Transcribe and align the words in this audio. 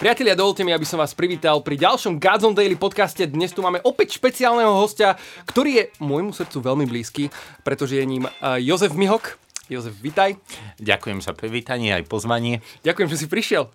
Priatelia, 0.00 0.32
dovolte 0.32 0.64
mi, 0.64 0.72
aby 0.72 0.88
som 0.88 0.96
vás 0.96 1.12
privítal 1.12 1.60
pri 1.60 1.76
ďalšom 1.76 2.16
Gods 2.16 2.56
Daily 2.56 2.72
podcaste. 2.72 3.20
Dnes 3.28 3.52
tu 3.52 3.60
máme 3.60 3.84
opäť 3.84 4.16
špeciálneho 4.16 4.72
hostia, 4.72 5.20
ktorý 5.44 5.70
je 5.76 5.84
môjmu 6.00 6.32
srdcu 6.32 6.56
veľmi 6.56 6.88
blízky, 6.88 7.28
pretože 7.60 8.00
je 8.00 8.08
ním 8.08 8.24
uh, 8.24 8.56
Jozef 8.56 8.96
Mihok. 8.96 9.36
Jozef, 9.68 9.92
vitaj. 10.00 10.40
Ďakujem 10.80 11.20
za 11.20 11.36
privítanie 11.36 11.92
aj 11.92 12.08
pozvanie. 12.08 12.64
Ďakujem, 12.80 13.12
že 13.12 13.20
si 13.20 13.26
prišiel. 13.28 13.68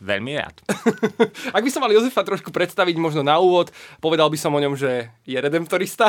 Veľmi 0.00 0.32
rád. 0.40 0.56
Ak 1.56 1.60
by 1.60 1.68
som 1.68 1.84
mal 1.84 1.92
Jozefa 1.92 2.24
trošku 2.24 2.48
predstaviť 2.48 2.96
možno 2.96 3.20
na 3.20 3.36
úvod, 3.36 3.68
povedal 4.00 4.32
by 4.32 4.38
som 4.40 4.56
o 4.56 4.60
ňom, 4.60 4.72
že 4.72 5.12
je 5.28 5.36
redemptorista. 5.36 6.08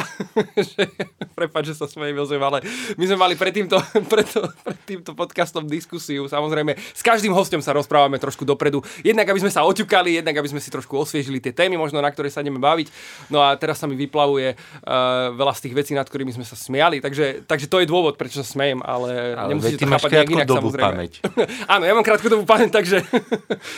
Prepač, 1.40 1.76
že 1.76 1.76
sa 1.76 1.92
smejem 1.92 2.16
Jozef, 2.16 2.40
ale 2.40 2.64
my 2.96 3.04
sme 3.04 3.18
mali 3.20 3.36
pred 3.36 3.52
týmto, 3.52 3.76
pred, 4.12 4.24
to, 4.32 4.48
pred 4.64 4.80
týmto 4.88 5.12
podcastom 5.12 5.68
diskusiu. 5.68 6.24
Samozrejme, 6.32 6.80
s 6.80 7.04
každým 7.04 7.36
hostom 7.36 7.60
sa 7.60 7.76
rozprávame 7.76 8.16
trošku 8.16 8.48
dopredu. 8.48 8.80
Jednak, 9.04 9.28
aby 9.28 9.44
sme 9.44 9.52
sa 9.52 9.68
oťukali, 9.68 10.24
jednak, 10.24 10.40
aby 10.40 10.48
sme 10.48 10.64
si 10.64 10.72
trošku 10.72 10.96
osviežili 10.96 11.44
tie 11.44 11.52
témy, 11.52 11.76
možno 11.76 12.00
na 12.00 12.08
ktoré 12.08 12.32
sa 12.32 12.40
ideme 12.40 12.64
baviť. 12.64 12.88
No 13.28 13.44
a 13.44 13.60
teraz 13.60 13.84
sa 13.84 13.92
mi 13.92 14.00
vyplavuje 14.00 14.56
uh, 14.56 15.36
veľa 15.36 15.52
z 15.52 15.68
tých 15.68 15.76
vecí, 15.76 15.92
nad 15.92 16.08
ktorými 16.08 16.32
sme 16.32 16.48
sa 16.48 16.56
smiali. 16.56 17.04
Takže, 17.04 17.44
takže 17.44 17.68
to 17.68 17.84
je 17.84 17.92
dôvod, 17.92 18.16
prečo 18.16 18.40
sa 18.40 18.48
smejem, 18.48 18.80
ale, 18.88 19.36
ale 19.36 19.52
nemusíte 19.52 19.84
to 19.84 19.92
chápať 19.92 20.10
nejak 20.16 20.32
inak, 20.32 20.48
samozrejme. 20.48 20.88
Pamäť. 20.96 21.12
Áno, 21.68 21.84
ja 21.84 21.92
mám 21.92 22.08
krátku 22.08 22.32
dobu 22.32 22.48
pamäť, 22.48 22.72
takže 22.80 23.04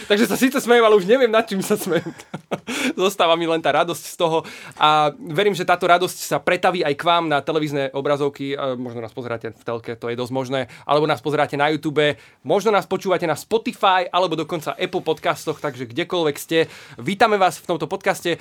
Takže 0.07 0.25
sa 0.27 0.37
síce 0.37 0.57
smejem, 0.59 0.83
ale 0.83 0.95
už 0.99 1.07
neviem, 1.07 1.31
nad 1.31 1.47
čím 1.47 1.63
sa 1.63 1.79
smejem. 1.79 2.07
Zostáva 2.99 3.35
mi 3.39 3.47
len 3.47 3.61
tá 3.63 3.71
radosť 3.71 4.03
z 4.03 4.15
toho 4.19 4.43
a 4.77 5.11
verím, 5.15 5.55
že 5.55 5.67
táto 5.67 5.87
radosť 5.87 6.17
sa 6.29 6.37
pretaví 6.39 6.83
aj 6.83 6.93
k 6.95 7.03
vám 7.03 7.31
na 7.31 7.39
televízne 7.39 7.89
obrazovky. 7.95 8.55
Možno 8.77 8.99
nás 9.01 9.15
pozeráte 9.15 9.55
v 9.55 9.63
telke, 9.63 9.95
to 9.95 10.11
je 10.11 10.19
dosť 10.19 10.33
možné. 10.33 10.59
Alebo 10.83 11.07
nás 11.07 11.23
pozeráte 11.23 11.55
na 11.55 11.71
YouTube. 11.71 12.15
Možno 12.43 12.69
nás 12.71 12.85
počúvate 12.85 13.25
na 13.25 13.37
Spotify 13.37 14.05
alebo 14.09 14.35
dokonca 14.35 14.75
Apple 14.75 15.03
podcastoch, 15.03 15.59
takže 15.59 15.87
kdekoľvek 15.89 16.35
ste. 16.37 16.67
Vítame 16.99 17.39
vás 17.39 17.59
v 17.59 17.69
tomto 17.75 17.87
podcaste. 17.87 18.37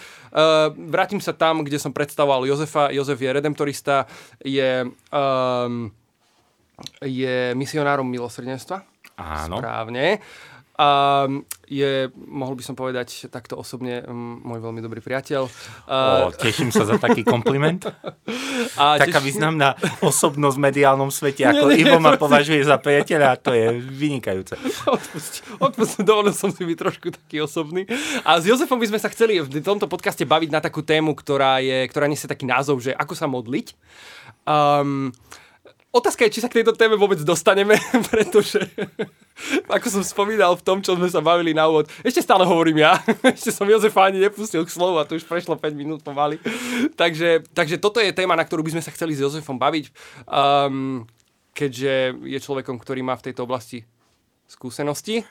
Vrátim 0.77 1.21
sa 1.23 1.33
tam, 1.33 1.63
kde 1.63 1.79
som 1.79 1.95
predstavoval 1.95 2.49
Jozefa. 2.49 2.91
Jozef 2.91 3.19
je 3.21 3.31
redemptorista, 3.31 4.11
je, 4.43 4.87
um, 5.15 5.91
je 7.01 7.55
misionárom 7.55 8.07
milosrdenstva. 8.09 8.83
Áno. 9.17 9.61
Správne. 9.61 10.19
A 10.83 10.87
je, 11.71 12.11
mohol 12.27 12.59
by 12.59 12.63
som 12.67 12.75
povedať 12.75 13.31
takto 13.31 13.55
osobne, 13.55 14.03
môj 14.43 14.59
veľmi 14.59 14.83
dobrý 14.83 14.99
priateľ. 14.99 15.47
O, 15.47 16.35
teším 16.35 16.75
sa 16.75 16.83
za 16.83 16.99
taký 16.99 17.23
kompliment. 17.23 17.87
A 18.83 18.99
Taká 18.99 19.23
teš... 19.23 19.27
významná 19.31 19.79
osobnosť 20.03 20.57
v 20.59 20.65
mediálnom 20.67 21.11
svete, 21.15 21.47
ako 21.47 21.71
nie, 21.71 21.83
nie, 21.83 21.87
Ivo 21.87 22.03
ma 22.03 22.19
považuje 22.19 22.63
za 22.67 22.83
priateľa, 22.83 23.39
to 23.39 23.55
je 23.55 23.79
vynikajúce. 23.79 24.55
Odpust, 24.87 25.33
odpust, 25.63 25.97
dovolil 26.03 26.35
som 26.35 26.51
si 26.51 26.67
byť 26.67 26.77
trošku 26.79 27.15
taký 27.15 27.45
osobný. 27.45 27.87
A 28.27 28.43
s 28.43 28.51
Jozefom 28.51 28.81
by 28.83 28.91
sme 28.91 28.99
sa 28.99 29.13
chceli 29.13 29.39
v 29.39 29.63
tomto 29.63 29.87
podcaste 29.87 30.27
baviť 30.27 30.51
na 30.51 30.61
takú 30.63 30.83
tému, 30.83 31.15
ktorá, 31.15 31.63
je, 31.63 31.87
ktorá 31.87 32.11
nesie 32.11 32.27
taký 32.27 32.49
názov, 32.49 32.83
že 32.83 32.91
ako 32.97 33.15
sa 33.15 33.31
modliť. 33.31 33.77
Um, 34.43 35.15
Otázka 35.93 36.25
je, 36.25 36.33
či 36.33 36.41
sa 36.41 36.49
k 36.49 36.65
tejto 36.65 36.73
téme 36.73 36.97
vôbec 36.97 37.21
dostaneme, 37.21 37.77
pretože 38.09 38.65
ako 39.69 39.87
som 39.93 40.01
spomínal 40.01 40.57
v 40.57 40.65
tom, 40.65 40.81
čo 40.81 40.97
sme 40.97 41.05
sa 41.13 41.21
bavili 41.21 41.53
na 41.53 41.69
úvod, 41.69 41.85
ešte 42.01 42.25
stále 42.25 42.49
hovorím 42.49 42.81
ja, 42.81 42.97
ešte 43.37 43.53
som 43.53 43.69
Jozefa 43.69 44.09
ani 44.09 44.25
nepustil 44.25 44.65
k 44.65 44.73
slovu 44.73 44.97
a 44.97 45.05
to 45.05 45.21
už 45.21 45.29
prešlo 45.29 45.53
5 45.53 45.77
minút 45.77 46.01
pomaly. 46.01 46.41
takže, 46.97 47.45
takže 47.53 47.77
toto 47.77 48.01
je 48.01 48.09
téma, 48.09 48.33
na 48.33 48.49
ktorú 48.49 48.65
by 48.65 48.73
sme 48.73 48.83
sa 48.83 48.89
chceli 48.89 49.13
s 49.13 49.21
Jozefom 49.21 49.61
baviť, 49.61 49.93
um, 50.25 51.05
keďže 51.53 52.17
je 52.25 52.39
človekom, 52.41 52.81
ktorý 52.81 53.05
má 53.05 53.13
v 53.21 53.29
tejto 53.29 53.45
oblasti 53.45 53.85
skúsenosti. 54.53 55.25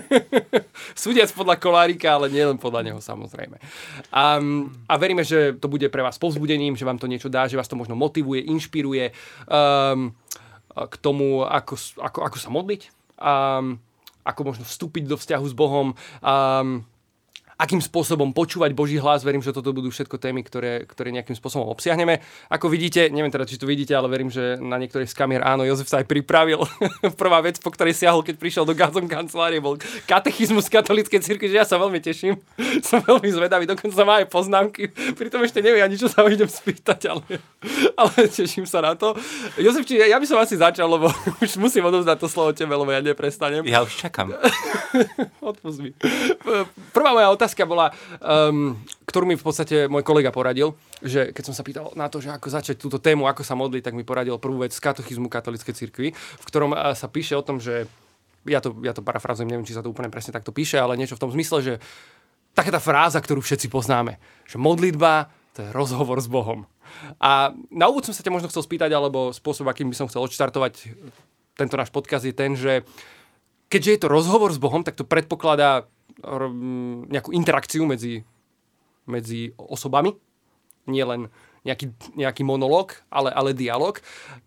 Súdiac 0.96 1.28
podľa 1.36 1.60
kolárika, 1.60 2.16
ale 2.16 2.32
nie 2.32 2.40
len 2.40 2.56
podľa 2.56 2.88
neho 2.88 3.00
samozrejme. 3.04 3.60
A, 4.08 4.40
a 4.88 4.94
veríme, 4.96 5.20
že 5.20 5.52
to 5.60 5.68
bude 5.68 5.84
pre 5.92 6.00
vás 6.00 6.16
povzbudením, 6.16 6.72
že 6.72 6.88
vám 6.88 6.96
to 6.96 7.04
niečo 7.04 7.28
dá, 7.28 7.44
že 7.44 7.60
vás 7.60 7.68
to 7.68 7.76
možno 7.76 7.92
motivuje, 7.92 8.48
inšpiruje 8.48 9.12
um, 9.46 10.16
k 10.72 10.94
tomu, 11.04 11.44
ako, 11.44 11.76
ako, 12.00 12.18
ako 12.24 12.36
sa 12.40 12.48
modliť, 12.48 12.82
um, 13.20 13.76
ako 14.24 14.40
možno 14.42 14.64
vstúpiť 14.64 15.04
do 15.04 15.20
vzťahu 15.20 15.44
s 15.44 15.54
Bohom. 15.54 15.92
Um, 16.24 16.88
akým 17.58 17.82
spôsobom 17.82 18.30
počúvať 18.30 18.70
Boží 18.70 19.02
hlas. 19.02 19.26
Verím, 19.26 19.42
že 19.42 19.50
toto 19.50 19.74
budú 19.74 19.90
všetko 19.90 20.14
témy, 20.22 20.46
ktoré, 20.46 20.86
ktoré 20.86 21.10
nejakým 21.10 21.34
spôsobom 21.34 21.66
obsiahneme. 21.74 22.22
Ako 22.48 22.70
vidíte, 22.70 23.10
neviem 23.10 23.34
teda, 23.34 23.50
či 23.50 23.58
to 23.58 23.66
vidíte, 23.66 23.98
ale 23.98 24.06
verím, 24.06 24.30
že 24.30 24.56
na 24.62 24.78
niektorých 24.78 25.10
z 25.10 25.18
kamier 25.18 25.42
áno, 25.42 25.66
Jozef 25.66 25.90
sa 25.90 25.98
aj 25.98 26.06
pripravil. 26.06 26.62
Prvá 27.20 27.42
vec, 27.42 27.58
po 27.58 27.74
ktorej 27.74 27.98
siahol, 27.98 28.22
keď 28.22 28.38
prišiel 28.38 28.64
do 28.64 28.78
Gazom 28.78 29.10
kancelárie, 29.10 29.58
bol 29.58 29.74
katechizmus 30.06 30.70
katolíckej 30.70 31.18
cirkvi, 31.18 31.50
že 31.50 31.58
ja 31.58 31.66
sa 31.66 31.82
veľmi 31.82 31.98
teším. 31.98 32.38
Som 32.88 33.02
veľmi 33.02 33.26
zvedavý, 33.26 33.66
dokonca 33.66 34.06
má 34.06 34.22
aj 34.22 34.30
poznámky. 34.30 34.94
Pritom 35.18 35.42
ešte 35.42 35.58
neviem 35.58 35.82
ani, 35.82 35.98
čo 35.98 36.06
sa 36.06 36.22
ho 36.22 36.30
idem 36.30 36.46
spýtať, 36.46 37.10
ale, 37.10 37.26
ale 38.00 38.30
teším 38.30 38.70
sa 38.70 38.86
na 38.86 38.94
to. 38.94 39.18
Jozef, 39.58 39.82
či 39.82 39.98
ja 39.98 40.16
by 40.22 40.26
som 40.30 40.38
asi 40.38 40.54
začal, 40.54 40.86
lebo 40.86 41.10
už 41.42 41.58
musím 41.58 41.90
odovzdať 41.90 42.16
to 42.22 42.30
slovo 42.30 42.54
tebe, 42.54 42.70
lebo 42.70 42.86
ja 42.94 43.02
neprestanem. 43.02 43.66
Ja 43.66 43.82
už 43.82 43.98
čakám. 43.98 44.30
Odpust 45.42 45.82
mi. 45.82 45.90
Prvá 46.94 47.10
moja 47.12 47.28
otázka 47.34 47.47
otázka 47.48 47.64
bola, 47.64 47.96
um, 48.20 48.76
ktorú 49.08 49.24
mi 49.24 49.40
v 49.40 49.40
podstate 49.40 49.88
môj 49.88 50.04
kolega 50.04 50.28
poradil, 50.28 50.76
že 51.00 51.32
keď 51.32 51.42
som 51.48 51.54
sa 51.56 51.64
pýtal 51.64 51.96
na 51.96 52.12
to, 52.12 52.20
že 52.20 52.28
ako 52.28 52.52
začať 52.52 52.76
túto 52.76 53.00
tému, 53.00 53.24
ako 53.24 53.40
sa 53.40 53.56
modliť, 53.56 53.88
tak 53.88 53.96
mi 53.96 54.04
poradil 54.04 54.36
prvú 54.36 54.60
vec 54.60 54.76
z 54.76 54.84
katechizmu 54.84 55.32
katolíckej 55.32 55.72
cirkvi, 55.72 56.12
v 56.12 56.44
ktorom 56.44 56.76
uh, 56.76 56.92
sa 56.92 57.08
píše 57.08 57.32
o 57.32 57.40
tom, 57.40 57.56
že 57.56 57.88
ja 58.44 58.60
to, 58.60 58.76
ja 58.84 58.92
to 58.92 59.00
parafrazujem, 59.00 59.48
neviem, 59.48 59.64
či 59.64 59.72
sa 59.72 59.80
to 59.80 59.88
úplne 59.88 60.12
presne 60.12 60.36
takto 60.36 60.52
píše, 60.52 60.76
ale 60.76 61.00
niečo 61.00 61.16
v 61.16 61.24
tom 61.24 61.32
zmysle, 61.32 61.64
že 61.64 61.74
taká 62.52 62.68
tá 62.68 62.80
fráza, 62.80 63.16
ktorú 63.16 63.40
všetci 63.40 63.72
poznáme, 63.72 64.20
že 64.44 64.60
modlitba 64.60 65.32
to 65.56 65.66
je 65.66 65.74
rozhovor 65.74 66.22
s 66.22 66.30
Bohom. 66.30 66.70
A 67.18 67.50
na 67.74 67.90
úvod 67.90 68.06
som 68.06 68.14
sa 68.14 68.22
ťa 68.22 68.30
možno 68.30 68.46
chcel 68.46 68.62
spýtať, 68.62 68.94
alebo 68.94 69.34
spôsob, 69.34 69.66
akým 69.66 69.90
by 69.90 69.96
som 69.98 70.06
chcel 70.06 70.22
odštartovať 70.22 70.94
tento 71.58 71.74
náš 71.74 71.90
podkaz 71.90 72.22
je 72.22 72.30
ten, 72.30 72.54
že 72.54 72.86
keďže 73.66 73.90
je 73.90 74.00
to 74.06 74.08
rozhovor 74.08 74.54
s 74.54 74.62
Bohom, 74.62 74.86
tak 74.86 74.94
to 74.94 75.02
predpokladá 75.02 75.90
nejakú 77.08 77.30
interakciu 77.30 77.86
medzi, 77.86 78.26
medzi 79.06 79.54
osobami, 79.54 80.14
nie 80.88 81.04
len 81.04 81.30
nejaký, 81.62 81.92
nejaký 82.16 82.42
monológ, 82.42 82.98
ale, 83.12 83.30
ale 83.30 83.54
dialog. 83.54 84.00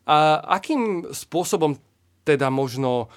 A 0.04 0.42
akým 0.60 1.08
spôsobom 1.14 1.78
teda 2.28 2.50
možno, 2.54 3.10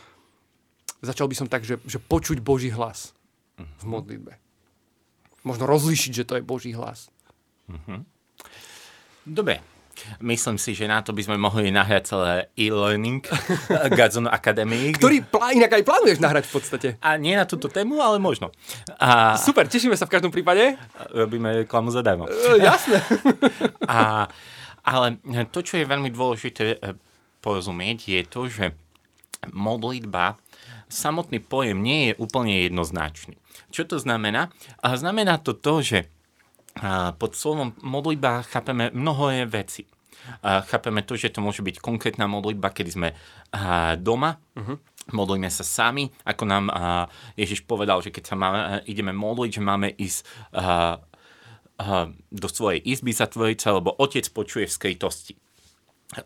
začal 1.04 1.28
by 1.28 1.34
som 1.36 1.48
tak, 1.48 1.64
že, 1.64 1.80
že 1.84 2.00
počuť 2.00 2.40
Boží 2.40 2.72
hlas 2.72 3.12
v 3.56 3.84
modlitbe. 3.84 4.32
Možno 5.44 5.68
rozlišiť, 5.68 6.12
že 6.12 6.26
to 6.26 6.34
je 6.40 6.46
Boží 6.46 6.72
hlas. 6.72 7.12
Uh-huh. 7.68 8.00
Dobre, 9.24 9.60
Myslím 10.20 10.58
si, 10.58 10.74
že 10.74 10.88
na 10.90 11.00
to 11.00 11.14
by 11.14 11.22
sme 11.24 11.36
mohli 11.38 11.70
nahrať 11.70 12.02
celé 12.10 12.32
e-learning 12.58 13.24
Gazon 13.98 14.26
Academy. 14.28 14.92
Ktorý 14.94 15.22
plá, 15.24 15.54
inak 15.54 15.74
aj 15.74 15.84
plánuješ 15.86 16.18
nahrať 16.20 16.44
v 16.50 16.52
podstate. 16.52 16.88
A 17.00 17.16
nie 17.16 17.34
na 17.34 17.46
túto 17.46 17.70
tému, 17.70 18.02
ale 18.02 18.18
možno. 18.18 18.50
A... 18.98 19.38
Super, 19.38 19.66
tešíme 19.66 19.94
sa 19.94 20.06
v 20.06 20.14
každom 20.18 20.34
prípade. 20.34 20.76
Robíme 21.14 21.64
reklamu 21.64 21.94
zadarmo. 21.94 22.26
Uh, 22.26 22.58
jasné. 22.58 23.00
A, 23.84 24.26
ale 24.80 25.20
to, 25.52 25.60
čo 25.60 25.76
je 25.76 25.88
veľmi 25.88 26.08
dôležité 26.08 26.76
e, 26.76 26.96
porozumieť, 27.44 28.08
je 28.08 28.20
to, 28.24 28.48
že 28.48 28.72
modlitba, 29.52 30.40
samotný 30.88 31.40
pojem 31.44 31.84
nie 31.84 32.10
je 32.10 32.12
úplne 32.16 32.64
jednoznačný. 32.64 33.36
Čo 33.68 33.84
to 33.84 33.96
znamená? 34.00 34.54
A 34.80 34.96
znamená 34.96 35.36
to 35.42 35.52
to, 35.52 35.84
že 35.84 35.98
pod 37.18 37.32
slovom 37.38 37.72
modlitba 37.82 38.42
chápeme 38.44 38.90
mnohé 38.90 39.46
veci. 39.46 39.86
Chápeme 40.40 41.04
to, 41.04 41.20
že 41.20 41.36
to 41.36 41.44
môže 41.44 41.60
byť 41.60 41.84
konkrétna 41.84 42.24
modlitba, 42.24 42.72
kedy 42.72 42.90
sme 42.90 43.08
doma, 44.00 44.40
uh-huh. 44.56 44.80
modlíme 45.12 45.52
sa 45.52 45.60
sami, 45.60 46.08
ako 46.24 46.42
nám 46.48 46.64
Ježiš 47.36 47.68
povedal, 47.68 48.00
že 48.00 48.08
keď 48.08 48.24
sa 48.32 48.36
máme, 48.40 48.80
ideme 48.88 49.12
modliť, 49.12 49.50
že 49.52 49.62
máme 49.62 49.92
ísť 49.92 50.20
do 52.32 52.48
svojej 52.48 52.80
izby 52.88 53.12
zatvoriť 53.12 53.58
sa, 53.60 53.76
lebo 53.76 53.92
otec 54.00 54.24
počuje 54.32 54.64
v 54.64 54.72
skrytosti. 54.72 55.34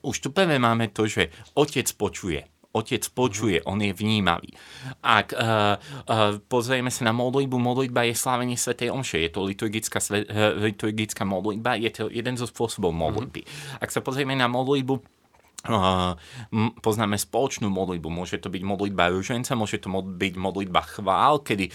Už 0.07 0.21
tu 0.21 0.29
prvé 0.31 0.63
máme 0.63 0.93
to, 0.95 1.11
že 1.11 1.35
otec 1.59 1.89
počuje. 1.99 2.47
Otec 2.69 3.01
počuje, 3.17 3.65
on 3.65 3.81
je 3.81 3.97
vnímavý. 3.97 4.53
Ak 5.01 5.33
uh, 5.33 5.81
uh, 5.81 6.37
pozrieme 6.53 6.93
sa 6.93 7.09
na 7.09 7.17
modlitbu, 7.17 7.57
modlitba 7.57 8.05
je 8.05 8.15
slávenie 8.15 8.61
Svetej 8.61 8.93
Omše, 8.93 9.25
je 9.25 9.31
to 9.33 9.41
liturgická, 9.49 9.99
sve, 10.05 10.29
uh, 10.29 10.53
liturgická 10.61 11.25
modlitba, 11.25 11.81
je 11.81 11.89
to 11.89 12.13
jeden 12.13 12.37
zo 12.37 12.45
spôsobov 12.45 12.93
modlitby. 12.93 13.41
Mm-hmm. 13.41 13.81
Ak 13.81 13.89
sa 13.89 14.05
pozrieme 14.05 14.37
na 14.37 14.53
modlitbu, 14.53 15.01
poznáme 16.79 17.19
spoločnú 17.19 17.67
modlitbu. 17.67 18.07
Môže 18.07 18.39
to 18.39 18.47
byť 18.47 18.63
modlitba 18.63 19.11
ruženca, 19.11 19.59
môže 19.59 19.83
to 19.83 19.91
byť 19.91 20.35
modlitba 20.39 20.87
chvál, 20.87 21.43
kedy 21.43 21.75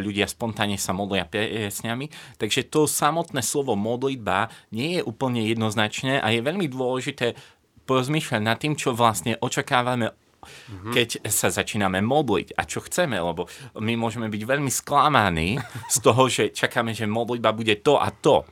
ľudia 0.00 0.24
spontánne 0.24 0.80
sa 0.80 0.96
modlia 0.96 1.28
piesňami. 1.28 2.08
Takže 2.40 2.72
to 2.72 2.88
samotné 2.88 3.44
slovo 3.44 3.76
modlitba 3.76 4.48
nie 4.72 4.96
je 4.96 5.02
úplne 5.04 5.44
jednoznačné 5.44 6.24
a 6.24 6.32
je 6.32 6.40
veľmi 6.40 6.72
dôležité 6.72 7.36
porozmýšľať 7.84 8.40
nad 8.40 8.56
tým, 8.56 8.72
čo 8.80 8.96
vlastne 8.96 9.36
očakávame 9.44 10.08
Mm-hmm. 10.48 10.92
Keď 10.94 11.08
sa 11.28 11.52
začíname 11.52 12.00
modliť 12.00 12.56
a 12.56 12.64
čo 12.64 12.80
chceme, 12.84 13.20
lebo 13.20 13.46
my 13.78 13.94
môžeme 13.94 14.26
byť 14.32 14.42
veľmi 14.44 14.72
sklamaní 14.72 15.60
z 15.94 15.96
toho, 16.00 16.26
že 16.26 16.50
čakáme, 16.50 16.96
že 16.96 17.08
modlitba 17.08 17.52
bude 17.52 17.78
to 17.84 18.00
a 18.00 18.08
to. 18.10 18.44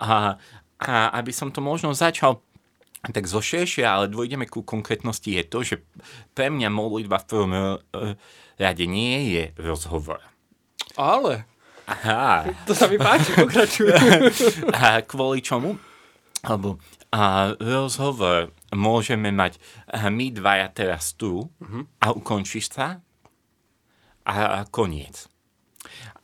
A, 0.00 0.36
a 0.80 0.92
aby 1.18 1.32
som 1.32 1.52
to 1.52 1.60
možno 1.60 1.92
začal 1.92 2.40
tak 3.06 3.30
zo 3.30 3.38
ale 3.86 4.10
dôjdeme 4.10 4.50
ku 4.50 4.66
konkrétnosti, 4.66 5.30
je 5.30 5.44
to, 5.46 5.62
že 5.62 5.76
pre 6.34 6.50
mňa 6.50 6.66
modlitba 6.74 7.22
v 7.22 7.28
prvom 7.30 7.52
rade 8.58 8.84
nie 8.90 9.30
je 9.30 9.44
rozhovor. 9.62 10.18
Ale. 10.98 11.46
Aha. 11.86 12.50
To 12.66 12.74
sa 12.74 12.90
mi 12.90 12.98
páči, 12.98 13.30
pokračuj. 13.38 13.94
A 14.74 15.06
kvôli 15.06 15.38
čomu? 15.38 15.78
Lebo 16.42 16.82
a 17.14 17.54
rozhovor 17.62 18.50
môžeme 18.74 19.30
mať 19.30 19.60
my 20.10 20.32
dvaja 20.34 20.68
teraz 20.74 21.14
tu 21.14 21.46
uh-huh. 21.46 21.82
a 22.02 22.10
ukončíš 22.10 22.72
sa 22.72 22.98
a, 24.26 24.66
koniec. 24.66 25.30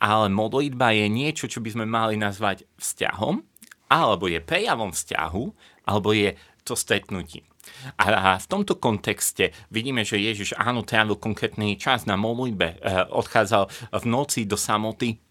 Ale 0.02 0.26
modlitba 0.26 0.90
je 0.90 1.06
niečo, 1.06 1.46
čo 1.46 1.62
by 1.62 1.70
sme 1.70 1.86
mali 1.86 2.18
nazvať 2.18 2.66
vzťahom, 2.82 3.38
alebo 3.86 4.26
je 4.26 4.42
prejavom 4.42 4.90
vzťahu, 4.90 5.44
alebo 5.86 6.10
je 6.10 6.34
to 6.66 6.74
stretnutí. 6.74 7.46
A 7.94 8.38
v 8.42 8.46
tomto 8.50 8.74
kontexte 8.74 9.54
vidíme, 9.70 10.02
že 10.02 10.18
Ježiš 10.18 10.58
áno, 10.58 10.82
trávil 10.82 11.14
konkrétny 11.14 11.78
čas 11.78 12.10
na 12.10 12.18
modlitbe, 12.18 12.66
eh, 12.66 13.06
odchádzal 13.06 13.70
v 13.94 14.04
noci 14.10 14.42
do 14.50 14.58
samoty, 14.58 15.22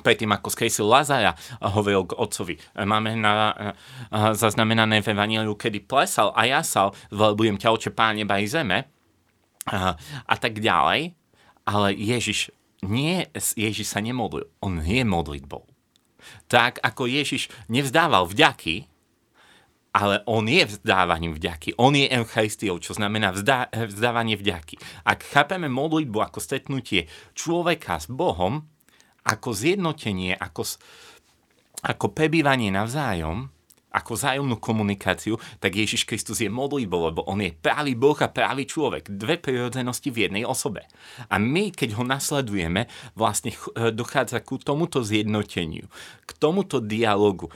predtým 0.00 0.32
ako 0.32 0.48
skresil 0.48 0.88
Lazara, 0.88 1.36
hovoril 1.60 2.08
k 2.08 2.16
otcovi. 2.16 2.54
Máme 2.80 3.12
na, 3.18 3.52
zaznamenané 4.32 5.04
v 5.04 5.12
Evangeliu, 5.12 5.52
kedy 5.52 5.84
plesal 5.84 6.32
a 6.32 6.48
jasal, 6.48 6.96
budem 7.12 7.60
ťa 7.60 7.68
oče 7.68 7.90
pán 7.92 8.16
neba 8.16 8.40
zeme 8.48 8.88
a, 9.68 9.92
a 10.24 10.34
tak 10.40 10.62
ďalej. 10.64 11.12
Ale 11.62 11.88
Ježiš, 11.94 12.50
nie, 12.88 13.22
Ježiš 13.36 13.92
sa 13.92 14.00
nemodlil, 14.00 14.48
on 14.64 14.80
je 14.80 15.04
modlitbou. 15.04 15.68
Tak 16.48 16.80
ako 16.80 17.06
Ježiš 17.06 17.52
nevzdával 17.68 18.26
vďaky, 18.26 18.88
ale 19.92 20.24
on 20.24 20.48
je 20.48 20.64
vzdávaním 20.64 21.36
vďaky. 21.36 21.76
On 21.76 21.92
je 21.92 22.08
Eucharistiou, 22.08 22.80
čo 22.80 22.96
znamená 22.96 23.28
vzdá, 23.36 23.68
vzdávanie 23.68 24.40
vďaky. 24.40 24.80
Ak 25.04 25.20
chápeme 25.20 25.68
modlitbu 25.68 26.16
ako 26.16 26.40
stretnutie 26.40 27.12
človeka 27.36 28.00
s 28.00 28.08
Bohom, 28.08 28.71
ako 29.22 29.48
zjednotenie, 29.54 30.34
ako, 30.34 30.66
ako 31.82 32.06
prebývanie 32.10 32.74
navzájom, 32.74 33.50
ako 33.92 34.16
vzájomnú 34.16 34.56
komunikáciu, 34.56 35.36
tak 35.60 35.76
Ježiš 35.76 36.08
Kristus 36.08 36.40
je 36.40 36.48
modlitbou, 36.48 37.12
lebo 37.12 37.20
on 37.28 37.44
je 37.44 37.52
pravý 37.52 37.92
Boh 37.92 38.16
a 38.16 38.32
pravý 38.32 38.64
človek. 38.64 39.04
Dve 39.12 39.36
prirodzenosti 39.36 40.08
v 40.08 40.28
jednej 40.28 40.48
osobe. 40.48 40.88
A 41.28 41.36
my, 41.36 41.68
keď 41.68 42.00
ho 42.00 42.04
nasledujeme, 42.08 42.88
vlastne 43.12 43.52
e, 43.52 43.92
dochádza 43.92 44.40
ku 44.40 44.56
tomuto 44.56 45.04
zjednoteniu, 45.04 45.92
k 46.24 46.30
tomuto 46.40 46.80
dialogu, 46.80 47.52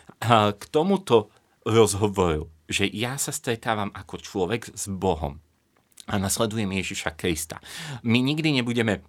k 0.60 0.62
tomuto 0.68 1.32
rozhovoru, 1.64 2.52
že 2.68 2.84
ja 2.92 3.16
sa 3.16 3.32
stretávam 3.32 3.88
ako 3.96 4.20
človek 4.20 4.76
s 4.76 4.92
Bohom 4.92 5.40
a 6.06 6.14
nasledujem 6.22 6.70
Ježiša 6.70 7.18
Krista. 7.18 7.58
My 8.06 8.22
nikdy 8.22 8.54
nebudeme 8.54 9.02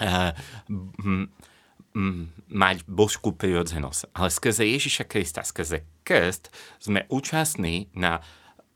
uh, 0.00 0.32
mať 2.48 2.88
božskú 2.88 3.36
prirodzenosť. 3.36 4.16
Ale 4.16 4.28
skrze 4.32 4.64
Ježiša 4.64 5.04
Krista, 5.04 5.44
skrze 5.44 5.84
krst, 6.04 6.48
sme 6.80 7.04
účastní 7.12 7.92
na 7.92 8.24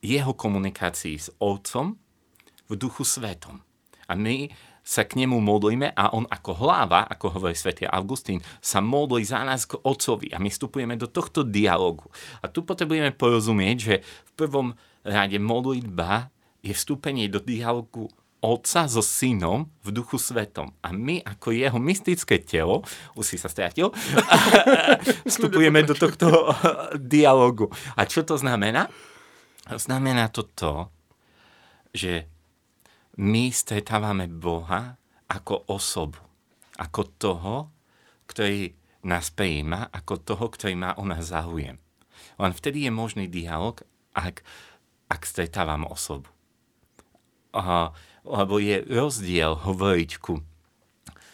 jeho 0.05 0.37
komunikácii 0.37 1.17
s 1.17 1.33
Otcom 1.41 1.97
v 2.69 2.73
duchu 2.77 3.03
svetom. 3.03 3.65
A 4.07 4.15
my 4.15 4.53
sa 4.87 5.03
k 5.03 5.19
nemu 5.19 5.43
modlíme 5.43 5.91
a 5.99 6.15
on 6.15 6.31
ako 6.31 6.63
hlava, 6.63 7.11
ako 7.11 7.41
hovorí 7.41 7.59
svätý 7.59 7.91
Augustín, 7.91 8.39
sa 8.63 8.79
modlí 8.79 9.27
za 9.27 9.43
nás 9.43 9.67
k 9.67 9.75
Otcovi 9.83 10.31
a 10.31 10.39
my 10.39 10.47
vstupujeme 10.47 10.95
do 10.95 11.11
tohto 11.11 11.43
dialogu. 11.43 12.07
A 12.39 12.47
tu 12.47 12.63
potrebujeme 12.63 13.11
porozumieť, 13.11 13.77
že 13.83 13.95
v 14.07 14.33
prvom 14.39 14.79
rade 15.03 15.43
modlitba 15.43 16.31
je 16.63 16.71
vstúpenie 16.71 17.27
do 17.27 17.43
dialogu 17.43 18.07
Otca 18.45 18.85
so 18.87 19.01
synom 19.01 19.73
v 19.81 19.89
duchu 19.97 20.21
svetom. 20.21 20.71
A 20.85 20.93
my 20.93 21.25
ako 21.25 21.57
jeho 21.57 21.81
mystické 21.81 22.39
telo, 22.39 22.85
už 23.17 23.25
si 23.25 23.37
sa 23.41 23.49
stratil, 23.49 23.91
vstupujeme 25.31 25.83
do 25.83 25.97
tohto 25.97 26.53
dialogu. 27.01 27.73
A 27.97 28.05
čo 28.05 28.23
to 28.23 28.37
znamená? 28.37 28.93
Znamená 29.67 30.31
to 30.31 30.47
to, 30.53 30.93
že 31.97 32.29
my 33.17 33.49
stretávame 33.49 34.29
Boha 34.29 35.01
ako 35.27 35.67
osobu. 35.73 36.21
Ako 36.77 37.09
toho, 37.17 37.73
ktorý 38.29 38.77
nás 39.09 39.33
prijíma, 39.33 39.89
ako 39.91 40.21
toho, 40.21 40.47
ktorý 40.53 40.75
má 40.77 40.93
o 41.01 41.05
nás 41.09 41.33
záujem. 41.33 41.81
Len 42.37 42.53
vtedy 42.53 42.85
je 42.85 42.93
možný 42.93 43.25
dialog, 43.33 43.81
ak, 44.13 44.45
ak 45.09 45.23
stretávam 45.25 45.89
osobu. 45.89 46.29
Uh, 47.57 47.89
lebo 48.27 48.59
je 48.59 48.83
rozdiel 48.85 49.55
hovoriť 49.55 50.11
ku 50.19 50.43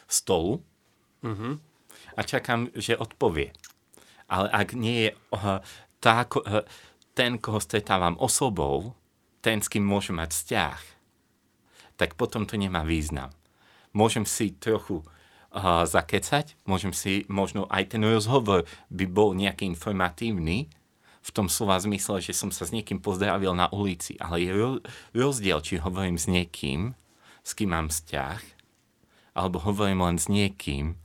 stolu 0.06 0.61
mm-hmm. 1.25 1.55
a 2.17 2.21
čakám, 2.21 2.69
že 2.77 3.00
odpovie. 3.00 3.56
Ale 4.29 4.49
ak 4.53 4.77
nie 4.77 5.09
je 5.09 5.11
uh, 5.33 5.61
tá, 6.00 6.25
uh, 6.25 6.65
ten, 7.17 7.41
koho 7.41 7.61
stretávam 7.61 8.17
osobou, 8.21 8.93
ten, 9.41 9.61
s 9.61 9.69
kým 9.73 9.85
môžem 9.85 10.21
mať 10.21 10.31
vzťah, 10.33 10.81
tak 11.97 12.17
potom 12.17 12.44
to 12.44 12.56
nemá 12.56 12.85
význam. 12.85 13.33
Môžem 13.93 14.25
si 14.25 14.56
trochu 14.56 15.00
uh, 15.00 15.85
zakecať, 15.85 16.56
môžem 16.65 16.93
si, 16.97 17.29
možno 17.29 17.69
aj 17.69 17.97
ten 17.97 18.05
rozhovor 18.05 18.65
by 18.89 19.05
bol 19.09 19.37
nejaký 19.37 19.69
informatívny, 19.69 20.73
v 21.22 21.30
tom 21.30 21.46
slova 21.46 21.78
zmysle, 21.78 22.19
že 22.19 22.34
som 22.34 22.50
sa 22.50 22.66
s 22.66 22.74
niekým 22.74 22.98
pozdravil 22.98 23.54
na 23.54 23.70
ulici, 23.70 24.19
ale 24.19 24.42
je 24.42 24.50
rozdiel, 25.14 25.62
či 25.62 25.78
hovorím 25.78 26.19
s 26.19 26.26
niekým, 26.26 26.98
s 27.46 27.50
kým 27.54 27.70
mám 27.70 27.86
vzťah, 27.88 28.42
alebo 29.38 29.62
hovorím 29.62 30.02
len 30.02 30.19
s 30.19 30.26
niekým, 30.26 30.98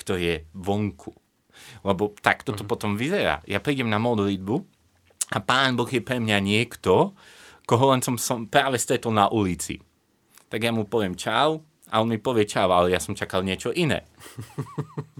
kto 0.00 0.16
je 0.16 0.48
vonku. 0.56 1.12
Lebo 1.84 2.16
tak 2.24 2.42
toto 2.42 2.64
mm. 2.64 2.70
potom 2.72 2.96
vyzerá. 2.96 3.44
Ja 3.44 3.60
prídem 3.60 3.92
na 3.92 4.00
modlitbu 4.00 4.64
a 5.36 5.38
pán 5.44 5.76
Boh 5.76 5.88
je 5.88 6.00
pre 6.00 6.16
mňa 6.16 6.40
niekto, 6.40 7.12
koho 7.68 7.92
len 7.92 8.00
som, 8.00 8.16
som 8.16 8.48
práve 8.48 8.80
stretol 8.80 9.12
na 9.12 9.28
ulici. 9.28 9.76
Tak 10.48 10.58
ja 10.58 10.72
mu 10.72 10.88
poviem 10.88 11.14
čau 11.14 11.60
a 11.92 12.00
on 12.00 12.08
mi 12.08 12.16
povie 12.16 12.48
čau, 12.48 12.72
ale 12.72 12.96
ja 12.96 12.98
som 12.98 13.12
čakal 13.12 13.44
niečo 13.44 13.70
iné. 13.76 14.08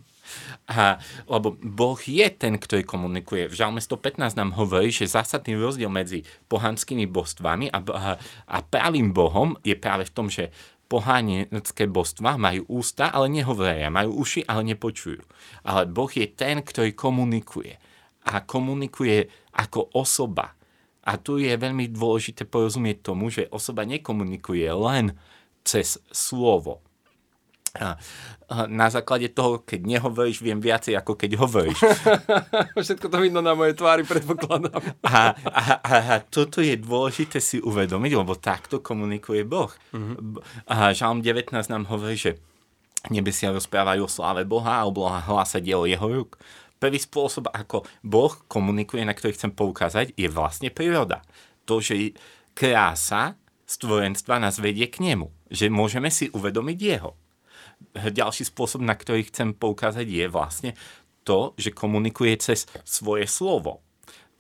A, 0.71 1.03
lebo 1.27 1.59
Boh 1.59 1.99
je 1.99 2.31
ten, 2.31 2.55
ktorý 2.55 2.87
komunikuje. 2.87 3.51
V 3.51 3.59
Žalme 3.59 3.83
115 3.83 4.39
nám 4.39 4.55
hovorí, 4.55 4.95
že 4.95 5.11
zásadný 5.11 5.59
rozdiel 5.59 5.91
medzi 5.91 6.23
pohanskými 6.47 7.11
božstvami 7.11 7.75
a, 7.75 7.83
a, 7.83 8.15
a 8.47 8.57
pravým 8.63 9.11
Bohom 9.11 9.59
je 9.67 9.75
práve 9.75 10.07
v 10.07 10.15
tom, 10.15 10.31
že 10.31 10.55
pohánecké 10.87 11.91
božstva 11.91 12.39
majú 12.39 12.67
ústa, 12.71 13.11
ale 13.11 13.31
nehovoria, 13.31 13.91
majú 13.91 14.23
uši, 14.23 14.47
ale 14.47 14.63
nepočujú. 14.71 15.23
Ale 15.67 15.91
Boh 15.91 16.11
je 16.11 16.31
ten, 16.31 16.63
ktorý 16.63 16.95
komunikuje. 16.95 17.75
A 18.31 18.39
komunikuje 18.43 19.27
ako 19.51 19.91
osoba. 19.91 20.55
A 21.03 21.19
tu 21.19 21.43
je 21.43 21.51
veľmi 21.51 21.91
dôležité 21.91 22.47
porozumieť 22.47 23.11
tomu, 23.11 23.27
že 23.27 23.51
osoba 23.51 23.83
nekomunikuje 23.83 24.71
len 24.71 25.19
cez 25.67 25.99
slovo, 26.15 26.83
a 27.79 27.95
na 28.67 28.91
základe 28.91 29.31
toho, 29.31 29.63
keď 29.63 29.87
nehovoríš, 29.87 30.43
viem 30.43 30.59
viacej, 30.59 30.99
ako 30.99 31.15
keď 31.15 31.39
hovoríš. 31.39 31.79
Všetko 32.83 33.07
to 33.07 33.23
vidno 33.23 33.39
na 33.39 33.55
mojej 33.55 33.79
tvári, 33.79 34.03
predpokladám. 34.03 34.83
a, 35.07 35.39
a, 35.39 35.63
a, 35.79 35.95
a 36.11 36.15
toto 36.19 36.59
je 36.59 36.75
dôležité 36.75 37.39
si 37.39 37.63
uvedomiť, 37.63 38.13
lebo 38.19 38.35
takto 38.35 38.83
komunikuje 38.83 39.47
Boh. 39.47 39.71
Mm-hmm. 39.95 40.67
A 40.67 40.91
Žalm 40.91 41.23
19 41.23 41.55
nám 41.71 41.87
hovorí, 41.87 42.19
že 42.19 42.43
nebesia 43.07 43.55
rozprávajú 43.55 44.03
o 44.03 44.11
sláve 44.11 44.43
Boha 44.43 44.83
a 44.83 44.87
o 44.87 44.91
Boha 44.91 45.23
hlása 45.23 45.63
dielo 45.63 45.87
jeho 45.87 46.11
rúk. 46.11 46.35
Prvý 46.83 46.99
spôsob, 46.99 47.55
ako 47.55 47.87
Boh 48.03 48.35
komunikuje, 48.51 49.07
na 49.07 49.15
ktorý 49.15 49.37
chcem 49.37 49.55
poukázať, 49.55 50.17
je 50.19 50.27
vlastne 50.27 50.75
príroda. 50.75 51.23
To, 51.71 51.79
že 51.79 52.19
krása 52.51 53.39
stvorenstva 53.63 54.43
nás 54.43 54.59
vedie 54.59 54.91
k 54.91 55.07
nemu. 55.07 55.31
Že 55.53 55.71
môžeme 55.71 56.11
si 56.11 56.33
uvedomiť 56.35 56.79
jeho 56.81 57.20
ďalší 57.95 58.47
spôsob, 58.47 58.83
na 58.85 58.95
ktorý 58.95 59.27
chcem 59.27 59.55
poukázať, 59.55 60.07
je 60.07 60.27
vlastne 60.31 60.71
to, 61.27 61.53
že 61.59 61.75
komunikuje 61.75 62.39
cez 62.41 62.67
svoje 62.87 63.27
slovo. 63.27 63.85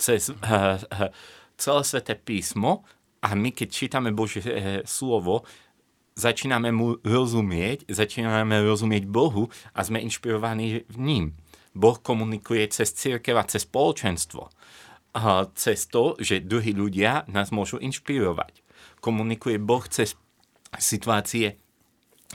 Cez 0.00 0.32
uh, 0.32 0.80
uh, 0.80 1.12
celé 1.60 1.82
sveté 1.84 2.16
písmo 2.16 2.88
a 3.20 3.36
my, 3.36 3.52
keď 3.52 3.68
čítame 3.68 4.10
Božie 4.16 4.40
uh, 4.40 4.54
slovo, 4.88 5.44
začíname 6.16 6.72
mu 6.72 6.96
rozumieť, 7.04 7.84
začíname 7.90 8.64
rozumieť 8.64 9.04
Bohu 9.04 9.52
a 9.76 9.80
sme 9.84 10.00
inšpirovaní 10.00 10.88
v 10.88 10.96
ním. 10.96 11.24
Boh 11.76 12.00
komunikuje 12.00 12.66
cez 12.72 12.90
církev 12.96 13.36
a 13.38 13.46
cez 13.46 13.62
spoločenstvo. 13.62 14.50
A 15.10 15.46
cez 15.58 15.90
to, 15.90 16.14
že 16.22 16.42
druhí 16.42 16.70
ľudia 16.70 17.26
nás 17.26 17.50
môžu 17.50 17.78
inšpirovať. 17.82 18.62
Komunikuje 19.02 19.58
Boh 19.58 19.82
cez 19.86 20.14
situácie 20.78 21.58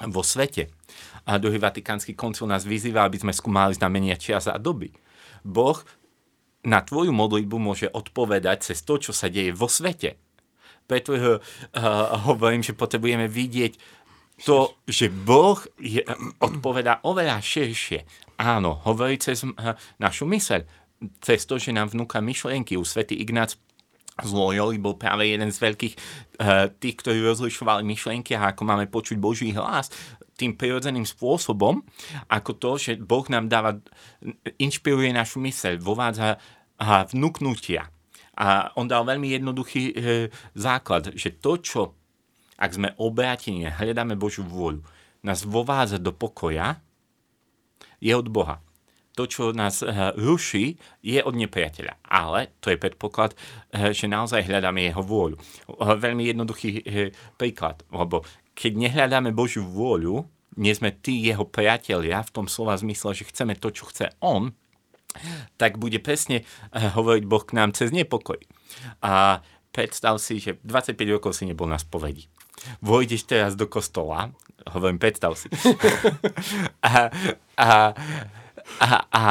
vo 0.04 0.24
svete. 0.24 0.75
A 1.26 1.42
druhý 1.42 1.58
vatikánsky 1.58 2.14
koncil 2.14 2.46
nás 2.46 2.66
vyzýva, 2.66 3.06
aby 3.06 3.18
sme 3.18 3.34
skúmali 3.34 3.74
znamenia 3.74 4.14
čias 4.14 4.46
a 4.46 4.62
doby. 4.62 4.94
Boh 5.42 5.82
na 6.66 6.82
tvoju 6.82 7.14
modlitbu 7.14 7.58
môže 7.62 7.88
odpovedať 7.90 8.74
cez 8.74 8.82
to, 8.82 8.98
čo 8.98 9.14
sa 9.14 9.30
deje 9.30 9.54
vo 9.54 9.70
svete. 9.70 10.18
Preto 10.86 11.18
uh, 11.18 11.42
hovorím, 12.30 12.62
že 12.62 12.78
potrebujeme 12.78 13.26
vidieť 13.26 13.74
to, 14.46 14.78
že 14.86 15.10
Boh 15.10 15.58
je, 15.82 16.06
odpovedá 16.42 17.02
oveľa 17.06 17.42
širšie. 17.42 18.06
Áno, 18.42 18.82
hovorí 18.86 19.18
cez 19.18 19.42
uh, 19.46 19.78
našu 19.98 20.30
myseľ, 20.30 20.62
cez 21.22 21.46
to, 21.46 21.58
že 21.58 21.74
nám 21.74 21.94
vnúka 21.94 22.22
myšlienky. 22.22 22.78
U 22.78 22.86
svätý 22.86 23.18
Ignác 23.18 23.58
z 24.16 24.32
Loyoli 24.32 24.78
bol 24.78 24.98
práve 24.98 25.30
jeden 25.30 25.50
z 25.50 25.58
veľkých 25.58 25.94
uh, 25.94 26.70
tých, 26.78 26.96
ktorí 27.02 27.22
rozlišovali 27.22 27.82
myšlienky 27.82 28.38
a 28.38 28.54
ako 28.54 28.62
máme 28.66 28.86
počuť 28.90 29.18
Boží 29.18 29.54
hlas 29.54 29.90
tým 30.36 30.60
prirodzeným 30.60 31.08
spôsobom, 31.08 31.80
ako 32.28 32.52
to, 32.60 32.72
že 32.76 32.92
Boh 33.00 33.24
nám 33.32 33.48
dáva, 33.48 33.80
inšpiruje 34.60 35.16
našu 35.16 35.40
myseľ, 35.40 35.80
vovádza 35.80 36.36
vnúknutia. 37.16 37.88
A 38.36 38.76
on 38.76 38.84
dal 38.84 39.08
veľmi 39.08 39.32
jednoduchý 39.32 39.84
e, 39.90 39.94
základ, 40.60 41.16
že 41.16 41.40
to, 41.40 41.56
čo, 41.56 41.82
ak 42.60 42.76
sme 42.76 42.92
obrátení, 43.00 43.72
hľadáme 43.72 44.20
Božiu 44.20 44.44
vôľu, 44.44 44.84
nás 45.24 45.48
vovádza 45.48 46.04
do 46.04 46.12
pokoja, 46.12 46.84
je 48.04 48.12
od 48.12 48.28
Boha. 48.28 48.60
To, 49.16 49.24
čo 49.24 49.56
nás 49.56 49.80
e, 49.80 49.88
ruší, 50.20 50.76
je 51.00 51.24
od 51.24 51.32
nepriateľa. 51.32 52.04
Ale 52.04 52.60
to 52.60 52.68
je 52.68 52.76
predpoklad, 52.76 53.32
e, 53.72 53.96
že 53.96 54.12
naozaj 54.12 54.44
hľadáme 54.44 54.84
jeho 54.84 55.00
vôľu. 55.00 55.40
E, 55.40 55.42
veľmi 55.96 56.28
jednoduchý 56.28 56.70
e, 56.84 57.16
príklad, 57.40 57.88
lebo 57.88 58.28
keď 58.56 58.72
nehľadáme 58.88 59.36
Božiu 59.36 59.68
vôľu, 59.68 60.26
nie 60.56 60.72
sme 60.72 60.96
tí 60.96 61.28
jeho 61.28 61.44
priatelia 61.44 62.24
v 62.24 62.32
tom 62.32 62.48
slova 62.48 62.80
zmysle, 62.80 63.12
že 63.12 63.28
chceme 63.28 63.60
to, 63.60 63.76
čo 63.76 63.92
chce 63.92 64.16
on, 64.24 64.56
tak 65.60 65.76
bude 65.80 66.00
presne 66.00 66.44
eh, 66.44 66.90
hovoriť 66.92 67.24
Boh 67.28 67.44
k 67.44 67.56
nám 67.56 67.76
cez 67.76 67.92
nepokoj. 67.92 68.40
A 69.04 69.44
predstav 69.76 70.16
si, 70.24 70.40
že 70.40 70.56
25 70.64 70.96
rokov 71.20 71.36
si 71.36 71.44
nebol 71.48 71.68
na 71.68 71.76
spovedi. 71.76 72.32
Vojdeš 72.80 73.28
teraz 73.28 73.60
do 73.60 73.68
kostola, 73.68 74.32
hovorím, 74.72 74.98
predstav 74.98 75.36
si. 75.36 75.52
a, 76.88 77.12
a, 77.60 77.70
a, 78.80 78.90
a 79.12 79.24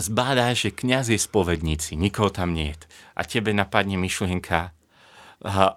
zbádáš, 0.00 0.68
že 0.68 0.70
kniaz 0.72 1.12
je 1.12 1.20
spovedníci, 1.20 2.00
nikoho 2.00 2.32
tam 2.32 2.56
nie 2.56 2.72
je. 2.72 2.88
A 3.12 3.28
tebe 3.28 3.52
napadne 3.52 4.00
myšlienka 4.00 4.72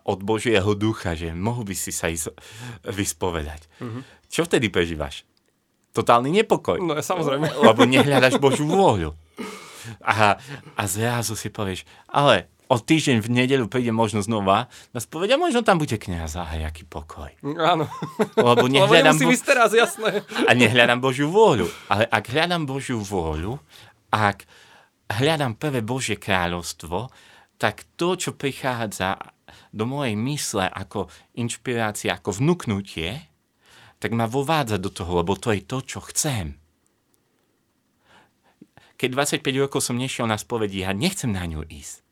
od 0.08 0.20
Božieho 0.26 0.74
ducha, 0.74 1.14
že 1.14 1.38
mohol 1.38 1.70
by 1.70 1.76
si 1.78 1.94
sa 1.94 2.10
ísť 2.10 2.34
vyspovedať. 2.90 3.70
Mm-hmm. 3.78 4.02
Čo 4.32 4.50
vtedy 4.50 4.74
prežívaš? 4.74 5.28
totálny 5.92 6.32
nepokoj. 6.32 6.80
No 6.80 6.96
samozrejme. 6.98 7.52
Lebo 7.68 7.84
nehľadaš 7.84 8.40
Božú 8.40 8.68
vôľu. 8.68 9.12
A, 10.06 10.38
a 10.78 10.84
zrazu 10.86 11.34
si 11.34 11.50
povieš, 11.50 11.90
ale 12.06 12.48
o 12.72 12.78
týždeň 12.80 13.20
v 13.20 13.30
nedelu 13.34 13.66
príde 13.68 13.92
možno 13.92 14.24
znova, 14.24 14.72
nás 14.96 15.10
povedia, 15.10 15.36
možno 15.36 15.66
tam 15.66 15.82
bude 15.82 15.98
kniaz, 15.98 16.40
a 16.40 16.48
jaký 16.56 16.88
pokoj. 16.88 17.34
Áno. 17.44 17.90
Lebo 18.38 18.66
nehľadám... 18.72 19.18
Lebo 19.18 19.34
bo... 19.34 19.44
teraz, 19.44 19.76
jasné. 19.76 20.24
A 20.48 20.52
nehľadám 20.56 21.02
Božiu 21.04 21.28
vôľu. 21.28 21.68
Ale 21.92 22.08
ak 22.08 22.24
hľadám 22.32 22.64
Božiu 22.64 23.02
vôľu, 23.02 23.60
ak 24.14 24.46
hľadám 25.12 25.58
prvé 25.60 25.82
Božie 25.84 26.16
kráľovstvo, 26.16 27.12
tak 27.58 27.84
to, 27.98 28.16
čo 28.16 28.38
prichádza 28.38 29.18
do 29.72 29.84
mojej 29.88 30.16
mysle 30.16 30.66
ako 30.68 31.08
inšpirácia, 31.38 32.16
ako 32.16 32.40
vnúknutie, 32.42 33.32
tak 34.02 34.12
ma 34.18 34.26
vovádza 34.26 34.82
do 34.82 34.90
toho, 34.90 35.22
lebo 35.22 35.38
to 35.38 35.54
je 35.54 35.62
to, 35.62 35.78
čo 35.86 36.00
chcem. 36.10 36.58
Keď 38.98 39.10
25 39.42 39.64
rokov 39.66 39.82
som 39.82 39.98
nešiel 39.98 40.30
na 40.30 40.38
spovedi, 40.38 40.86
ja 40.86 40.94
nechcem 40.94 41.30
na 41.34 41.46
ňu 41.46 41.66
ísť. 41.66 42.06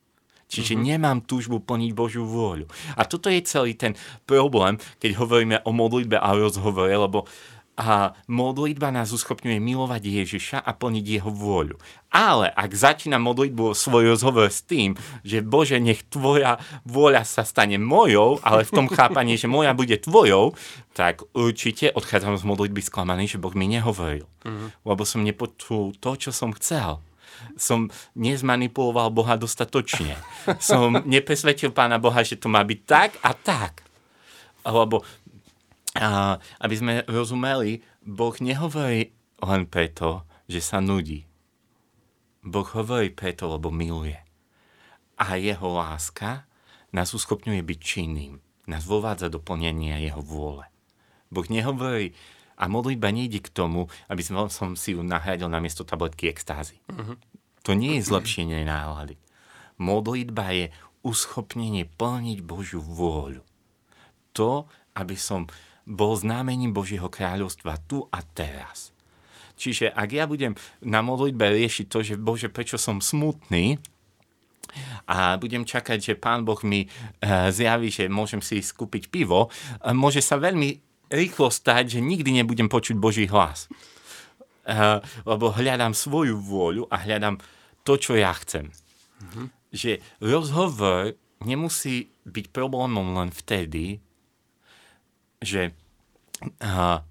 Čiže 0.50 0.74
mm-hmm. 0.74 0.90
nemám 0.90 1.18
túžbu 1.22 1.62
plniť 1.62 1.90
Božiu 1.94 2.26
vôľu. 2.26 2.66
A 2.98 3.06
toto 3.06 3.30
je 3.30 3.38
celý 3.46 3.78
ten 3.78 3.94
problém, 4.26 4.74
keď 4.98 5.22
hovoríme 5.22 5.62
o 5.62 5.70
modlitbe 5.70 6.18
a 6.18 6.34
rozhovore, 6.34 6.90
lebo 6.90 7.30
a 7.80 8.12
modlitba 8.28 8.92
nás 8.92 9.08
uschopňuje 9.08 9.56
milovať 9.56 10.02
Ježiša 10.04 10.58
a 10.60 10.70
plniť 10.76 11.04
jeho 11.16 11.32
vôľu. 11.32 11.80
Ale 12.12 12.52
ak 12.52 12.76
začína 12.76 13.16
modlitbu 13.16 13.72
svoj 13.72 14.12
rozhovor 14.12 14.52
s 14.52 14.60
tým, 14.60 15.00
že 15.24 15.40
Bože, 15.40 15.80
nech 15.80 16.04
tvoja 16.04 16.60
vôľa 16.84 17.24
sa 17.24 17.40
stane 17.48 17.80
mojou, 17.80 18.36
ale 18.44 18.68
v 18.68 18.74
tom 18.76 18.86
chápaní, 18.92 19.40
že 19.40 19.48
moja 19.48 19.72
bude 19.72 19.96
tvojou, 19.96 20.52
tak 20.92 21.24
určite 21.32 21.88
odchádzam 21.96 22.36
z 22.36 22.44
modlitby 22.44 22.84
sklamaný, 22.84 23.32
že 23.32 23.40
Boh 23.40 23.56
mi 23.56 23.64
nehovoril. 23.64 24.28
Uh-huh. 24.44 24.68
Lebo 24.84 25.08
som 25.08 25.24
nepočul 25.24 25.96
to, 25.96 26.20
čo 26.20 26.36
som 26.36 26.52
chcel 26.52 27.00
som 27.56 27.88
nezmanipuloval 28.16 29.08
Boha 29.08 29.40
dostatočne. 29.40 30.12
Som 30.60 31.00
nepresvedčil 31.08 31.72
Pána 31.72 31.96
Boha, 31.96 32.20
že 32.20 32.36
to 32.36 32.52
má 32.52 32.60
byť 32.60 32.80
tak 32.84 33.16
a 33.24 33.32
tak. 33.32 33.80
Lebo 34.60 35.00
a, 35.98 36.38
aby 36.62 36.74
sme 36.76 36.92
rozumeli, 37.10 37.82
Boh 38.06 38.34
nehovorí 38.38 39.10
len 39.42 39.62
preto, 39.66 40.22
že 40.46 40.62
sa 40.62 40.78
nudí. 40.78 41.26
Boh 42.46 42.66
hovorí 42.66 43.10
preto, 43.10 43.50
lebo 43.50 43.74
miluje. 43.74 44.16
A 45.20 45.36
jeho 45.36 45.68
láska 45.76 46.46
nás 46.94 47.12
uschopňuje 47.12 47.60
byť 47.60 47.78
činným. 47.82 48.40
Nás 48.70 48.86
vovádza 48.86 49.28
do 49.28 49.42
plnenia 49.42 49.98
jeho 49.98 50.22
vôle. 50.22 50.64
Boh 51.30 51.46
nehovorí, 51.50 52.14
a 52.60 52.68
modlitba 52.68 53.08
nejde 53.08 53.40
k 53.40 53.48
tomu, 53.48 53.88
aby 54.12 54.20
som, 54.20 54.46
som 54.52 54.76
si 54.76 54.92
ju 54.92 55.00
nahradil 55.00 55.48
na 55.48 55.64
miesto 55.64 55.80
tabletky 55.80 56.28
extázy. 56.28 56.76
Uh-huh. 56.92 57.16
To 57.64 57.72
nie 57.72 57.96
je 57.96 58.04
zlepšenie 58.04 58.68
nálady. 58.68 59.16
Modlitba 59.80 60.52
je 60.52 60.66
uschopnenie 61.00 61.88
plniť 61.88 62.44
Božiu 62.44 62.84
vôľu. 62.84 63.40
To, 64.36 64.68
aby 64.92 65.16
som 65.16 65.48
bol 65.90 66.14
známením 66.14 66.70
Božieho 66.70 67.10
kráľovstva 67.10 67.82
tu 67.90 68.06
a 68.14 68.22
teraz. 68.22 68.94
Čiže 69.58 69.90
ak 69.90 70.08
ja 70.14 70.24
budem 70.24 70.54
na 70.80 71.02
modlitbe 71.02 71.52
riešiť 71.52 71.86
to, 71.90 71.98
že 72.00 72.14
Bože, 72.16 72.48
prečo 72.48 72.78
som 72.78 73.02
smutný, 73.02 73.76
a 75.10 75.34
budem 75.34 75.66
čakať, 75.66 75.98
že 75.98 76.14
Pán 76.14 76.46
Boh 76.46 76.62
mi 76.62 76.86
uh, 76.86 77.50
zjaví, 77.50 77.90
že 77.90 78.06
môžem 78.06 78.38
si 78.38 78.62
skúpiť 78.62 79.10
pivo, 79.10 79.50
uh, 79.50 79.90
môže 79.90 80.22
sa 80.22 80.38
veľmi 80.38 80.78
rýchlo 81.10 81.50
stať, 81.50 81.98
že 81.98 82.00
nikdy 82.00 82.38
nebudem 82.38 82.70
počuť 82.70 82.94
Boží 82.94 83.26
hlas. 83.26 83.66
Uh, 84.62 85.02
lebo 85.26 85.50
hľadám 85.50 85.90
svoju 85.90 86.38
vôľu 86.38 86.86
a 86.86 87.02
hľadám 87.02 87.42
to, 87.82 87.98
čo 87.98 88.14
ja 88.14 88.30
chcem. 88.38 88.70
Mm-hmm. 88.70 89.46
Že 89.74 89.92
rozhovor 90.22 91.18
nemusí 91.42 92.14
byť 92.28 92.54
problémom 92.54 93.18
len 93.18 93.34
vtedy, 93.34 93.98
že, 95.40 95.72
uh, 96.40 97.04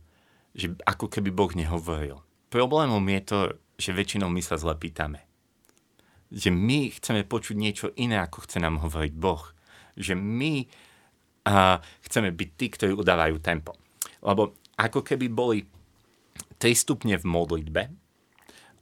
že 0.53 0.73
ako 0.83 1.07
keby 1.07 1.29
Boh 1.29 1.51
nehovoril. 1.53 2.19
Problémom 2.49 3.01
je 3.13 3.21
to, 3.23 3.39
že 3.77 3.95
väčšinou 3.95 4.27
my 4.27 4.41
sa 4.41 4.57
zle 4.57 4.73
pýtame. 4.75 5.23
Že 6.33 6.49
my 6.53 6.93
chceme 6.97 7.21
počuť 7.25 7.55
niečo 7.57 7.87
iné, 7.97 8.21
ako 8.21 8.45
chce 8.45 8.57
nám 8.61 8.81
hovoriť 8.81 9.13
Boh. 9.17 9.41
Že 9.97 10.17
my 10.17 10.65
uh, 11.47 11.77
chceme 12.05 12.29
byť 12.33 12.49
tí, 12.57 12.65
ktorí 12.73 12.93
udávajú 12.97 13.37
tempo. 13.41 13.77
Lebo 14.21 14.57
ako 14.75 15.05
keby 15.05 15.27
boli 15.29 15.63
tri 16.59 16.73
stupne 16.75 17.15
v 17.15 17.25
modlitbe. 17.25 17.81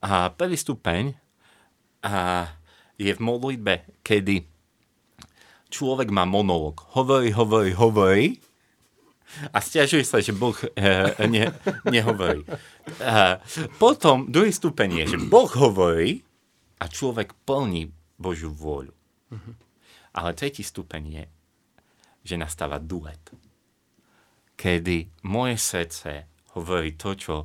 A 0.02 0.32
prvý 0.34 0.58
stupeň 0.58 1.14
a 2.06 2.48
je 2.98 3.14
v 3.14 3.22
modlitbe, 3.22 4.02
kedy 4.02 4.46
človek 5.70 6.10
má 6.10 6.26
monológ. 6.26 6.86
Hovorí, 6.98 7.30
hovorí, 7.34 7.72
hovorí 7.76 8.42
a 9.52 9.58
stiažuje 9.60 10.04
sa, 10.08 10.24
že 10.24 10.34
Boh 10.34 10.56
e, 10.56 11.28
ne, 11.28 11.52
nehovorí. 11.86 12.42
E, 12.44 12.52
potom 13.78 14.26
druhý 14.32 14.52
stupeň 14.52 15.04
je, 15.04 15.06
že 15.16 15.20
Boh 15.20 15.50
hovorí 15.52 16.24
a 16.80 16.86
človek 16.88 17.34
plní 17.46 17.92
Božiu 18.18 18.50
vôľu. 18.50 18.94
Ale 20.18 20.34
tretí 20.34 20.66
stupeň 20.66 21.04
je, 21.06 21.26
že 22.26 22.36
nastáva 22.40 22.82
duet. 22.82 23.22
Kedy 24.58 25.22
moje 25.30 25.62
srdce 25.62 26.26
hovorí 26.58 26.98
to, 26.98 27.14
čo 27.14 27.36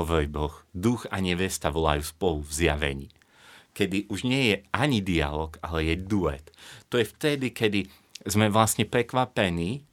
hovorí 0.00 0.24
Boh. 0.30 0.64
Duch 0.72 1.04
a 1.12 1.20
nevesta 1.20 1.68
volajú 1.68 2.00
spolu 2.00 2.40
v 2.40 2.52
zjavení. 2.52 3.08
Kedy 3.76 4.08
už 4.08 4.24
nie 4.24 4.52
je 4.52 4.56
ani 4.72 5.04
dialog, 5.04 5.56
ale 5.60 5.92
je 5.92 5.96
duet. 6.00 6.48
To 6.88 6.96
je 6.96 7.04
vtedy, 7.08 7.52
kedy 7.52 7.88
sme 8.24 8.48
vlastne 8.48 8.88
prekvapení, 8.88 9.84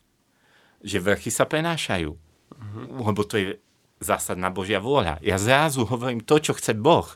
že 0.80 1.00
vrchy 1.00 1.32
sa 1.32 1.44
prenášajú. 1.48 2.12
Uh-huh. 2.12 2.86
Lebo 3.06 3.22
to 3.28 3.36
je 3.40 3.48
zásadná 4.00 4.48
Božia 4.48 4.80
vôľa. 4.80 5.20
Ja 5.20 5.36
zrazu 5.36 5.84
hovorím 5.84 6.24
to, 6.24 6.40
čo 6.40 6.56
chce 6.56 6.76
Boh. 6.76 7.08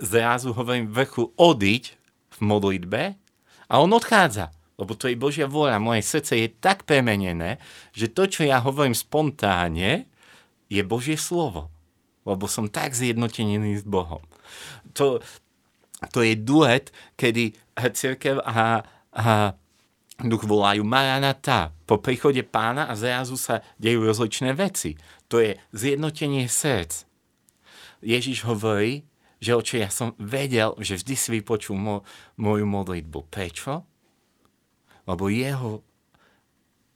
Zrazu 0.00 0.56
hovorím 0.56 0.88
vrchu 0.88 1.32
odiť 1.36 1.84
v 2.36 2.38
modlitbe 2.40 3.02
a 3.68 3.74
on 3.80 3.92
odchádza. 3.92 4.52
lebo 4.76 4.92
to 4.92 5.08
je 5.08 5.16
Božia 5.16 5.48
vôľa. 5.48 5.80
Moje 5.80 6.04
srdce 6.04 6.36
je 6.36 6.48
tak 6.52 6.84
premenené, 6.84 7.56
že 7.96 8.12
to, 8.12 8.28
čo 8.28 8.44
ja 8.44 8.60
hovorím 8.60 8.92
spontánne, 8.92 10.04
je 10.68 10.82
Božie 10.84 11.16
slovo. 11.16 11.72
Lebo 12.28 12.44
som 12.44 12.68
tak 12.68 12.92
zjednotený 12.92 13.80
s 13.80 13.84
Bohom. 13.88 14.20
To, 15.00 15.24
to 16.12 16.20
je 16.20 16.36
duet, 16.36 16.92
kedy 17.16 17.56
církev 17.76 18.44
a, 18.44 18.84
a 19.16 19.56
duch 20.24 20.48
volajú 20.48 20.80
Maranata. 20.80 21.76
Po 21.84 22.00
príchode 22.00 22.40
pána 22.40 22.88
a 22.88 22.96
zrazu 22.96 23.36
sa 23.36 23.60
dejú 23.76 24.08
rozličné 24.08 24.56
veci. 24.56 24.96
To 25.28 25.42
je 25.42 25.60
zjednotenie 25.76 26.48
srdc. 26.48 27.04
Ježiš 28.00 28.48
hovorí, 28.48 29.04
že 29.36 29.52
oče, 29.52 29.76
ja 29.84 29.90
som 29.92 30.16
vedel, 30.16 30.72
že 30.80 30.96
vždy 30.96 31.14
si 31.16 31.28
vypočul 31.36 31.76
mo- 31.76 32.04
moju 32.40 32.64
modlitbu. 32.64 33.20
Prečo? 33.28 33.84
Lebo 35.04 35.28
jeho 35.28 35.84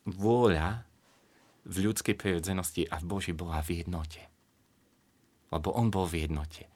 vôľa 0.08 0.88
v 1.68 1.76
ľudskej 1.84 2.16
prirodzenosti 2.16 2.88
a 2.88 2.96
v 2.98 3.04
Boží 3.04 3.32
bola 3.36 3.60
v 3.60 3.84
jednote. 3.84 4.24
Lebo 5.52 5.76
on 5.76 5.92
bol 5.92 6.08
v 6.08 6.24
jednote. 6.24 6.66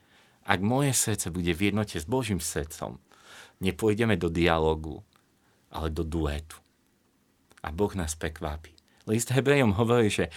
Ak 0.45 0.61
moje 0.61 0.93
srdce 0.93 1.33
bude 1.33 1.57
v 1.57 1.73
jednote 1.73 1.97
s 1.97 2.05
Božím 2.05 2.37
srdcom, 2.37 3.01
nepôjdeme 3.65 4.21
do 4.21 4.29
dialogu, 4.29 5.01
ale 5.75 5.91
do 5.91 6.07
duetu. 6.07 6.57
A 7.67 7.75
Boh 7.75 7.91
nás 7.99 8.15
prekvápi. 8.15 8.71
List 9.11 9.35
Hebrejom 9.35 9.75
hovorí, 9.77 10.09
že 10.09 10.31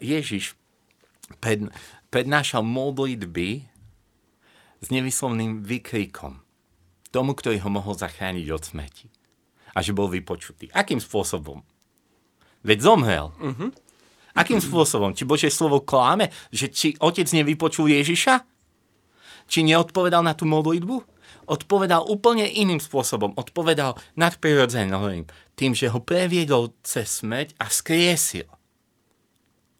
Ježiš 0.00 0.56
pred, 1.38 1.68
prednášal 2.08 2.64
modlitby 2.64 3.68
s 4.82 4.86
nevyslovným 4.90 5.62
vykrikom 5.62 6.42
tomu, 7.14 7.38
ktorý 7.38 7.62
ho 7.62 7.70
mohol 7.70 7.94
zachrániť 7.94 8.46
od 8.50 8.62
smeti 8.64 9.06
a 9.74 9.78
že 9.78 9.94
bol 9.94 10.10
vypočutý. 10.10 10.70
Akým 10.74 10.98
spôsobom? 10.98 11.62
Veď 12.66 12.78
zomrel. 12.82 13.30
Uh-huh. 13.38 13.70
Akým 14.34 14.58
spôsobom? 14.58 15.14
Či 15.14 15.22
Božie 15.22 15.50
slovo 15.50 15.78
kláme? 15.78 16.34
Že 16.50 16.66
či 16.74 16.88
otec 16.98 17.30
nevypočul 17.30 17.86
Ježiša? 17.94 18.42
Či 19.46 19.62
neodpovedal 19.62 20.26
na 20.26 20.34
tú 20.34 20.42
modlitbu? 20.48 21.13
Odpovedal 21.46 22.04
úplne 22.08 22.48
iným 22.48 22.80
spôsobom. 22.80 23.36
Odpovedal 23.36 23.96
nadprirodzeným. 24.16 25.28
Tým, 25.54 25.72
že 25.72 25.92
ho 25.92 26.00
previedol 26.02 26.74
cez 26.82 27.22
smrť 27.22 27.56
a 27.60 27.70
skriesil. 27.70 28.48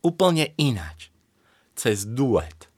Úplne 0.05 0.53
ináč. 0.61 1.11
Cez 1.75 2.07
duet. 2.07 2.71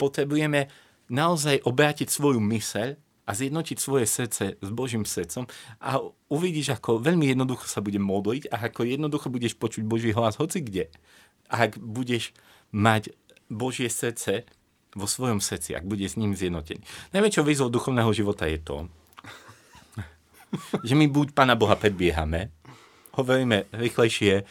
Potrebujeme 0.00 0.70
naozaj 1.08 1.64
obrátiť 1.64 2.08
svoju 2.08 2.40
myseľ 2.40 2.96
a 3.28 3.30
zjednotiť 3.36 3.76
svoje 3.76 4.08
srdce 4.08 4.56
s 4.56 4.68
Božím 4.72 5.04
srdcom 5.04 5.44
a 5.84 6.00
uvidíš, 6.32 6.80
ako 6.80 7.04
veľmi 7.04 7.28
jednoducho 7.28 7.68
sa 7.68 7.84
bude 7.84 8.00
modliť 8.00 8.48
a 8.48 8.72
ako 8.72 8.88
jednoducho 8.88 9.28
budeš 9.28 9.52
počuť 9.60 9.84
Boží 9.84 10.16
hlas 10.16 10.40
hoci 10.40 10.64
kde. 10.64 10.88
Ak 11.52 11.76
budeš 11.76 12.32
mať 12.72 13.12
Božie 13.52 13.92
srdce 13.92 14.48
vo 14.96 15.04
svojom 15.04 15.40
srdci, 15.42 15.76
ak 15.76 15.84
bude 15.84 16.08
s 16.08 16.16
ním 16.16 16.32
zjednotený. 16.32 16.80
Najväčšou 17.12 17.44
výzvou 17.44 17.68
duchovného 17.68 18.08
života 18.12 18.48
je 18.48 18.58
to, 18.60 18.88
že 20.80 20.96
my 20.96 21.04
buď 21.12 21.36
Pána 21.36 21.58
Boha 21.58 21.76
predbiehame, 21.76 22.48
hovoríme 23.12 23.68
rýchlejšie, 23.74 24.48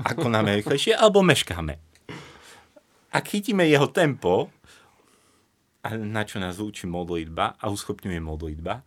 ako 0.00 0.32
nám 0.32 0.48
je 0.48 0.64
rýchlejšie, 0.64 0.92
alebo 0.96 1.20
meškáme. 1.20 1.76
Ak 3.12 3.24
chytíme 3.28 3.68
jeho 3.68 3.88
tempo, 3.92 4.48
a 5.84 5.94
na 5.94 6.26
čo 6.26 6.42
nás 6.42 6.58
učí 6.58 6.88
modlitba 6.88 7.60
a 7.60 7.70
uschopňuje 7.70 8.18
modlitba, 8.18 8.82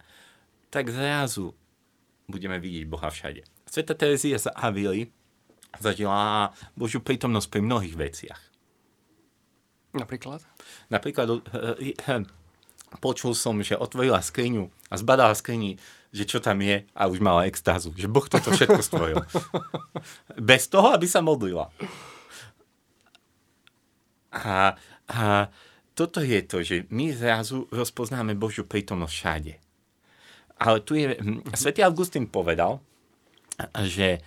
tak 0.74 0.92
zrazu 0.92 1.56
budeme 2.28 2.60
vidieť 2.60 2.86
Boha 2.90 3.10
všade. 3.10 3.46
Sveta 3.70 3.94
Terezia 3.94 4.38
z 4.42 4.52
Avily 4.52 5.10
zažila 5.78 6.52
Božiu 6.74 7.00
prítomnosť 7.00 7.48
pri 7.48 7.62
mnohých 7.62 7.96
veciach. 7.96 8.42
Napríklad? 9.94 10.46
Napríklad 10.94 11.28
uh, 11.30 11.40
uh, 11.42 12.24
počul 12.98 13.38
som, 13.38 13.62
že 13.62 13.78
otvorila 13.78 14.22
skriňu 14.22 14.70
a 14.90 14.94
zbadala 14.98 15.38
skrini, 15.38 15.78
že 16.10 16.26
čo 16.26 16.42
tam 16.42 16.58
je 16.66 16.86
a 16.94 17.06
už 17.06 17.22
mala 17.22 17.46
extázu. 17.46 17.94
Že 17.94 18.10
Boh 18.10 18.26
toto 18.26 18.50
všetko 18.50 18.82
stvoril. 18.82 19.22
Bez 20.50 20.66
toho, 20.70 20.94
aby 20.94 21.06
sa 21.06 21.22
modlila. 21.22 21.70
A, 24.34 24.74
a 25.10 25.50
toto 25.94 26.22
je 26.22 26.40
to, 26.46 26.66
že 26.66 26.90
my 26.90 27.14
zrazu 27.14 27.70
rozpoznáme 27.70 28.34
Božiu 28.38 28.66
prítomnosť 28.66 29.14
všade. 29.14 29.54
Ale 30.60 30.78
tu 30.82 30.98
je, 30.98 31.14
hm, 31.14 31.46
svätý 31.54 31.86
Augustín 31.86 32.26
povedal, 32.26 32.82
že 33.86 34.22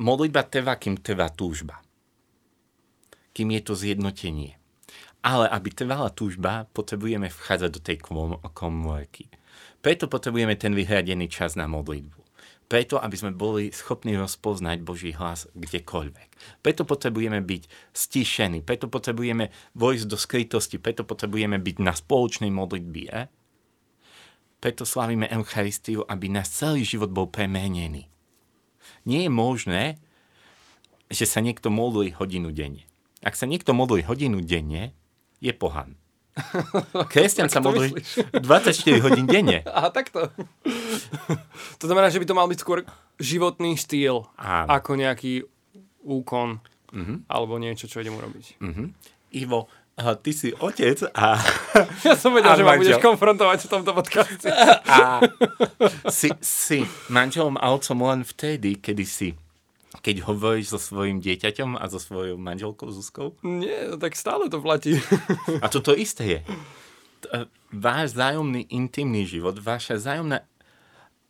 modlitba 0.00 0.46
trvá, 0.48 0.76
kým 0.80 0.96
trvá 1.00 1.28
túžba. 1.28 1.80
Kým 3.36 3.52
je 3.52 3.62
to 3.64 3.74
zjednotenie. 3.76 4.56
Ale 5.26 5.50
aby 5.50 5.74
trvala 5.74 6.14
túžba, 6.14 6.70
potrebujeme 6.70 7.26
vchádzať 7.26 7.70
do 7.74 7.80
tej 7.82 7.98
komórky. 8.54 9.26
Preto 9.82 10.06
potrebujeme 10.06 10.54
ten 10.54 10.70
vyhradený 10.70 11.26
čas 11.26 11.58
na 11.58 11.66
modlitbu. 11.66 12.22
Preto, 12.66 12.98
aby 12.98 13.14
sme 13.14 13.34
boli 13.34 13.74
schopní 13.74 14.18
rozpoznať 14.18 14.82
Boží 14.86 15.14
hlas 15.14 15.50
kdekoľvek. 15.54 16.58
Preto 16.62 16.82
potrebujeme 16.82 17.42
byť 17.42 17.62
stišení, 17.94 18.62
preto 18.62 18.86
potrebujeme 18.90 19.54
vojsť 19.74 20.06
do 20.06 20.18
skrytosti, 20.18 20.78
preto 20.78 21.02
potrebujeme 21.06 21.58
byť 21.62 21.76
na 21.82 21.94
spoločnej 21.94 22.50
modlitbie. 22.50 23.30
Preto 24.58 24.82
slavíme 24.82 25.30
Eucharistiu, 25.30 26.02
aby 26.06 26.26
nás 26.26 26.50
celý 26.50 26.82
život 26.82 27.10
bol 27.14 27.30
premenený. 27.30 28.10
Nie 29.06 29.26
je 29.26 29.30
možné, 29.30 29.82
že 31.06 31.26
sa 31.26 31.38
niekto 31.38 31.70
modlí 31.70 32.18
hodinu 32.18 32.50
denne. 32.50 32.86
Ak 33.22 33.38
sa 33.38 33.46
niekto 33.46 33.74
modlí 33.74 34.06
hodinu 34.06 34.42
denne, 34.42 34.90
je 35.46 35.54
pohan. 35.54 35.94
Kresťan 37.12 37.48
sa 37.48 37.64
modlí 37.64 37.96
24 38.34 39.04
hodín 39.06 39.24
denne. 39.24 39.64
Aha, 39.76 39.88
takto. 39.88 40.28
to 41.80 41.84
znamená, 41.88 42.12
že 42.12 42.20
by 42.20 42.26
to 42.28 42.36
mal 42.36 42.50
byť 42.50 42.58
skôr 42.60 42.84
životný 43.16 43.80
štýl, 43.80 44.28
Áno. 44.36 44.68
ako 44.68 45.00
nejaký 45.00 45.48
úkon 46.04 46.60
uh-huh. 46.92 47.16
alebo 47.26 47.56
niečo, 47.56 47.88
čo 47.88 48.04
idem 48.04 48.18
urobiť. 48.20 48.60
Uh-huh. 48.60 48.92
Ivo, 49.32 49.72
ty 50.20 50.30
si 50.36 50.52
otec 50.52 51.08
a... 51.16 51.40
Ja 52.06 52.14
som 52.16 52.36
vedel, 52.36 52.52
že 52.56 52.64
ma 52.64 52.76
budeš 52.76 53.00
konfrontovať 53.00 53.66
v 53.66 53.70
tomto 53.72 53.92
podcaste. 53.96 54.48
A 54.88 55.24
si, 56.12 56.28
si 56.40 56.84
manželom 57.08 57.56
a 57.56 57.72
otcom 57.72 58.04
len 58.12 58.20
vtedy, 58.24 58.76
kedy 58.76 59.04
si 59.04 59.28
keď 60.02 60.26
hovoríš 60.26 60.74
so 60.74 60.78
svojím 60.80 61.20
dieťaťom 61.22 61.76
a 61.78 61.84
so 61.86 62.00
svojou 62.00 62.36
manželkou 62.40 62.88
Zuzkou? 62.90 63.36
Nie, 63.44 63.96
tak 64.00 64.16
stále 64.16 64.48
to 64.48 64.60
platí. 64.60 64.98
A 65.64 65.66
toto 65.68 65.96
isté 65.96 66.24
je. 66.24 66.40
E, 66.42 67.46
váš 67.72 68.16
zájomný 68.16 68.66
intimný 68.70 69.26
život, 69.26 69.58
vaša 69.58 69.98
zájomná 70.00 70.44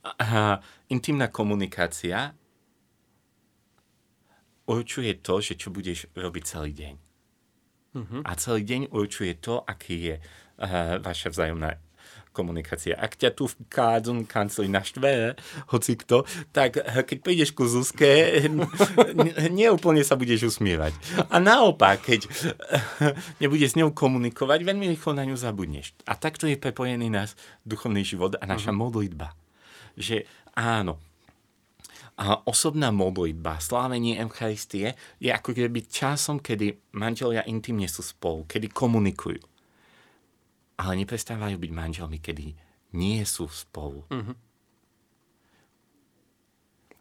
a, 0.06 0.62
intimná 0.86 1.26
komunikácia 1.26 2.34
určuje 4.66 5.18
to, 5.18 5.42
že 5.42 5.58
čo 5.58 5.74
budeš 5.74 6.10
robiť 6.14 6.42
celý 6.46 6.72
deň. 6.74 6.94
Uh-huh. 7.96 8.22
A 8.22 8.30
celý 8.36 8.62
deň 8.62 8.82
určuje 8.92 9.34
to, 9.40 9.62
aký 9.64 10.12
je 10.12 10.16
uh, 10.20 11.00
vaša 11.00 11.32
vzájomná 11.32 11.80
komunikácia. 12.36 12.92
Ak 13.00 13.16
ťa 13.16 13.32
tu 13.32 13.48
v 13.48 13.64
kádzun 13.72 14.28
kancli 14.28 14.68
naštve, 14.68 15.32
hoci 15.72 15.96
kto, 15.96 16.28
tak 16.52 16.76
eh, 16.76 17.00
keď 17.00 17.18
prídeš 17.24 17.56
ku 17.56 17.64
Zuzke, 17.64 18.44
neúplne 19.56 20.04
sa 20.04 20.20
budeš 20.20 20.52
usmievať. 20.52 20.92
A 21.32 21.40
naopak, 21.40 22.04
keď 22.04 22.28
eh, 22.28 23.16
nebudeš 23.40 23.72
s 23.72 23.78
ňou 23.80 23.96
komunikovať, 23.96 24.60
veľmi 24.60 24.92
rýchlo 24.92 25.16
na 25.16 25.24
ňu 25.24 25.40
zabudneš. 25.40 25.96
A 26.04 26.12
takto 26.20 26.44
je 26.44 26.60
prepojený 26.60 27.08
náš 27.08 27.32
duchovný 27.64 28.04
život 28.04 28.36
a 28.36 28.44
naša 28.44 28.76
uh-huh. 28.76 28.84
modlitba. 28.84 29.32
Že 29.96 30.28
áno, 30.52 31.00
a 32.16 32.40
osobná 32.48 32.88
modlitba, 32.88 33.60
slávenie 33.60 34.16
Eucharistie 34.16 34.96
je 35.20 35.28
ako 35.28 35.52
keby 35.52 35.84
časom, 35.84 36.40
kedy 36.40 36.96
manželia 36.96 37.44
intimne 37.44 37.84
sú 37.92 38.00
spolu, 38.00 38.48
kedy 38.48 38.72
komunikujú 38.72 39.55
ale 40.76 40.92
neprestávajú 41.02 41.56
byť 41.56 41.72
manželmi, 41.72 42.20
kedy 42.20 42.52
nie 42.92 43.20
sú 43.24 43.48
spolu. 43.48 44.04
Uh-huh. 44.12 44.36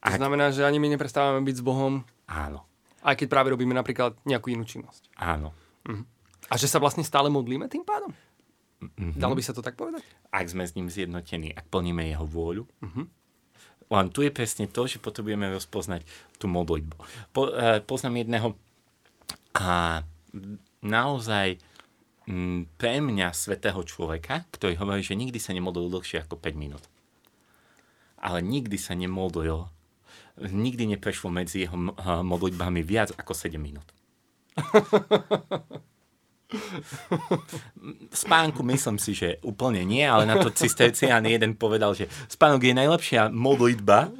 To 0.01 0.11
Ak... 0.11 0.19
znamená, 0.19 0.51
že 0.55 0.63
ani 0.63 0.79
my 0.79 0.95
neprestávame 0.95 1.43
byť 1.43 1.55
s 1.59 1.63
Bohom. 1.63 2.03
Áno. 2.27 2.63
Aj 3.05 3.13
keď 3.13 3.27
práve 3.29 3.51
robíme 3.53 3.75
napríklad 3.75 4.17
nejakú 4.25 4.49
inú 4.49 4.63
činnosť. 4.65 5.11
Áno. 5.19 5.51
Uh-huh. 5.85 6.03
A 6.47 6.55
že 6.55 6.71
sa 6.71 6.79
vlastne 6.79 7.03
stále 7.03 7.27
modlíme 7.27 7.67
tým 7.67 7.83
pádom? 7.83 8.15
Uh-huh. 8.81 9.13
Dalo 9.13 9.35
by 9.35 9.43
sa 9.43 9.51
to 9.51 9.61
tak 9.61 9.75
povedať? 9.75 10.01
Ak 10.31 10.47
sme 10.47 10.63
s 10.63 10.73
ním 10.73 10.87
zjednotení, 10.87 11.51
ak 11.51 11.67
plníme 11.67 12.07
jeho 12.07 12.23
vôľu. 12.23 12.63
Uh-huh. 12.81 13.05
Len 13.85 14.07
tu 14.09 14.25
je 14.25 14.33
presne 14.33 14.65
to, 14.65 14.87
že 14.89 15.03
potrebujeme 15.03 15.45
rozpoznať 15.51 16.07
tú 16.41 16.49
modlitbu. 16.49 16.95
Po, 17.35 17.51
uh, 17.51 17.83
poznám 17.85 18.25
jedného 18.25 18.57
a 19.55 20.01
naozaj 20.83 21.55
Mm, 21.55 21.74
pre 22.81 22.93
mňa 23.01 23.33
svetého 23.37 23.77
človeka, 23.85 24.49
ktorý 24.49 24.81
hovorí, 24.81 25.05
že 25.05 25.13
nikdy 25.13 25.37
sa 25.37 25.53
nemodlil 25.53 25.93
dlhšie 25.93 26.25
ako 26.25 26.41
5 26.41 26.57
minút. 26.57 26.83
ale 28.25 28.41
nikdy 28.41 28.73
sa 28.81 28.97
nemodlil, 28.97 29.69
nikdy 30.41 30.97
neprešlo 30.97 31.29
medzi 31.29 31.69
jeho 31.69 31.77
uh, 31.77 32.25
modlitbami 32.25 32.81
viac 32.81 33.13
ako 33.13 33.37
7 33.37 33.61
minút. 33.61 33.85
spánku 38.13 38.61
myslím 38.63 38.97
si, 39.01 39.17
že 39.17 39.41
úplne 39.41 39.81
nie, 39.85 40.05
ale 40.05 40.25
na 40.29 40.37
to 40.39 40.53
cistercián 40.53 41.25
jeden 41.25 41.57
povedal, 41.57 41.93
že 41.97 42.09
spánok 42.29 42.61
je 42.63 42.73
najlepšia 42.77 43.21
modlitba, 43.33 44.13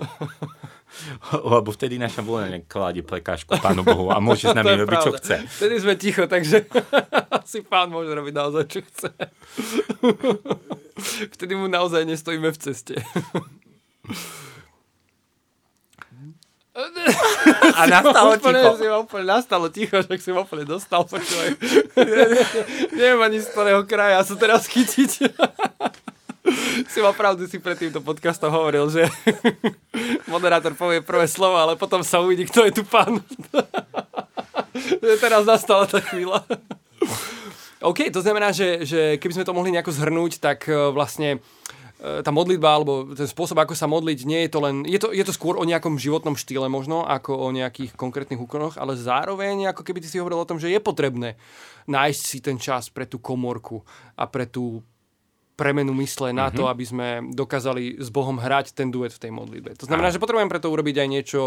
lebo 1.55 1.69
vtedy 1.71 1.99
naša 1.99 2.21
vôľa 2.23 2.61
nekladie 2.61 3.03
prekážku 3.03 3.57
Pánu 3.59 3.83
Bohu 3.83 4.11
a 4.11 4.19
môže 4.23 4.49
s 4.49 4.55
nami 4.57 4.73
robiť, 4.85 4.99
čo 5.01 5.11
chce. 5.17 5.35
Vtedy 5.45 5.75
sme 5.81 5.93
ticho, 5.99 6.23
takže 6.25 6.65
si 7.51 7.59
Pán 7.61 7.91
môže 7.91 8.11
robiť 8.11 8.33
naozaj, 8.33 8.63
čo 8.69 8.79
chce. 8.83 9.09
vtedy 11.35 11.53
mu 11.53 11.67
naozaj 11.67 12.07
nestojíme 12.07 12.49
v 12.51 12.59
ceste. 12.59 12.95
A 17.75 17.87
nastalo 17.87 18.35
úplne, 18.35 18.59
ticho. 18.59 18.75
Si 18.75 18.85
ma 18.91 18.97
úplne 18.99 19.25
nastalo 19.31 19.71
ticho, 19.71 19.95
že 20.03 20.19
si 20.19 20.29
ma 20.35 20.43
úplne 20.43 20.67
dostal. 20.67 21.07
Počúvaj. 21.07 21.55
Neviem 22.91 23.21
ani 23.23 23.39
z 23.39 23.47
ktorého 23.47 23.87
kraja 23.87 24.19
sa 24.27 24.35
teraz 24.35 24.67
chytiť. 24.67 25.31
Si 26.89 27.01
mal 27.01 27.13
pravdu, 27.17 27.49
si 27.49 27.57
pred 27.57 27.77
týmto 27.77 28.01
podcastom 28.05 28.53
hovoril, 28.53 28.85
že 28.89 29.09
moderátor 30.33 30.77
povie 30.77 31.01
prvé 31.01 31.25
slovo, 31.25 31.57
ale 31.57 31.73
potom 31.77 32.05
sa 32.05 32.21
uvidí, 32.21 32.45
kto 32.45 32.69
je 32.69 32.81
tu 32.81 32.83
pán. 32.85 33.21
teraz 35.23 35.43
nastala 35.47 35.89
tá 35.89 35.99
chvíľa. 36.01 36.45
OK, 37.89 38.09
to 38.09 38.21
znamená, 38.21 38.49
že, 38.49 38.85
že 38.85 39.01
keby 39.21 39.33
sme 39.41 39.47
to 39.47 39.55
mohli 39.55 39.69
nejako 39.73 39.93
zhrnúť, 39.93 40.41
tak 40.41 40.65
uh, 40.69 40.89
vlastne 40.89 41.37
uh, 42.01 42.21
tá 42.25 42.33
modlitba 42.33 42.69
alebo 42.71 43.13
ten 43.13 43.29
spôsob, 43.29 43.61
ako 43.61 43.77
sa 43.77 43.85
modliť, 43.85 44.19
nie 44.25 44.45
je 44.47 44.49
to 44.49 44.59
len, 44.61 44.75
je 44.87 44.97
to, 44.97 45.13
je 45.13 45.21
to 45.25 45.35
skôr 45.35 45.57
o 45.57 45.67
nejakom 45.67 46.01
životnom 46.01 46.33
štýle 46.33 46.65
možno, 46.65 47.05
ako 47.05 47.35
o 47.35 47.47
nejakých 47.53 47.93
konkrétnych 47.93 48.41
úkonoch, 48.41 48.81
ale 48.81 48.97
zároveň, 48.97 49.69
ako 49.69 49.85
keby 49.85 50.01
ty 50.01 50.09
si 50.09 50.17
hovoril 50.17 50.41
o 50.41 50.49
tom, 50.49 50.57
že 50.57 50.71
je 50.73 50.81
potrebné 50.81 51.37
nájsť 51.85 52.21
si 52.25 52.37
ten 52.41 52.57
čas 52.57 52.89
pre 52.89 53.05
tú 53.05 53.21
komorku 53.21 53.85
a 54.17 54.25
pre 54.25 54.49
tú 54.49 54.81
premenu 55.55 55.95
mysle 56.03 56.35
na 56.35 56.51
to, 56.51 56.67
aby 56.67 56.83
sme 56.83 57.07
dokázali 57.31 57.95
s 57.99 58.11
Bohom 58.11 58.35
hrať 58.35 58.75
ten 58.75 58.91
duet 58.91 59.15
v 59.15 59.21
tej 59.23 59.31
modlitbe. 59.31 59.79
To 59.79 59.87
znamená, 59.87 60.11
že 60.11 60.19
potrebujem 60.19 60.51
preto 60.51 60.67
urobiť 60.67 60.95
aj 60.99 61.07
niečo, 61.07 61.41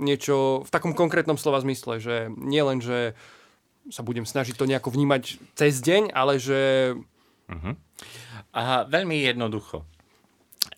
niečo 0.00 0.64
v 0.64 0.70
takom 0.72 0.96
konkrétnom 0.96 1.36
slova 1.36 1.60
zmysle, 1.60 2.00
že 2.00 2.32
nie 2.40 2.64
len, 2.64 2.80
že 2.80 3.12
sa 3.92 4.00
budem 4.00 4.24
snažiť 4.24 4.56
to 4.56 4.64
nejako 4.64 4.94
vnímať 4.94 5.36
cez 5.52 5.84
deň, 5.84 6.16
ale 6.16 6.40
že... 6.40 6.94
A 8.52 8.88
veľmi 8.88 9.20
jednoducho. 9.20 9.84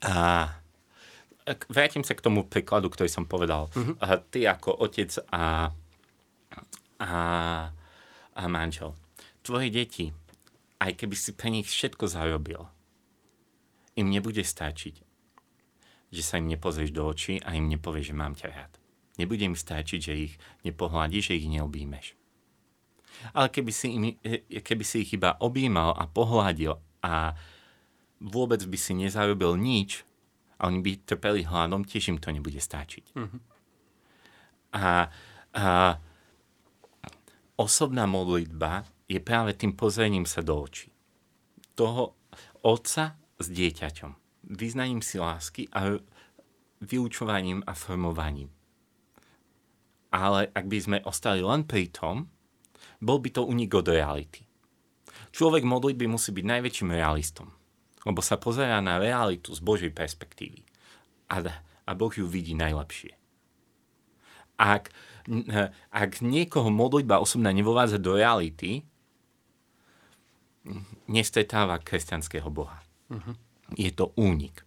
A 0.02 0.50
vrátim 1.70 2.02
sa 2.02 2.16
k 2.16 2.24
tomu 2.24 2.42
príkladu, 2.42 2.90
ktorý 2.90 3.06
som 3.06 3.28
povedal. 3.28 3.70
A 4.02 4.18
ty 4.18 4.48
ako 4.48 4.74
otec 4.82 5.14
a, 5.30 5.70
a, 6.98 7.10
a 8.34 8.42
manžel. 8.48 8.96
Tvoje 9.44 9.68
deti, 9.68 10.10
aj 10.80 10.92
keby 10.98 11.16
si 11.16 11.30
pre 11.34 11.48
nich 11.50 11.68
všetko 11.68 12.06
zarobil, 12.06 12.66
im 13.94 14.10
nebude 14.10 14.42
stačiť, 14.42 14.94
že 16.10 16.22
sa 16.22 16.38
im 16.38 16.50
nepozrieš 16.50 16.90
do 16.94 17.06
očí 17.06 17.38
a 17.42 17.54
im 17.54 17.70
nepovieš, 17.70 18.10
že 18.10 18.14
mám 18.14 18.34
ťa 18.34 18.48
rád. 18.50 18.72
Nebude 19.14 19.46
im 19.46 19.54
stačiť, 19.54 20.00
že 20.02 20.14
ich 20.14 20.34
nepohľadíš, 20.66 21.30
že 21.30 21.38
ich 21.38 21.46
neobímeš. 21.46 22.18
Ale 23.30 23.46
keby 23.46 23.70
si, 23.70 23.86
im, 23.94 24.02
e, 24.26 24.42
keby 24.58 24.82
si 24.82 25.06
ich 25.06 25.14
iba 25.14 25.38
objímal 25.38 25.94
a 25.94 26.10
pohľadil 26.10 26.74
a 27.06 27.38
vôbec 28.18 28.58
by 28.66 28.78
si 28.78 28.92
nezarobil 28.98 29.54
nič 29.54 30.02
a 30.58 30.66
oni 30.66 30.82
by 30.82 30.90
trpeli 31.06 31.46
hladom, 31.46 31.86
tiež 31.86 32.10
im 32.14 32.18
to 32.18 32.34
nebude 32.34 32.58
stačiť. 32.58 33.14
A, 34.74 35.06
a 35.54 35.66
osobná 37.54 38.10
modlitba 38.10 38.82
je 39.04 39.20
práve 39.20 39.52
tým 39.52 39.76
pozrením 39.76 40.24
sa 40.24 40.40
do 40.40 40.56
očí. 40.56 40.92
Toho 41.76 42.16
otca 42.64 43.18
s 43.36 43.46
dieťaťom. 43.52 44.12
Vyznaním 44.54 45.00
si 45.04 45.20
lásky 45.20 45.68
a 45.72 46.00
vyučovaním 46.84 47.64
a 47.64 47.72
formovaním. 47.72 48.52
Ale 50.14 50.48
ak 50.54 50.64
by 50.70 50.78
sme 50.78 50.98
ostali 51.04 51.42
len 51.42 51.66
pri 51.66 51.90
tom, 51.90 52.30
bol 53.02 53.18
by 53.18 53.28
to 53.34 53.42
unik 53.44 53.70
od 53.74 53.86
reality. 53.90 54.42
Človek 55.34 55.66
modlitby 55.66 56.06
musí 56.06 56.30
byť 56.30 56.44
najväčším 56.46 56.94
realistom, 56.94 57.50
lebo 58.06 58.22
sa 58.22 58.38
pozerá 58.38 58.78
na 58.78 59.02
realitu 59.02 59.50
z 59.50 59.58
Božej 59.58 59.90
perspektívy. 59.90 60.62
A, 61.26 61.42
a 61.84 61.90
Boh 61.98 62.14
ju 62.14 62.30
vidí 62.30 62.54
najlepšie. 62.54 63.18
Ak, 64.54 64.94
ak 65.90 66.10
niekoho 66.22 66.70
modlitba 66.70 67.18
osobná 67.18 67.50
nevovádza 67.50 67.98
do 67.98 68.14
reality, 68.14 68.86
nestretáva 71.08 71.76
kresťanského 71.80 72.48
Boha. 72.48 72.80
Je 73.76 73.92
to 73.92 74.12
únik. 74.16 74.64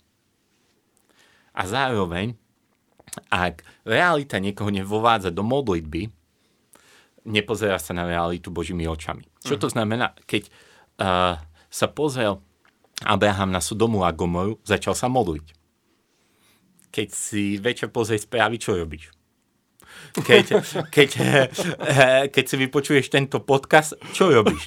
A 1.58 1.66
zároveň, 1.66 2.38
ak 3.34 3.66
realita 3.82 4.38
niekoho 4.38 4.70
nevovádza 4.70 5.34
do 5.34 5.42
modlitby, 5.42 6.14
nepozerá 7.26 7.82
sa 7.82 7.98
na 7.98 8.06
realitu 8.06 8.54
Božími 8.54 8.86
očami. 8.86 9.26
Čo 9.42 9.58
to 9.58 9.68
znamená? 9.68 10.14
Keď 10.30 10.48
uh, 11.02 11.42
sa 11.68 11.88
pozrel 11.90 12.40
Abraham 13.04 13.52
na 13.52 13.62
Sodomu 13.62 14.06
a 14.06 14.14
Gomoru, 14.14 14.62
začal 14.64 14.94
sa 14.94 15.10
modliť. 15.10 15.48
Keď 16.94 17.08
si 17.10 17.58
večer 17.58 17.90
pozrie 17.90 18.18
správy, 18.18 18.58
čo 18.58 18.78
robíš? 18.78 19.17
Keď, 20.18 20.46
keď, 20.90 21.10
eh, 21.18 22.24
keď 22.32 22.44
si 22.44 22.56
vypočuješ 22.58 23.06
tento 23.10 23.40
podcast, 23.44 23.94
čo 24.14 24.30
robíš? 24.32 24.66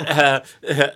Eh, 0.00 0.40
eh, 0.64 0.92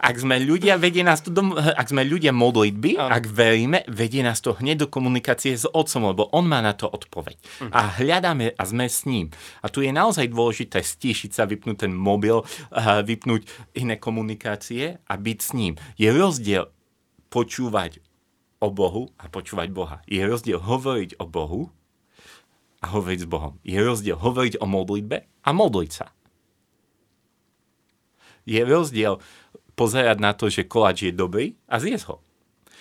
Ak 0.00 0.16
sme 0.16 0.40
ľudia, 0.40 0.80
vedie 0.80 1.04
nás 1.04 1.20
to 1.20 1.28
do, 1.28 1.52
ak 1.52 1.92
sme 1.92 2.00
ľudia 2.00 2.32
modlitby, 2.32 2.96
Áno. 2.96 3.12
ak 3.12 3.28
veríme, 3.28 3.84
vedie 3.92 4.24
nás 4.24 4.40
to 4.40 4.56
hneď 4.56 4.84
do 4.84 4.88
komunikácie 4.88 5.52
s 5.52 5.68
Otcom, 5.68 6.08
lebo 6.16 6.32
On 6.32 6.48
má 6.48 6.64
na 6.64 6.72
to 6.72 6.88
odpoveď. 6.88 7.36
A 7.70 8.00
hľadáme 8.00 8.56
a 8.56 8.62
sme 8.64 8.88
s 8.88 9.04
ním. 9.04 9.28
A 9.60 9.68
tu 9.68 9.84
je 9.84 9.92
naozaj 9.92 10.32
dôležité 10.32 10.80
stíšiť 10.80 11.30
sa, 11.36 11.44
vypnúť 11.44 11.84
ten 11.84 11.92
mobil, 11.92 12.40
eh, 12.40 13.04
vypnúť 13.04 13.44
iné 13.76 14.00
komunikácie 14.00 14.96
a 15.04 15.14
byť 15.14 15.38
s 15.44 15.50
ním. 15.52 15.76
Je 16.00 16.08
rozdiel 16.08 16.72
počúvať 17.28 18.00
o 18.64 18.72
Bohu 18.72 19.12
a 19.20 19.28
počúvať 19.28 19.68
Boha. 19.76 20.00
Je 20.08 20.24
rozdiel 20.24 20.56
hovoriť 20.56 21.20
o 21.20 21.28
Bohu 21.28 21.68
a 22.86 22.92
hovoriť 22.94 23.26
s 23.26 23.28
Bohom. 23.28 23.58
Je 23.66 23.74
rozdiel 23.82 24.14
hovoriť 24.14 24.62
o 24.62 24.66
modlitbe 24.70 25.26
a 25.26 25.50
modliť 25.50 25.90
sa. 25.90 26.14
Je 28.46 28.62
rozdiel 28.62 29.18
pozerať 29.74 30.22
na 30.22 30.30
to, 30.38 30.46
že 30.46 30.70
koláč 30.70 31.10
je 31.10 31.12
dobrý 31.12 31.58
a 31.66 31.82
zjesť 31.82 32.14
ho. 32.14 32.16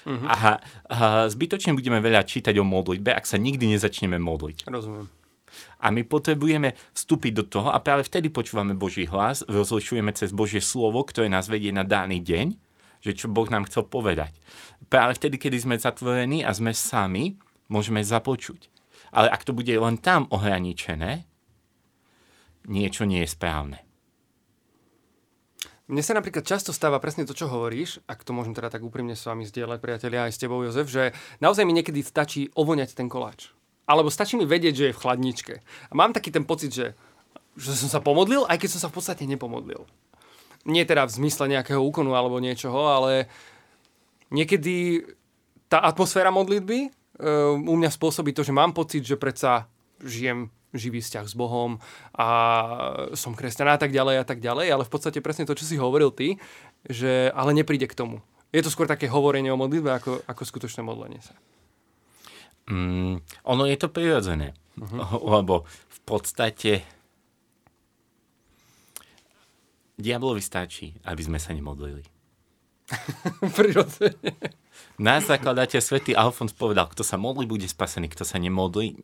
Uh-huh. 0.06 0.30
A, 0.30 0.62
a 0.86 0.98
zbytočne 1.26 1.74
budeme 1.74 1.98
veľa 1.98 2.22
čítať 2.22 2.54
o 2.62 2.66
modlitbe, 2.66 3.10
ak 3.10 3.26
sa 3.26 3.42
nikdy 3.42 3.74
nezačneme 3.74 4.22
modliť. 4.22 4.70
Rozumiem. 4.70 5.10
A 5.82 5.90
my 5.90 6.06
potrebujeme 6.06 6.78
vstúpiť 6.94 7.32
do 7.34 7.44
toho 7.48 7.70
a 7.74 7.82
práve 7.82 8.06
vtedy 8.06 8.30
počúvame 8.30 8.78
Boží 8.78 9.10
hlas, 9.10 9.42
rozlišujeme 9.50 10.14
cez 10.14 10.30
Božie 10.30 10.62
slovo, 10.62 11.02
ktoré 11.02 11.32
nás 11.32 11.50
vedie 11.50 11.74
na 11.74 11.82
daný 11.82 12.22
deň, 12.22 12.54
že 13.02 13.18
čo 13.18 13.32
Boh 13.32 13.48
nám 13.50 13.66
chcel 13.66 13.88
povedať. 13.88 14.36
Práve 14.92 15.18
vtedy, 15.18 15.42
kedy 15.42 15.58
sme 15.66 15.76
zatvorení 15.82 16.46
a 16.46 16.54
sme 16.54 16.76
sami, 16.76 17.40
môžeme 17.72 18.04
započuť. 18.04 18.75
Ale 19.16 19.32
ak 19.32 19.48
to 19.48 19.56
bude 19.56 19.72
len 19.72 19.96
tam 19.96 20.28
ohraničené, 20.28 21.24
niečo 22.68 23.08
nie 23.08 23.24
je 23.24 23.30
správne. 23.32 23.80
Mne 25.86 26.02
sa 26.02 26.18
napríklad 26.18 26.42
často 26.42 26.74
stáva 26.74 26.98
presne 26.98 27.30
to, 27.30 27.38
čo 27.38 27.46
hovoríš, 27.46 28.02
ak 28.10 28.26
to 28.26 28.34
môžem 28.34 28.58
teda 28.58 28.74
tak 28.74 28.82
úprimne 28.82 29.14
s 29.14 29.22
vami 29.22 29.46
zdieľať, 29.46 29.78
priatelia, 29.78 30.26
aj 30.26 30.34
s 30.34 30.42
tebou, 30.42 30.66
Jozef, 30.66 30.90
že 30.90 31.14
naozaj 31.38 31.62
mi 31.62 31.78
niekedy 31.78 32.02
stačí 32.02 32.50
ovoňať 32.58 32.98
ten 32.98 33.06
koláč. 33.06 33.54
Alebo 33.86 34.10
stačí 34.10 34.34
mi 34.34 34.50
vedieť, 34.50 34.74
že 34.74 34.86
je 34.90 34.96
v 34.98 35.02
chladničke. 35.06 35.56
A 35.62 35.94
mám 35.94 36.10
taký 36.10 36.34
ten 36.34 36.42
pocit, 36.42 36.74
že, 36.74 36.98
že 37.54 37.78
som 37.78 37.86
sa 37.86 38.02
pomodlil, 38.02 38.50
aj 38.50 38.58
keď 38.58 38.70
som 38.74 38.82
sa 38.82 38.90
v 38.90 38.98
podstate 38.98 39.30
nepomodlil. 39.30 39.86
Nie 40.66 40.90
teda 40.90 41.06
v 41.06 41.22
zmysle 41.22 41.54
nejakého 41.54 41.78
úkonu 41.78 42.18
alebo 42.18 42.42
niečoho, 42.42 42.90
ale 42.90 43.30
niekedy 44.34 45.06
tá 45.70 45.86
atmosféra 45.86 46.34
modlitby 46.34 46.90
u 47.56 47.76
mňa 47.80 47.92
spôsobí 47.92 48.36
to, 48.36 48.44
že 48.44 48.52
mám 48.52 48.76
pocit, 48.76 49.08
že 49.08 49.16
predsa 49.16 49.72
žijem 50.04 50.52
živý 50.76 51.00
vzťah 51.00 51.26
s 51.26 51.36
Bohom 51.40 51.80
a 52.12 52.28
som 53.16 53.32
kresťan 53.32 53.72
a 53.72 53.80
tak 53.80 53.96
ďalej 53.96 54.22
a 54.22 54.26
tak 54.28 54.44
ďalej, 54.44 54.68
ale 54.68 54.84
v 54.84 54.92
podstate 54.92 55.24
presne 55.24 55.48
to, 55.48 55.56
čo 55.56 55.64
si 55.64 55.80
hovoril 55.80 56.12
ty, 56.12 56.36
že 56.84 57.32
ale 57.32 57.56
nepríde 57.56 57.88
k 57.88 57.96
tomu. 57.96 58.20
Je 58.52 58.60
to 58.60 58.72
skôr 58.72 58.88
také 58.88 59.08
hovorenie 59.08 59.52
o 59.52 59.60
modlitbe 59.60 59.90
ako, 59.96 60.12
ako 60.28 60.42
skutočné 60.44 60.84
modlenie 60.84 61.24
sa. 61.24 61.36
Mm, 62.68 63.24
ono 63.48 63.64
je 63.68 63.78
to 63.80 63.88
prirodzené, 63.88 64.52
uh-huh. 64.76 65.22
lebo 65.24 65.64
v 65.70 66.00
podstate 66.04 66.84
diablovi 69.96 70.44
stačí, 70.44 70.92
aby 71.08 71.22
sme 71.24 71.40
sa 71.40 71.56
nemodlili. 71.56 72.04
Prirodzene. 73.58 74.65
Náš 74.96 75.28
zakladateľ 75.28 75.82
svätý 75.84 76.16
Alfons 76.16 76.56
povedal, 76.56 76.88
kto 76.88 77.04
sa 77.04 77.20
modlí, 77.20 77.44
bude 77.48 77.68
spasený, 77.68 78.08
kto 78.16 78.24
sa 78.24 78.40
nemodlí, 78.40 78.96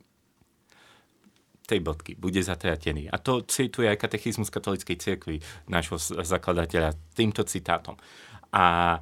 tej 1.72 1.80
bodky, 1.80 2.12
bude 2.18 2.42
zatratený. 2.42 3.08
A 3.08 3.16
to 3.22 3.46
cituje 3.46 3.88
aj 3.88 3.96
katechizmus 3.96 4.52
katolíckej 4.52 4.98
cirkvi 4.98 5.36
nášho 5.70 5.96
zakladateľa 6.20 6.92
týmto 7.14 7.46
citátom. 7.46 7.96
A, 8.52 8.98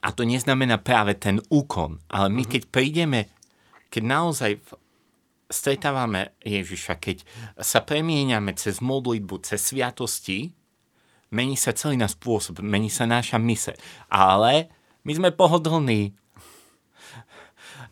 a 0.00 0.08
to 0.16 0.26
neznamená 0.26 0.80
práve 0.80 1.14
ten 1.14 1.38
úkon, 1.52 2.00
ale 2.10 2.32
my 2.32 2.42
keď 2.48 2.62
prídeme, 2.72 3.30
keď 3.92 4.02
naozaj 4.02 4.50
stretávame 5.52 6.32
Ježiša, 6.40 6.96
keď 6.96 7.22
sa 7.60 7.84
premieňame 7.84 8.56
cez 8.56 8.80
modlitbu, 8.80 9.44
cez 9.44 9.60
sviatosti, 9.60 10.56
mení 11.30 11.60
sa 11.60 11.76
celý 11.76 12.00
náš 12.00 12.16
spôsob, 12.16 12.64
mení 12.64 12.88
sa 12.88 13.04
naša 13.04 13.36
mise. 13.36 13.76
Ale 14.08 14.72
my 15.02 15.12
sme 15.18 15.28
pohodlní. 15.34 16.14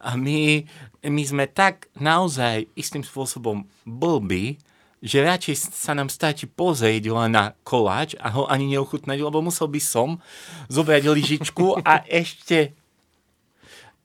A 0.01 0.17
my, 0.17 0.65
my 1.05 1.23
sme 1.29 1.45
tak 1.45 1.93
naozaj 1.93 2.65
istým 2.73 3.05
spôsobom 3.05 3.69
blbí, 3.85 4.57
že 5.01 5.25
radšej 5.25 5.57
sa 5.73 5.93
nám 5.97 6.13
stačí 6.13 6.45
pozrieť 6.45 7.09
len 7.09 7.33
na 7.33 7.57
koláč 7.65 8.17
a 8.21 8.33
ho 8.33 8.45
ani 8.49 8.69
neochutnať, 8.77 9.17
lebo 9.21 9.41
musel 9.41 9.69
by 9.69 9.81
som 9.81 10.21
zobrať 10.69 11.03
lyžičku 11.09 11.81
a 11.85 12.05
ešte 12.05 12.77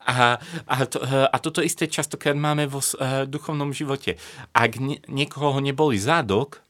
a, 0.06 0.38
a, 0.70 0.76
to, 0.86 1.02
a 1.02 1.36
toto 1.42 1.66
isté 1.66 1.90
častokrát 1.90 2.38
máme 2.38 2.70
vo 2.70 2.78
uh, 2.78 3.26
duchovnom 3.26 3.74
živote. 3.74 4.22
Ak 4.54 4.78
nie, 4.78 5.02
niekoho 5.10 5.58
neboli 5.58 5.98
zádok 5.98 6.62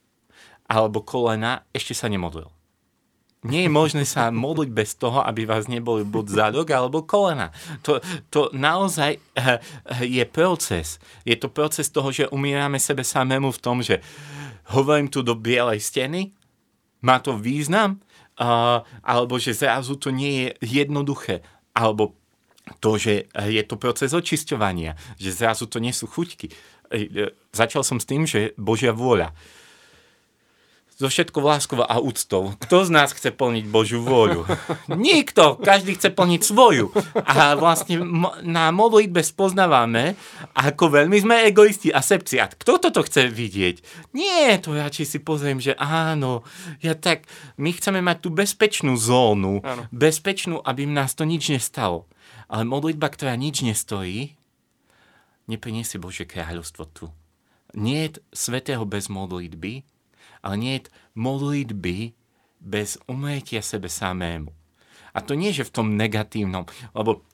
alebo 0.72 1.04
kolena, 1.04 1.68
ešte 1.76 1.92
sa 1.92 2.08
nemodlil. 2.08 2.55
Nie 3.46 3.70
je 3.70 3.72
možné 3.72 4.04
sa 4.10 4.34
modliť 4.34 4.70
bez 4.74 4.98
toho, 4.98 5.22
aby 5.22 5.46
vás 5.46 5.70
neboli 5.70 6.02
buď 6.02 6.26
zadok 6.34 6.68
alebo 6.74 7.06
kolena. 7.06 7.54
To, 7.86 8.02
to 8.34 8.50
naozaj 8.58 9.22
uh, 9.38 9.62
je 10.02 10.26
proces. 10.26 10.98
Je 11.22 11.38
to 11.38 11.54
proces 11.54 11.94
toho, 11.94 12.10
že 12.10 12.26
umírame 12.34 12.82
sebe 12.82 13.06
samému 13.06 13.54
v 13.54 13.62
tom, 13.62 13.86
že 13.86 14.02
hovorím 14.74 15.14
tu 15.14 15.22
do 15.22 15.38
bielej 15.38 15.78
steny, 15.78 16.34
má 17.06 17.22
to 17.22 17.38
význam, 17.38 18.02
uh, 18.42 18.82
alebo 19.06 19.38
že 19.38 19.54
zrazu 19.54 19.94
to 20.02 20.10
nie 20.10 20.50
je 20.50 20.82
jednoduché, 20.82 21.46
alebo 21.78 22.18
to, 22.82 22.98
že 22.98 23.30
je 23.30 23.62
to 23.62 23.78
proces 23.78 24.10
očisťovania, 24.10 24.98
že 25.22 25.30
zrazu 25.30 25.70
to 25.70 25.78
nie 25.78 25.94
sú 25.94 26.10
chuťky. 26.10 26.50
Začal 27.54 27.86
som 27.86 28.02
s 28.02 28.10
tým, 28.10 28.26
že 28.26 28.58
Božia 28.58 28.90
vôľa. 28.90 29.38
So 30.96 31.12
všetkou 31.12 31.44
láskou 31.44 31.84
a 31.84 32.00
úctou. 32.00 32.56
Kto 32.56 32.88
z 32.88 32.90
nás 32.96 33.12
chce 33.12 33.36
plniť 33.36 33.68
Božiu 33.68 34.00
vôľu? 34.00 34.48
Nikto. 34.96 35.60
Každý 35.60 36.00
chce 36.00 36.08
plniť 36.16 36.40
svoju. 36.40 36.88
A 37.20 37.60
vlastne 37.60 38.00
na 38.40 38.72
modlitbe 38.72 39.20
spoznávame, 39.20 40.16
ako 40.56 40.96
veľmi 40.96 41.20
sme 41.20 41.52
egoisti 41.52 41.92
a 41.92 42.00
sepciat. 42.00 42.56
Kto 42.56 42.80
toto 42.80 43.04
chce 43.04 43.28
vidieť? 43.28 43.84
Nie, 44.16 44.56
to 44.64 44.72
radšej 44.72 45.04
si 45.04 45.20
pozriem, 45.20 45.60
že 45.60 45.76
áno, 45.76 46.48
ja 46.80 46.96
tak, 46.96 47.28
my 47.60 47.76
chceme 47.76 48.00
mať 48.00 48.18
tú 48.24 48.30
bezpečnú 48.32 48.96
zónu, 48.96 49.60
áno. 49.68 49.92
bezpečnú, 49.92 50.64
aby 50.64 50.88
nás 50.88 51.12
to 51.12 51.28
nič 51.28 51.52
nestalo. 51.52 52.08
Ale 52.48 52.64
modlitba, 52.64 53.12
ktorá 53.12 53.36
nič 53.36 53.68
nestojí, 53.68 54.40
nepriniesie 55.52 56.00
Božie 56.00 56.24
kráľovstvo 56.24 56.88
tu. 56.88 57.12
Nie 57.76 58.08
je 58.08 58.24
svetého 58.32 58.88
bez 58.88 59.12
modlitby, 59.12 59.84
ale 60.46 60.56
nie 60.62 60.74
je 60.78 60.94
modlitby 61.18 62.14
bez 62.62 63.02
umretia 63.10 63.66
sebe 63.66 63.90
samému. 63.90 64.54
A 65.16 65.26
to 65.26 65.34
nie, 65.34 65.50
že 65.50 65.66
v 65.66 65.74
tom 65.74 65.98
negatívnom, 65.98 66.70
lebo 66.94 67.26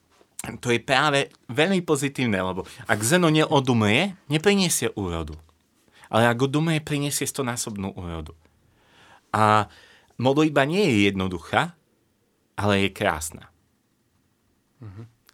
to 0.58 0.74
je 0.74 0.82
práve 0.82 1.30
veľmi 1.52 1.84
pozitívne, 1.86 2.40
lebo 2.40 2.66
ak 2.88 3.00
zeno 3.04 3.30
neodumrie, 3.30 4.18
nepriniesie 4.26 4.90
úrodu. 4.98 5.38
Ale 6.10 6.26
ak 6.26 6.50
odumrie, 6.50 6.82
priniesie 6.82 7.28
stonásobnú 7.28 7.94
úrodu. 7.94 8.34
A 9.32 9.70
modlitba 10.18 10.66
nie 10.66 10.82
je 10.82 10.96
jednoduchá, 11.12 11.78
ale 12.58 12.84
je 12.84 12.90
krásna. 12.90 13.52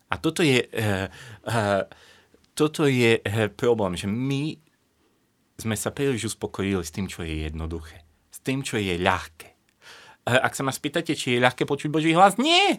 A 0.09 0.15
toto 0.21 0.45
je, 0.45 0.61
uh, 0.61 1.09
uh, 1.49 1.83
toto 2.53 2.85
je 2.85 3.17
uh, 3.17 3.49
problém, 3.53 3.97
že 3.97 4.09
my 4.09 4.61
sme 5.59 5.75
sa 5.75 5.91
príliš 5.91 6.35
uspokojili 6.35 6.81
s 6.81 6.95
tým, 6.95 7.11
čo 7.11 7.27
je 7.27 7.51
jednoduché. 7.51 8.07
S 8.31 8.39
tým, 8.41 8.63
čo 8.63 8.79
je 8.79 8.95
ľahké. 8.97 9.49
Ak 10.29 10.55
sa 10.55 10.63
ma 10.63 10.71
spýtate, 10.71 11.19
či 11.19 11.37
je 11.37 11.43
ľahké 11.43 11.67
počuť 11.67 11.91
Boží 11.91 12.15
hlas, 12.15 12.39
nie! 12.39 12.79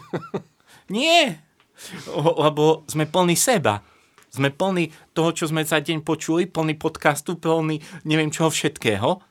nie! 0.96 1.32
Lebo 2.12 2.84
sme 2.86 3.08
plní 3.08 3.38
seba. 3.38 3.80
Sme 4.28 4.52
plní 4.52 4.92
toho, 5.16 5.32
čo 5.32 5.48
sme 5.48 5.64
za 5.64 5.80
deň 5.80 6.04
počuli, 6.04 6.44
plní 6.44 6.76
podcastu, 6.76 7.40
plní 7.40 7.80
neviem 8.04 8.28
čoho 8.28 8.52
všetkého 8.52 9.24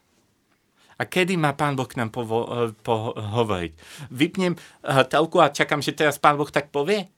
a 0.95 1.03
kedy 1.03 1.35
má 1.35 1.51
Pán 1.51 1.75
Boh 1.75 1.87
k 1.87 1.99
nám 1.99 2.09
povo- 2.11 2.47
eh, 2.47 2.71
pohovoriť? 2.71 3.71
Vypnem 4.11 4.55
uh, 4.55 5.03
telku 5.03 5.43
a 5.43 5.51
čakám, 5.51 5.83
že 5.83 5.91
teraz 5.91 6.15
Pán 6.15 6.39
Boh 6.39 6.47
tak 6.47 6.71
povie? 6.71 7.11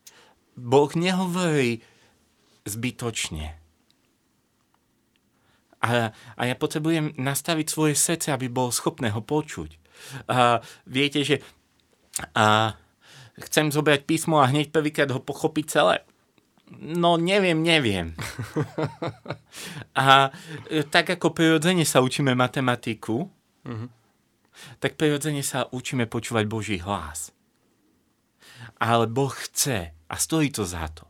Boh 0.57 0.89
nehovorí 0.97 1.85
zbytočne. 2.65 3.53
A, 5.87 6.11
a 6.35 6.41
ja 6.43 6.55
potrebujem 6.59 7.15
nastaviť 7.15 7.67
svoje 7.71 7.95
srdce, 7.95 8.35
aby 8.35 8.51
bol 8.51 8.75
schopné 8.75 9.15
ho 9.15 9.23
počuť. 9.23 9.79
A 10.27 10.59
viete, 10.83 11.23
že 11.23 11.39
a, 12.35 12.75
chcem 13.39 13.71
zobrať 13.71 14.03
písmo 14.03 14.43
a 14.43 14.51
hneď 14.51 14.75
prvýkrát 14.75 15.07
ho 15.15 15.23
pochopiť 15.23 15.65
celé. 15.71 16.03
No 16.75 17.15
neviem, 17.15 17.63
neviem. 17.63 18.11
a 19.95 20.35
e, 20.67 20.83
tak 20.83 21.15
ako 21.15 21.31
prirodzene 21.31 21.87
sa 21.87 22.03
učíme 22.03 22.35
matematiku, 22.35 23.31
Mm-hmm. 23.67 23.89
Tak 24.79 24.95
prirodzene 24.95 25.43
sa 25.43 25.67
učíme 25.69 26.07
počúvať 26.07 26.45
Boží 26.47 26.77
hlas. 26.79 27.35
Ale 28.79 29.05
Boh 29.05 29.29
chce 29.29 29.93
a 29.93 30.15
stojí 30.15 30.49
to 30.49 30.63
za 30.65 30.87
to. 30.95 31.05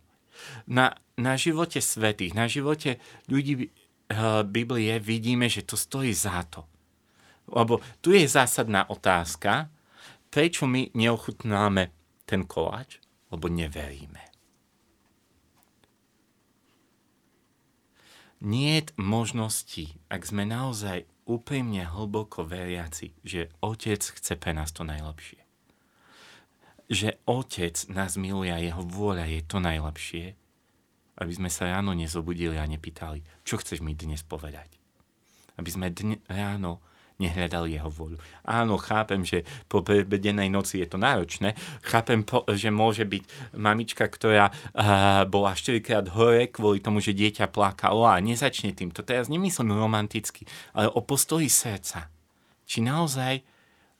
Na, 0.68 0.98
na 1.16 1.40
živote 1.40 1.80
svetých, 1.80 2.36
na 2.36 2.50
živote 2.50 3.00
ľudí 3.32 3.72
Biblie 4.44 5.00
vidíme, 5.00 5.50
že 5.52 5.68
to 5.68 5.76
stojí 5.78 6.14
za 6.14 6.44
to. 6.48 6.64
Lebo 7.48 7.80
tu 8.00 8.12
je 8.12 8.28
zásadná 8.28 8.88
otázka, 8.90 9.72
prečo 10.32 10.68
my 10.68 10.92
neochutnáme 10.96 11.92
ten 12.28 12.44
koláč? 12.44 13.00
Lebo 13.32 13.52
neveríme. 13.52 14.24
Nie 18.38 18.80
je 18.80 18.94
možnosti, 19.02 19.98
ak 20.08 20.22
sme 20.24 20.46
naozaj 20.46 21.10
úprimne 21.26 21.84
hlboko 21.84 22.46
veriaci, 22.46 23.12
že 23.26 23.52
Otec 23.60 24.00
chce 24.00 24.40
pre 24.40 24.54
nás 24.56 24.72
to 24.72 24.86
najlepšie. 24.88 25.42
Že 26.88 27.20
Otec 27.28 27.76
nás 27.92 28.16
miluje 28.16 28.54
a 28.54 28.62
jeho 28.62 28.86
vôľa 28.86 29.28
je 29.28 29.42
to 29.44 29.58
najlepšie, 29.60 30.26
aby 31.18 31.34
sme 31.34 31.50
sa 31.50 31.74
ráno 31.74 31.92
nezobudili 31.98 32.56
a 32.56 32.70
nepýtali, 32.70 33.26
čo 33.42 33.58
chceš 33.58 33.82
mi 33.82 33.98
dnes 33.98 34.22
povedať. 34.22 34.78
Aby 35.58 35.70
sme 35.74 35.90
dne, 35.90 36.22
ráno 36.30 36.80
nehľadali 37.18 37.74
jeho 37.74 37.90
voľu. 37.90 38.22
Áno, 38.46 38.78
chápem, 38.78 39.26
že 39.26 39.42
po 39.66 39.82
prebedenej 39.82 40.54
noci 40.54 40.86
je 40.86 40.88
to 40.94 41.02
náročné. 41.02 41.58
Chápem, 41.82 42.22
že 42.54 42.70
môže 42.70 43.10
byť 43.10 43.58
mamička, 43.58 44.06
ktorá 44.06 44.54
bola 45.26 45.58
4 45.58 45.82
krát 45.82 46.06
hore 46.14 46.46
kvôli 46.54 46.78
tomu, 46.78 47.02
že 47.02 47.18
dieťa 47.18 47.50
plakalo 47.50 48.06
a 48.06 48.22
nezačne 48.22 48.70
týmto. 48.70 49.02
Teraz 49.02 49.34
nemyslím 49.34 49.74
romanticky, 49.74 50.46
ale 50.78 50.94
o 50.94 51.02
postoji 51.02 51.50
srdca. 51.50 52.14
Či 52.70 52.86
naozaj 52.86 53.42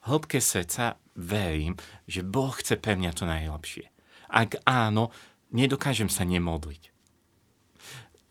hĺbke 0.06 0.38
srdca 0.38 1.02
verím, 1.18 1.74
že 2.06 2.22
Boh 2.22 2.54
chce 2.54 2.78
pre 2.78 2.94
mňa 2.94 3.12
to 3.18 3.26
najlepšie. 3.26 3.90
Ak 4.30 4.62
áno, 4.62 5.10
nedokážem 5.50 6.14
sa 6.14 6.22
nemodliť. 6.22 6.94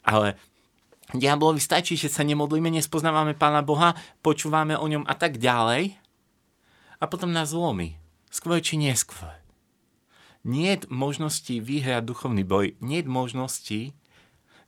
Ale 0.06 0.38
Diablovi 1.10 1.58
stačí, 1.58 1.98
že 1.98 2.06
sa 2.06 2.22
nemodlíme, 2.22 2.70
nespoznávame 2.70 3.34
Pána 3.34 3.66
Boha, 3.66 3.98
počúvame 4.22 4.78
o 4.78 4.86
ňom 4.86 5.02
a 5.06 5.14
tak 5.18 5.42
ďalej. 5.42 5.98
A 6.98 7.04
potom 7.10 7.34
nás 7.34 7.50
zlomí. 7.50 7.98
Skôr 8.30 8.62
či 8.62 8.78
neskôr. 8.78 9.34
Nie 10.46 10.78
možnosti 10.86 11.58
vyhrať 11.58 12.06
duchovný 12.06 12.46
boj. 12.46 12.78
Nie 12.78 13.02
možnosti 13.02 13.94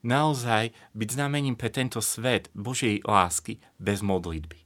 naozaj 0.02 0.74
byť 0.94 1.08
znamením 1.10 1.54
pre 1.58 1.70
tento 1.70 1.98
svet 2.02 2.50
Božej 2.54 3.02
lásky 3.06 3.62
bez 3.78 4.02
modlitby. 4.02 4.58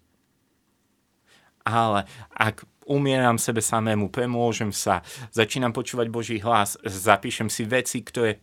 Ale 1.63 2.05
ak 2.33 2.67
umieram 2.85 3.39
sebe 3.39 3.63
samému, 3.63 4.11
premôžem 4.11 4.75
sa, 4.75 5.01
začínam 5.31 5.71
počúvať 5.71 6.07
Boží 6.11 6.37
hlas, 6.43 6.75
zapíšem 6.83 7.47
si 7.47 7.63
veci, 7.65 8.03
ktoré 8.03 8.43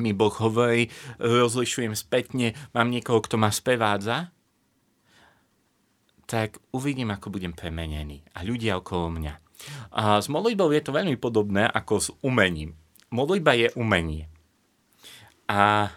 mi 0.00 0.16
Boh 0.16 0.32
hovorí, 0.32 0.88
rozlišujem 1.20 1.92
spätne, 1.92 2.56
mám 2.72 2.88
niekoho, 2.88 3.20
kto 3.20 3.36
ma 3.36 3.52
sprevádza, 3.52 4.32
tak 6.24 6.56
uvidím, 6.72 7.12
ako 7.12 7.28
budem 7.28 7.52
premenený. 7.52 8.24
A 8.32 8.40
ľudia 8.40 8.80
okolo 8.80 9.12
mňa. 9.12 9.34
A 9.92 10.16
s 10.24 10.32
modlitbou 10.32 10.72
je 10.72 10.80
to 10.80 10.96
veľmi 10.96 11.20
podobné 11.20 11.68
ako 11.68 11.94
s 12.00 12.08
umením. 12.24 12.72
Modlitba 13.12 13.52
je 13.52 13.68
umenie. 13.76 14.32
A 15.44 15.92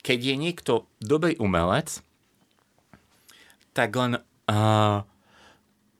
keď 0.00 0.18
je 0.32 0.36
niekto 0.38 0.72
dobrý 1.02 1.36
umelec, 1.36 2.00
tak 3.76 3.92
len 3.92 4.16
uh, 4.48 5.04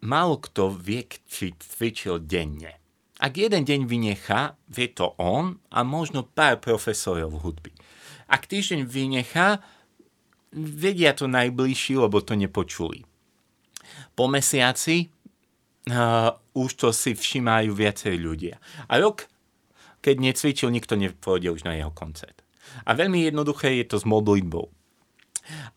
málo 0.01 0.35
kto 0.41 0.73
vie, 0.73 1.05
či 1.29 1.53
cvičil 1.59 2.23
denne. 2.25 2.86
Ak 3.17 3.41
jeden 3.41 3.65
deň 3.65 3.89
vynechá, 3.89 4.61
vie 4.69 4.93
to 4.93 5.17
on 5.17 5.57
a 5.73 5.81
možno 5.81 6.21
pár 6.25 6.61
profesorov 6.61 7.41
hudby. 7.41 7.73
Ak 8.29 8.45
týždeň 8.45 8.85
vynechá, 8.85 9.65
vedia 10.53 11.17
to 11.17 11.25
najbližší, 11.25 11.97
lebo 11.97 12.21
to 12.21 12.37
nepočuli. 12.37 13.09
Po 14.13 14.29
mesiaci 14.29 15.09
uh, 15.89 16.35
už 16.53 16.71
to 16.77 16.89
si 16.93 17.17
všímajú 17.17 17.73
viacerí 17.73 18.21
ľudia. 18.21 18.61
A 18.89 19.01
rok, 19.01 19.25
keď 20.05 20.17
necvičil, 20.21 20.69
nikto 20.69 20.97
nepôjde 21.01 21.49
už 21.53 21.65
na 21.65 21.73
jeho 21.77 21.93
koncert. 21.93 22.45
A 22.85 22.93
veľmi 22.93 23.25
jednoduché 23.25 23.81
je 23.81 23.87
to 23.89 23.97
s 23.97 24.05
modlitbou. 24.05 24.69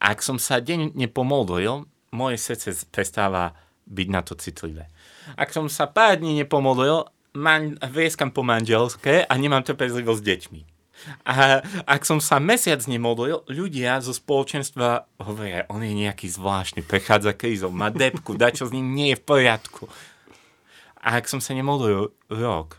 Ak 0.01 0.25
som 0.25 0.41
sa 0.41 0.59
deň 0.59 0.97
nepomodlil, 0.97 1.85
moje 2.09 2.37
srdce 2.41 2.89
prestáva 2.89 3.53
byť 3.85 4.07
na 4.09 4.21
to 4.25 4.33
citlivé. 4.33 4.89
Ak 5.37 5.53
som 5.53 5.69
sa 5.69 5.85
pár 5.85 6.17
dní 6.17 6.41
nepomodlil, 6.41 7.05
man, 7.33 7.77
vieskam 7.89 8.33
po 8.33 8.41
manželské 8.41 9.25
a 9.25 9.33
nemám 9.37 9.65
trpezlivosť 9.65 10.19
s 10.21 10.27
deťmi. 10.27 10.61
A 11.23 11.63
ak 11.87 12.03
som 12.03 12.19
sa 12.19 12.43
mesiac 12.43 12.83
nemodlil, 12.83 13.47
ľudia 13.47 14.03
zo 14.03 14.11
spoločenstva 14.11 15.07
hovoria, 15.23 15.63
on 15.71 15.79
je 15.79 15.95
nejaký 15.95 16.27
zvláštny, 16.27 16.83
prechádza 16.83 17.31
krízou, 17.31 17.71
má 17.71 17.87
depku, 17.87 18.35
dačo 18.35 18.67
s 18.67 18.75
ním 18.75 18.91
nie 18.91 19.15
je 19.15 19.19
v 19.19 19.23
poriadku. 19.23 19.87
A 20.99 21.23
ak 21.23 21.31
som 21.31 21.39
sa 21.39 21.55
nemodlil 21.55 22.11
rok, 22.27 22.75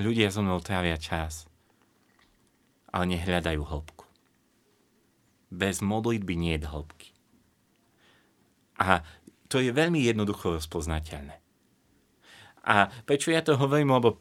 ľudia 0.00 0.32
so 0.32 0.40
mnou 0.40 0.64
trávia 0.64 0.96
čas, 0.96 1.44
ale 2.88 3.12
nehľadajú 3.12 3.60
hĺbku. 3.60 4.04
Bez 5.52 5.84
modlitby 5.84 6.34
nie 6.40 6.56
je 6.56 6.64
hĺbky. 6.64 7.08
A 8.80 9.04
to 9.52 9.60
je 9.60 9.74
veľmi 9.74 10.00
jednoducho 10.00 10.56
rozpoznateľné. 10.56 11.47
A 12.68 12.92
prečo 13.08 13.32
ja 13.32 13.40
to 13.40 13.56
hovorím, 13.56 13.96
lebo 13.96 14.20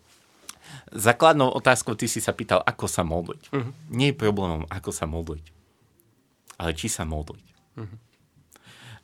základnou 0.96 1.52
otázkou 1.52 2.00
ty 2.00 2.08
si 2.08 2.24
sa 2.24 2.32
pýtal, 2.32 2.64
ako 2.64 2.88
sa 2.88 3.04
modliť. 3.04 3.44
Uh-huh. 3.52 3.72
Nie 3.92 4.16
je 4.16 4.20
problémom, 4.20 4.64
ako 4.72 4.92
sa 4.96 5.04
modliť, 5.04 5.46
ale 6.56 6.72
či 6.72 6.88
sa 6.88 7.04
modliť. 7.04 7.48
Uh-huh. 7.76 7.98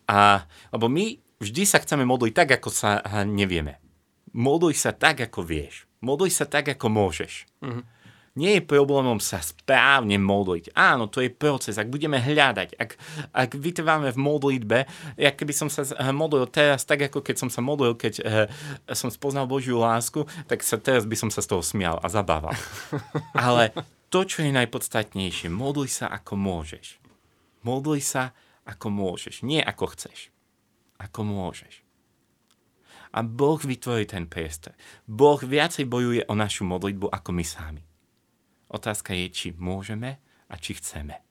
A, 0.08 0.48
lebo 0.72 0.88
my 0.88 1.20
vždy 1.44 1.64
sa 1.68 1.84
chceme 1.84 2.08
modliť 2.08 2.34
tak, 2.36 2.50
ako 2.56 2.70
sa 2.72 3.04
nevieme. 3.28 3.84
Modluj 4.32 4.80
sa 4.80 4.96
tak, 4.96 5.20
ako 5.20 5.44
vieš. 5.44 5.86
Modluj 6.00 6.32
sa 6.32 6.48
tak, 6.48 6.72
ako 6.72 6.88
môžeš. 6.88 7.48
Uh-huh. 7.60 7.84
Nie 8.34 8.58
je 8.58 8.66
problémom 8.66 9.22
sa 9.22 9.38
správne 9.46 10.18
modliť. 10.18 10.74
Áno, 10.74 11.06
to 11.06 11.22
je 11.22 11.30
proces. 11.30 11.78
Ak 11.78 11.94
budeme 11.94 12.18
hľadať, 12.18 12.74
ak, 12.82 12.92
ak 13.30 13.50
vytrváme 13.54 14.10
v 14.10 14.18
modlitbe, 14.18 14.80
ja 15.22 15.30
keby 15.30 15.54
som 15.54 15.70
sa 15.70 15.86
modlil 16.10 16.50
teraz 16.50 16.82
tak, 16.82 17.06
ako 17.06 17.22
keď 17.22 17.46
som 17.46 17.54
sa 17.54 17.62
modlil, 17.62 17.94
keď 17.94 18.14
uh, 18.26 18.50
som 18.90 19.14
spoznal 19.14 19.46
Božiu 19.46 19.78
lásku, 19.78 20.26
tak 20.50 20.66
sa 20.66 20.82
teraz 20.82 21.06
by 21.06 21.14
som 21.14 21.30
sa 21.30 21.46
z 21.46 21.54
toho 21.54 21.62
smial 21.62 22.02
a 22.02 22.10
zabával. 22.10 22.58
Ale 23.38 23.70
to, 24.10 24.26
čo 24.26 24.42
je 24.42 24.50
najpodstatnejšie, 24.50 25.54
modluj 25.54 26.02
sa 26.02 26.10
ako 26.10 26.34
môžeš. 26.34 26.98
Modluj 27.62 28.02
sa 28.02 28.34
ako 28.66 28.90
môžeš, 28.90 29.46
nie 29.46 29.62
ako 29.62 29.94
chceš. 29.94 30.34
Ako 30.98 31.22
môžeš 31.22 31.86
a 33.14 33.22
Boh 33.22 33.62
vytvorí 33.62 34.10
ten 34.10 34.26
priestor. 34.26 34.74
Boh 35.06 35.38
viacej 35.38 35.86
bojuje 35.86 36.26
o 36.26 36.34
našu 36.34 36.66
modlitbu 36.66 37.14
ako 37.14 37.30
my 37.30 37.46
sami. 37.46 37.93
Otázka 38.74 39.14
je, 39.14 39.30
či 39.30 39.48
môžeme 39.54 40.18
a 40.50 40.58
či 40.58 40.74
chceme. 40.74 41.22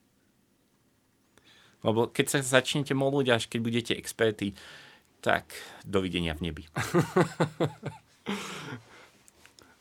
Lebo 1.83 2.07
keď 2.07 2.25
sa 2.31 2.39
začnete 2.39 2.95
modliť, 2.95 3.27
až 3.27 3.43
keď 3.51 3.59
budete 3.59 3.93
experty, 3.99 4.55
tak 5.19 5.51
dovidenia 5.83 6.31
v 6.39 6.51
nebi. 6.51 6.63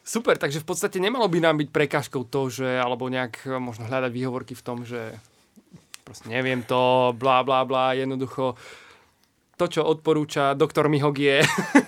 Super, 0.02 0.34
takže 0.34 0.58
v 0.58 0.66
podstate 0.66 0.98
nemalo 0.98 1.30
by 1.30 1.38
nám 1.38 1.62
byť 1.62 1.68
prekážkou 1.70 2.26
to, 2.26 2.50
že, 2.50 2.66
alebo 2.66 3.06
nejak 3.06 3.46
možno 3.62 3.86
hľadať 3.86 4.10
výhovorky 4.10 4.58
v 4.58 4.66
tom, 4.66 4.82
že 4.82 5.14
proste 6.02 6.26
neviem 6.26 6.66
to, 6.66 7.14
blá, 7.14 7.46
blá, 7.46 7.62
blá, 7.62 7.94
jednoducho 7.94 8.58
to, 9.62 9.78
čo 9.78 9.86
odporúča 9.86 10.58
doktor 10.58 10.90
Mihok 10.90 11.16
je... 11.22 11.38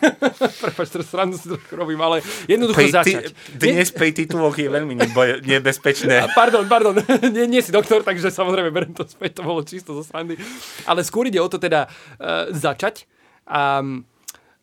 Prepač, 0.62 0.86
teraz 0.94 1.10
srandu 1.10 1.34
si 1.34 1.50
trochu 1.50 1.74
robím, 1.74 1.98
ale 1.98 2.22
jednoducho 2.46 2.86
pri 2.86 2.94
začať. 2.94 3.24
Dnes 3.58 3.90
pri 3.90 4.14
tituloch 4.14 4.54
je 4.54 4.70
veľmi 4.70 4.94
neboj, 4.94 5.42
nebezpečné. 5.58 6.30
Pardon, 6.38 6.62
pardon, 6.70 6.94
nie, 7.34 7.50
nie 7.50 7.58
si 7.58 7.74
doktor, 7.74 8.06
takže 8.06 8.30
samozrejme 8.30 8.70
berem 8.70 8.94
to 8.94 9.02
späť, 9.02 9.42
to 9.42 9.42
bolo 9.42 9.66
čisto 9.66 9.90
zo 9.98 10.06
srandy. 10.06 10.38
Ale 10.86 11.02
skôr 11.02 11.26
ide 11.26 11.42
o 11.42 11.50
to 11.50 11.58
teda 11.58 11.90
uh, 11.90 12.46
začať 12.54 13.10
a 13.50 13.82
um, 13.82 14.06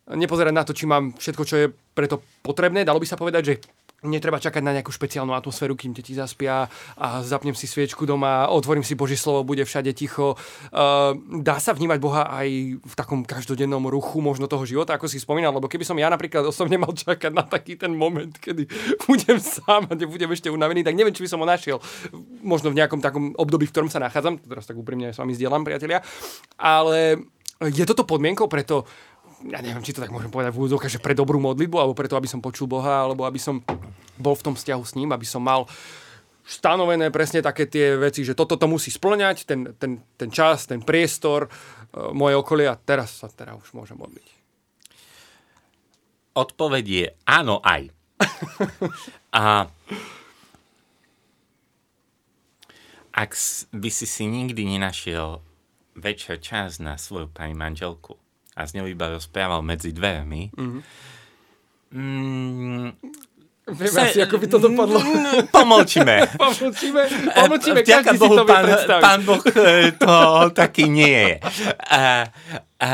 nepozerať 0.07 0.53
na 0.55 0.63
to, 0.63 0.71
či 0.71 0.87
mám 0.87 1.11
všetko, 1.19 1.43
čo 1.43 1.55
je 1.59 1.67
preto 1.91 2.23
potrebné. 2.39 2.87
Dalo 2.87 3.03
by 3.03 3.07
sa 3.07 3.19
povedať, 3.19 3.43
že 3.43 3.53
netreba 4.01 4.41
čakať 4.41 4.61
na 4.65 4.73
nejakú 4.73 4.89
špeciálnu 4.89 5.37
atmosféru, 5.37 5.77
kým 5.77 5.93
deti 5.93 6.17
zaspia 6.17 6.65
a 6.97 7.21
zapnem 7.21 7.53
si 7.53 7.69
sviečku 7.69 8.09
doma, 8.09 8.49
otvorím 8.49 8.81
si 8.81 8.97
Božie 8.97 9.13
slovo, 9.13 9.45
bude 9.45 9.61
všade 9.61 9.93
ticho. 9.93 10.33
Uh, 10.73 11.13
dá 11.45 11.61
sa 11.61 11.77
vnímať 11.77 11.99
Boha 12.01 12.25
aj 12.25 12.81
v 12.81 12.93
takom 12.97 13.21
každodennom 13.21 13.85
ruchu 13.85 14.17
možno 14.17 14.49
toho 14.49 14.65
života, 14.65 14.97
ako 14.97 15.05
si 15.05 15.21
spomínal, 15.21 15.53
lebo 15.53 15.69
keby 15.69 15.85
som 15.85 15.97
ja 16.01 16.09
napríklad 16.09 16.41
osobne 16.49 16.81
mal 16.81 16.89
čakať 16.97 17.29
na 17.29 17.45
taký 17.45 17.77
ten 17.77 17.93
moment, 17.93 18.33
kedy 18.41 18.65
budem 19.05 19.37
sám 19.37 19.85
a 19.85 19.93
nebudem 19.93 20.33
ešte 20.33 20.49
unavený, 20.49 20.81
tak 20.81 20.97
neviem, 20.97 21.13
či 21.13 21.21
by 21.21 21.29
som 21.29 21.41
ho 21.41 21.45
našiel. 21.45 21.77
Možno 22.41 22.73
v 22.73 22.81
nejakom 22.81 23.05
takom 23.05 23.37
období, 23.37 23.69
v 23.69 23.73
ktorom 23.77 23.89
sa 23.93 24.01
nachádzam, 24.01 24.41
teraz 24.41 24.65
tak 24.65 24.81
úprimne 24.81 25.13
s 25.13 25.21
vami 25.21 25.37
zdieľam, 25.37 25.61
priatelia, 25.61 26.01
ale 26.57 27.21
je 27.69 27.85
toto 27.85 28.09
podmienkou 28.09 28.49
preto, 28.49 28.89
ja 29.49 29.59
neviem, 29.61 29.81
či 29.81 29.95
to 29.95 30.03
tak 30.03 30.13
môžem 30.13 30.29
povedať 30.29 30.53
v 30.53 30.59
úvodzovkách, 30.65 30.93
že 30.99 31.03
pre 31.03 31.17
dobrú 31.17 31.41
modlitbu, 31.41 31.77
alebo 31.81 31.97
preto, 31.97 32.13
aby 32.13 32.29
som 32.29 32.43
počul 32.43 32.69
Boha, 32.69 33.05
alebo 33.05 33.25
aby 33.25 33.41
som 33.41 33.63
bol 34.21 34.37
v 34.37 34.45
tom 34.45 34.55
vzťahu 34.57 34.83
s 34.85 34.93
ním, 34.93 35.09
aby 35.09 35.25
som 35.25 35.41
mal 35.41 35.65
stanovené 36.45 37.09
presne 37.09 37.41
také 37.41 37.65
tie 37.65 37.97
veci, 37.97 38.21
že 38.21 38.37
toto 38.37 38.57
to 38.57 38.69
musí 38.69 38.93
splňať, 38.93 39.45
ten, 39.45 39.73
ten, 39.77 40.01
ten 40.17 40.29
čas, 40.29 40.69
ten 40.69 40.81
priestor, 40.81 41.47
uh, 41.47 42.11
moje 42.13 42.37
okolie 42.37 42.69
a 42.69 42.77
teraz 42.77 43.21
sa 43.21 43.29
teda 43.29 43.57
už 43.57 43.73
môžem 43.73 43.97
modliť. 43.97 44.27
Odpoveď 46.37 46.85
je 46.85 47.07
áno 47.27 47.59
aj. 47.65 47.91
a 49.41 49.67
ak 53.11 53.31
by 53.75 53.89
si 53.91 54.05
si 54.07 54.23
nikdy 54.23 54.63
nenašiel 54.63 55.43
večer 55.99 56.39
čas 56.39 56.79
na 56.79 56.95
svoju 56.95 57.27
pani 57.27 57.51
manželku, 57.51 58.20
a 58.61 58.69
s 58.69 58.77
ňou 58.77 58.85
iba 58.85 59.09
rozprával 59.09 59.65
medzi 59.65 59.89
dvermi. 59.89 60.53
Mm-hmm. 60.53 60.81
Mm, 61.91 62.89
Vieme 63.71 63.93
sa, 63.93 64.09
asi, 64.09 64.19
ako 64.19 64.35
by 64.41 64.47
to 64.49 64.57
dopadlo. 64.57 64.97
Pomlčíme. 65.53 66.27
pomlčíme, 66.41 67.01
pomlčíme, 67.29 67.79
Vďaka 67.85 68.11
Bohu, 68.17 68.35
si 68.35 68.39
to 68.41 68.45
pán, 68.49 68.65
pán 68.99 69.19
Boh 69.21 69.43
e, 69.45 69.93
to 69.95 70.13
taký 70.51 70.89
nie 70.89 71.13
je. 71.13 71.35
A, 71.87 72.27
a, 72.81 72.89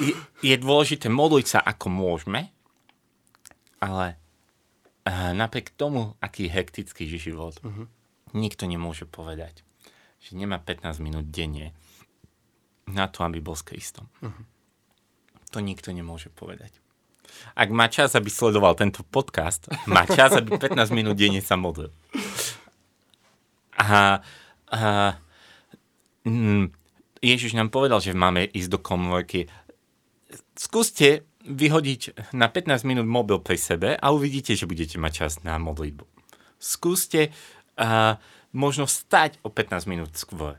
je. 0.00 0.14
Je 0.38 0.54
dôležité 0.54 1.10
modliť 1.10 1.46
sa, 1.46 1.58
ako 1.60 1.92
môžeme, 1.92 2.48
ale 3.82 4.16
a, 5.04 5.36
napriek 5.36 5.76
tomu, 5.76 6.16
aký 6.24 6.48
hektický 6.48 7.04
život, 7.04 7.58
uh-huh. 7.60 7.86
nikto 8.32 8.64
nemôže 8.64 9.04
povedať, 9.04 9.60
že 10.24 10.34
nemá 10.34 10.56
15 10.56 11.04
minút 11.04 11.28
denne 11.28 11.76
na 12.88 13.12
to, 13.12 13.22
aby 13.28 13.44
bol 13.44 13.58
s 13.58 13.66
Kristom. 13.66 14.08
Uh-huh. 14.24 14.44
To 15.52 15.64
nikto 15.64 15.90
nemôže 15.94 16.28
povedať. 16.28 16.76
Ak 17.54 17.68
má 17.70 17.88
čas, 17.88 18.16
aby 18.16 18.28
sledoval 18.32 18.74
tento 18.74 19.04
podcast, 19.04 19.68
má 19.88 20.04
čas, 20.08 20.32
aby 20.36 20.56
15 20.56 20.96
minút 20.96 21.16
denne 21.16 21.40
sa 21.44 21.56
modlil. 21.56 21.92
A, 23.78 24.20
a 24.72 24.80
mm, 26.26 26.72
Ježiš 27.22 27.54
nám 27.54 27.70
povedal, 27.70 28.02
že 28.02 28.16
máme 28.16 28.48
ísť 28.50 28.70
do 28.74 28.78
komórky. 28.82 29.46
Skúste 30.58 31.28
vyhodiť 31.46 32.32
na 32.34 32.50
15 32.50 32.84
minút 32.84 33.06
mobil 33.06 33.38
pri 33.40 33.56
sebe 33.56 33.94
a 33.96 34.06
uvidíte, 34.10 34.52
že 34.52 34.68
budete 34.68 34.98
mať 35.00 35.12
čas 35.24 35.32
na 35.46 35.56
modlitbu. 35.56 36.04
Skúste 36.58 37.30
uh, 37.78 38.18
možno 38.50 38.84
stať 38.90 39.38
o 39.46 39.48
15 39.48 39.90
minút 39.90 40.10
skôr. 40.18 40.58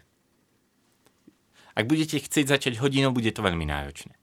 Ak 1.76 1.88
budete 1.88 2.20
chcieť 2.20 2.60
začať 2.60 2.74
hodinou, 2.80 3.16
bude 3.16 3.32
to 3.32 3.40
veľmi 3.40 3.64
náročné. 3.64 4.19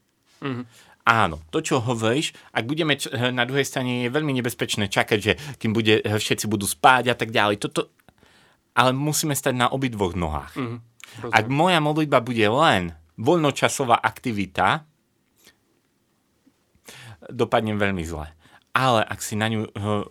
Mm-hmm. 0.47 0.65
Áno, 1.07 1.39
to, 1.55 1.63
čo 1.63 1.79
hovoríš, 1.79 2.35
ak 2.51 2.67
budeme 2.67 2.99
č- 2.99 3.11
eh, 3.15 3.31
na 3.31 3.47
druhej 3.47 3.63
strane, 3.63 4.07
je 4.07 4.11
veľmi 4.11 4.35
nebezpečné 4.43 4.91
čakať, 4.91 5.19
že 5.23 5.33
kým 5.63 5.71
bude, 5.71 6.03
eh, 6.03 6.19
všetci 6.19 6.51
budú 6.51 6.67
spáť 6.67 7.15
a 7.15 7.17
tak 7.19 7.31
ďalej. 7.31 7.63
Toto, 7.63 7.95
ale 8.75 8.91
musíme 8.91 9.35
stať 9.35 9.55
na 9.55 9.71
obidvoch 9.71 10.19
nohách. 10.19 10.59
Mm-hmm. 10.59 11.31
Ak 11.31 11.47
moja 11.47 11.79
modlitba 11.79 12.19
bude 12.19 12.43
len 12.43 12.99
voľnočasová 13.17 14.03
aktivita, 14.03 14.85
dopadne 17.31 17.79
veľmi 17.79 18.03
zle. 18.05 18.29
Ale 18.77 19.01
ak 19.01 19.25
si 19.25 19.41
na 19.41 19.49
ňu 19.49 19.73
uh, 19.73 20.05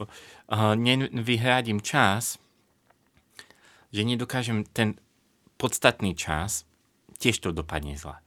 uh, 0.50 0.74
nevyhradím 0.74 1.86
čas, 1.86 2.42
že 3.94 4.02
nedokážem 4.02 4.66
ten 4.66 4.98
podstatný 5.62 6.18
čas, 6.18 6.66
tiež 7.22 7.38
to 7.40 7.54
dopadne 7.54 7.94
zle. 7.94 8.18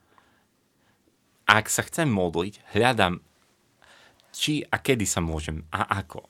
Ak 1.49 1.73
sa 1.73 1.81
chcem 1.81 2.13
modliť, 2.13 2.77
hľadám, 2.77 3.25
či 4.37 4.61
a 4.69 4.77
kedy 4.77 5.09
sa 5.09 5.25
môžem 5.25 5.65
a 5.73 5.89
ako. 6.05 6.29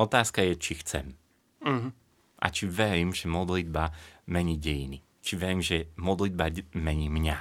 Otázka 0.00 0.40
je, 0.40 0.56
či 0.56 0.72
chcem. 0.80 1.12
Uh-huh. 1.60 1.92
A 2.40 2.46
či 2.48 2.64
verím, 2.64 3.12
že 3.12 3.28
modlitba 3.28 3.92
mení 4.32 4.56
dejiny. 4.56 5.04
Či 5.20 5.36
verím, 5.36 5.60
že 5.60 5.92
modlitba 6.00 6.48
mení 6.72 7.12
mňa. 7.12 7.38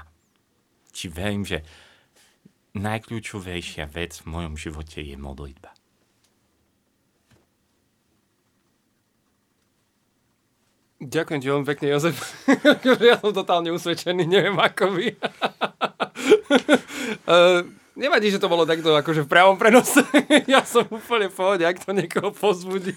Či 0.91 1.07
verím, 1.07 1.47
že 1.47 1.63
najkľúčovejšia 2.75 3.87
vec 3.87 4.19
v 4.19 4.25
mojom 4.27 4.59
živote 4.59 4.99
je 4.99 5.15
modlitba. 5.15 5.78
Ďakujem 10.99 11.39
ti 11.39 11.47
veľmi 11.47 11.63
pekne, 11.63 11.95
Jozef. 11.95 12.43
ja 13.07 13.15
som 13.23 13.31
totálne 13.31 13.71
usvedčený, 13.71 14.27
neviem 14.27 14.59
ako 14.59 14.99
vy. 14.99 15.15
uh, 17.23 17.63
nevadí, 17.95 18.27
že 18.27 18.39
to 18.43 18.51
bolo 18.51 18.67
takto 18.67 18.91
akože 18.91 19.23
v 19.23 19.31
pravom 19.31 19.55
prenose. 19.55 20.03
ja 20.51 20.59
som 20.67 20.83
úplne 20.91 21.31
v 21.31 21.35
pohode, 21.39 21.63
ak 21.63 21.79
to 21.79 21.95
niekoho 21.95 22.35
pozbudí. 22.35 22.91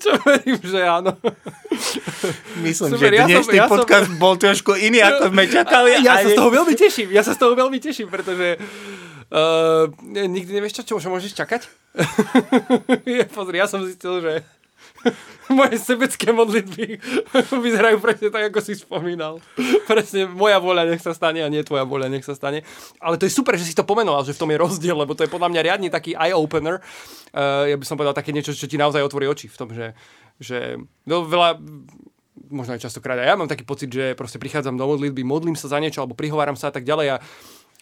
Čo 0.00 0.16
verím, 0.24 0.56
že 0.64 0.80
áno. 0.80 1.12
Myslím, 2.64 2.96
Super, 2.96 3.12
že 3.12 3.28
dnešný 3.28 3.56
ja 3.60 3.68
som, 3.68 3.76
podcast 3.76 4.08
som... 4.08 4.16
bol 4.16 4.40
trošku 4.40 4.80
iný, 4.80 5.04
ako 5.04 5.36
sme 5.36 5.44
čakali. 5.52 6.00
Ja 6.00 6.24
sa 6.24 6.28
z 6.32 6.40
toho 6.40 6.48
veľmi 6.48 6.72
teším, 6.72 7.08
ja 7.12 7.20
sa 7.20 7.36
z 7.36 7.38
toho 7.44 7.52
veľmi 7.52 7.76
teším, 7.76 8.08
pretože 8.08 8.56
uh, 9.28 9.92
nikdy 10.08 10.56
nevieš, 10.56 10.80
čo, 10.80 10.96
čo 10.96 11.08
môžeš 11.12 11.36
čakať. 11.36 11.68
Pozri, 13.36 13.60
ja 13.60 13.68
som 13.68 13.84
zistil, 13.84 14.24
že 14.24 14.40
moje 15.58 15.76
sebecké 15.78 16.34
modlitby 16.34 16.98
vyzerajú 17.64 17.98
presne 18.02 18.28
tak, 18.30 18.50
ako 18.50 18.60
si 18.62 18.74
spomínal. 18.78 19.38
Presne 19.86 20.26
moja 20.26 20.58
vôľa 20.58 20.90
nech 20.90 21.02
sa 21.02 21.14
stane 21.14 21.42
a 21.42 21.48
nie 21.50 21.62
tvoja 21.62 21.86
vôľa 21.86 22.10
nech 22.10 22.26
sa 22.26 22.34
stane. 22.34 22.66
Ale 22.98 23.16
to 23.20 23.26
je 23.26 23.32
super, 23.32 23.54
že 23.54 23.66
si 23.66 23.74
to 23.76 23.86
pomenoval, 23.86 24.26
že 24.26 24.34
v 24.34 24.40
tom 24.42 24.50
je 24.52 24.58
rozdiel, 24.58 24.96
lebo 24.96 25.14
to 25.14 25.24
je 25.24 25.30
podľa 25.30 25.50
mňa 25.52 25.60
riadne 25.62 25.88
taký 25.92 26.18
eye-opener. 26.18 26.82
Uh, 27.30 27.68
ja 27.70 27.76
by 27.76 27.84
som 27.86 27.96
povedal 27.98 28.16
také 28.16 28.32
niečo, 28.32 28.56
čo 28.56 28.66
ti 28.66 28.80
naozaj 28.80 29.02
otvorí 29.04 29.28
oči 29.28 29.46
v 29.46 29.58
tom, 29.58 29.68
že, 29.70 29.92
že 30.40 30.80
no, 31.04 31.26
veľa 31.26 31.60
možno 32.46 32.78
aj 32.78 32.84
častokrát 32.86 33.18
aj 33.18 33.26
ja 33.26 33.34
mám 33.34 33.50
taký 33.50 33.66
pocit, 33.66 33.90
že 33.90 34.14
proste 34.14 34.38
prichádzam 34.38 34.78
do 34.78 34.86
modlitby, 34.86 35.26
modlím 35.26 35.58
sa 35.58 35.66
za 35.66 35.82
niečo 35.82 36.04
alebo 36.04 36.14
prihováram 36.14 36.54
sa 36.54 36.70
a 36.70 36.74
tak 36.74 36.86
ďalej 36.86 37.18
a 37.18 37.22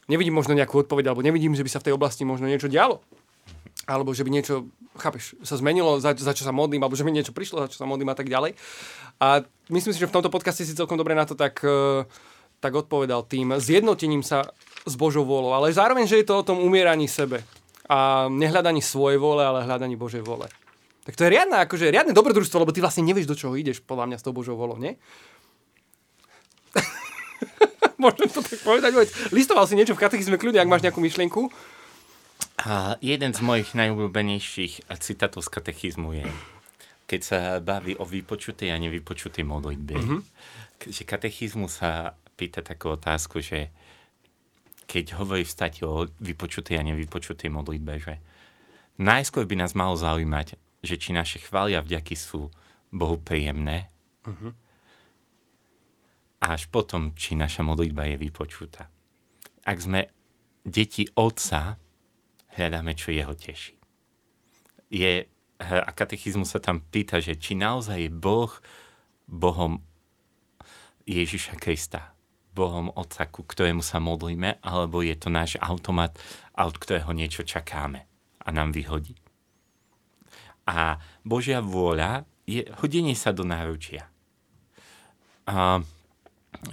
nevidím 0.08 0.32
možno 0.32 0.56
nejakú 0.56 0.80
odpoveď 0.80 1.12
alebo 1.12 1.20
nevidím, 1.20 1.52
že 1.52 1.60
by 1.60 1.70
sa 1.70 1.80
v 1.84 1.90
tej 1.90 1.94
oblasti 2.00 2.24
možno 2.24 2.48
niečo 2.48 2.72
dialo 2.72 3.04
alebo 3.84 4.16
že 4.16 4.24
by 4.24 4.30
niečo, 4.32 4.68
chápeš, 4.96 5.36
sa 5.44 5.56
zmenilo, 5.60 6.00
za, 6.00 6.16
za 6.16 6.32
čo 6.32 6.44
sa 6.44 6.52
modlím, 6.52 6.82
alebo 6.84 6.96
že 6.96 7.04
mi 7.04 7.12
niečo 7.12 7.36
prišlo, 7.36 7.64
za 7.64 7.70
čo 7.70 7.78
sa 7.80 7.86
modlím 7.88 8.12
a 8.12 8.16
tak 8.16 8.28
ďalej. 8.28 8.56
A 9.20 9.46
myslím 9.70 9.92
si, 9.94 10.00
že 10.00 10.08
v 10.10 10.14
tomto 10.16 10.32
podcaste 10.32 10.66
si 10.66 10.76
celkom 10.76 10.98
dobre 10.98 11.14
na 11.14 11.28
to 11.28 11.38
tak, 11.38 11.60
uh, 11.62 12.08
tak 12.58 12.72
odpovedal 12.74 13.24
tým 13.28 13.56
zjednotením 13.60 14.24
sa 14.24 14.48
s 14.84 14.94
Božou 14.96 15.24
vôľou, 15.24 15.56
ale 15.56 15.72
zároveň, 15.72 16.04
že 16.08 16.20
je 16.20 16.26
to 16.28 16.40
o 16.40 16.46
tom 16.46 16.60
umieraní 16.60 17.08
sebe 17.08 17.44
a 17.84 18.28
nehľadaní 18.32 18.80
svojej 18.80 19.20
vôle, 19.20 19.44
ale 19.44 19.64
hľadaní 19.64 19.96
Božej 19.96 20.24
vôle. 20.24 20.48
Tak 21.04 21.20
to 21.20 21.28
je 21.28 21.32
riadne, 21.36 21.60
akože 21.60 21.92
riadne 21.92 22.16
dobrodružstvo, 22.16 22.64
lebo 22.64 22.72
ty 22.72 22.80
vlastne 22.80 23.04
nevieš, 23.04 23.28
do 23.28 23.36
čoho 23.36 23.52
ideš, 23.60 23.84
podľa 23.84 24.08
mňa 24.08 24.16
s 24.20 24.24
tou 24.24 24.32
Božou 24.32 24.56
volou, 24.56 24.80
nie? 24.80 24.96
Môžem 28.00 28.32
to 28.32 28.40
tak 28.40 28.60
povedať, 28.64 28.96
listoval 29.28 29.68
si 29.68 29.76
niečo 29.76 29.92
v 29.92 30.00
katechizme 30.00 30.40
kľudne, 30.40 30.64
ak 30.64 30.72
máš 30.72 30.80
nejakú 30.80 31.04
myšlienku. 31.04 31.52
A 32.64 32.96
jeden 33.04 33.36
z 33.36 33.44
mojich 33.44 33.76
najobľúbenejších 33.76 34.88
citátov 34.88 35.44
z 35.44 35.52
katechizmu 35.52 36.16
je, 36.16 36.24
keď 37.04 37.20
sa 37.20 37.40
baví 37.60 37.92
o 38.00 38.08
vypočutej 38.08 38.72
a 38.72 38.80
nevypočutej 38.80 39.44
modlitbe, 39.44 39.94
mm-hmm. 40.00 40.20
že 40.88 41.04
katechizmu 41.04 41.68
sa 41.68 42.16
pýta 42.40 42.64
takú 42.64 42.96
otázku, 42.96 43.44
že 43.44 43.68
keď 44.88 45.20
hovorí 45.20 45.44
vstať 45.44 45.84
o 45.84 46.08
vypočutej 46.24 46.80
a 46.80 46.86
nevypočutej 46.88 47.52
modlitbe, 47.52 48.00
že 48.00 48.16
najskôr 48.96 49.44
by 49.44 49.60
nás 49.60 49.76
malo 49.76 49.92
zaujímať, 50.00 50.56
že 50.80 50.96
či 50.96 51.12
naše 51.12 51.44
chvália 51.44 51.84
vďaky 51.84 52.16
sú 52.16 52.48
Bohu 52.88 53.20
príjemné, 53.20 53.92
mm-hmm. 54.24 54.52
a 56.40 56.56
až 56.56 56.64
potom, 56.72 57.12
či 57.12 57.36
naša 57.36 57.60
modlitba 57.60 58.08
je 58.08 58.16
vypočutá. 58.16 58.88
Ak 59.68 59.84
sme 59.84 60.08
deti 60.64 61.04
Otca, 61.12 61.76
hľadáme, 62.54 62.94
čo 62.94 63.10
jeho 63.10 63.34
teší. 63.34 63.74
Je, 64.94 65.26
a 65.58 65.90
katechizmus 65.90 66.54
sa 66.54 66.62
tam 66.62 66.78
pýta, 66.80 67.18
že 67.18 67.34
či 67.34 67.58
naozaj 67.58 67.98
je 67.98 68.10
Boh 68.10 68.52
Bohom 69.24 69.80
Ježiša 71.04 71.56
Krista, 71.56 72.12
Bohom 72.54 72.92
Otca, 72.94 73.26
ku 73.28 73.42
ktorému 73.42 73.82
sa 73.82 73.98
modlíme, 73.98 74.62
alebo 74.62 75.02
je 75.02 75.16
to 75.18 75.28
náš 75.32 75.56
automat, 75.58 76.16
od 76.54 76.76
ktorého 76.76 77.10
niečo 77.10 77.42
čakáme 77.42 78.06
a 78.44 78.48
nám 78.52 78.70
vyhodí. 78.70 79.16
A 80.64 80.96
Božia 81.26 81.60
vôľa 81.60 82.24
je 82.48 82.64
hodenie 82.80 83.16
sa 83.16 83.32
do 83.32 83.44
náručia. 83.44 84.08
A 85.44 85.84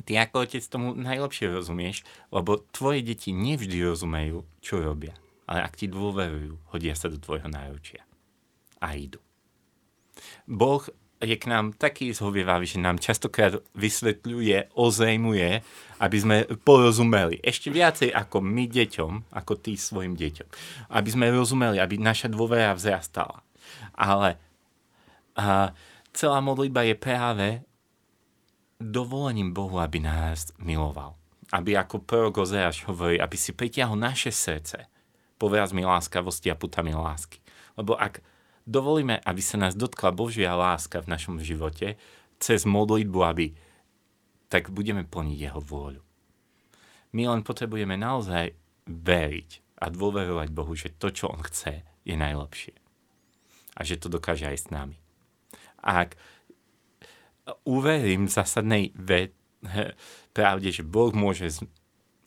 ty 0.07 0.15
ako 0.15 0.47
otec 0.47 0.63
tomu 0.63 0.95
najlepšie 0.95 1.51
rozumieš, 1.51 2.07
lebo 2.31 2.63
tvoje 2.71 3.03
deti 3.03 3.35
nevždy 3.35 3.83
rozumejú, 3.83 4.47
čo 4.63 4.79
robia 4.79 5.20
ale 5.51 5.67
ak 5.67 5.75
ti 5.75 5.91
dôverujú, 5.91 6.71
hodia 6.71 6.95
sa 6.95 7.11
do 7.11 7.19
tvojho 7.19 7.51
náručia. 7.51 8.07
A 8.79 8.95
idú. 8.95 9.19
Boh 10.47 10.79
je 11.19 11.35
k 11.35 11.51
nám 11.51 11.75
taký 11.75 12.15
zhovievavý, 12.15 12.63
že 12.63 12.79
nám 12.79 13.03
častokrát 13.03 13.59
vysvetľuje, 13.75 14.71
ozejmuje, 14.73 15.59
aby 15.99 16.17
sme 16.17 16.47
porozumeli. 16.63 17.43
Ešte 17.43 17.67
viacej 17.67 18.15
ako 18.15 18.39
my 18.39 18.63
deťom, 18.65 19.11
ako 19.35 19.53
ty 19.59 19.75
svojim 19.75 20.15
deťom. 20.15 20.47
Aby 20.87 21.09
sme 21.11 21.35
rozumeli, 21.35 21.77
aby 21.83 21.99
naša 21.99 22.31
dôvera 22.31 22.71
vzrastala. 22.71 23.43
Ale 23.93 24.39
a, 25.35 25.75
celá 26.15 26.39
modlitba 26.39 26.87
je 26.87 26.95
práve 26.95 27.47
dovolením 28.79 29.51
Bohu, 29.51 29.77
aby 29.83 29.99
nás 29.99 30.55
miloval. 30.57 31.19
Aby 31.53 31.75
ako 31.75 32.01
prorok 32.01 32.47
Ozeáš 32.47 32.87
hovorí, 32.87 33.19
aby 33.19 33.35
si 33.35 33.51
pritiahol 33.51 33.99
naše 33.99 34.31
srdce 34.31 34.89
mi 35.49 35.81
láskavosti 35.81 36.51
a 36.51 36.59
putami 36.59 36.93
lásky. 36.93 37.41
Lebo 37.79 37.97
ak 37.97 38.21
dovolíme, 38.67 39.17
aby 39.23 39.41
sa 39.41 39.57
nás 39.57 39.73
dotkla 39.73 40.13
Božia 40.13 40.53
láska 40.53 41.01
v 41.01 41.09
našom 41.09 41.41
živote, 41.41 41.97
cez 42.41 42.65
modlitbu, 42.65 43.19
aby 43.21 43.45
tak 44.51 44.73
budeme 44.73 45.07
plniť 45.07 45.37
jeho 45.37 45.61
vôľu. 45.61 46.01
My 47.15 47.27
len 47.27 47.41
potrebujeme 47.45 47.95
naozaj 47.95 48.53
veriť 48.89 49.79
a 49.81 49.89
dôverovať 49.89 50.49
Bohu, 50.51 50.73
že 50.75 50.93
to, 50.95 51.13
čo 51.13 51.31
On 51.31 51.41
chce, 51.41 51.85
je 52.03 52.15
najlepšie. 52.17 52.75
A 53.77 53.87
že 53.87 54.01
to 54.01 54.11
dokáže 54.11 54.49
aj 54.49 54.57
s 54.57 54.67
nami. 54.73 54.97
A 55.81 56.05
ak 56.05 56.19
uverím 57.63 58.27
zásadnej 58.29 58.91
ve- 58.93 59.33
pravde, 60.35 60.73
že 60.73 60.83
Boh 60.85 61.13
môže 61.13 61.63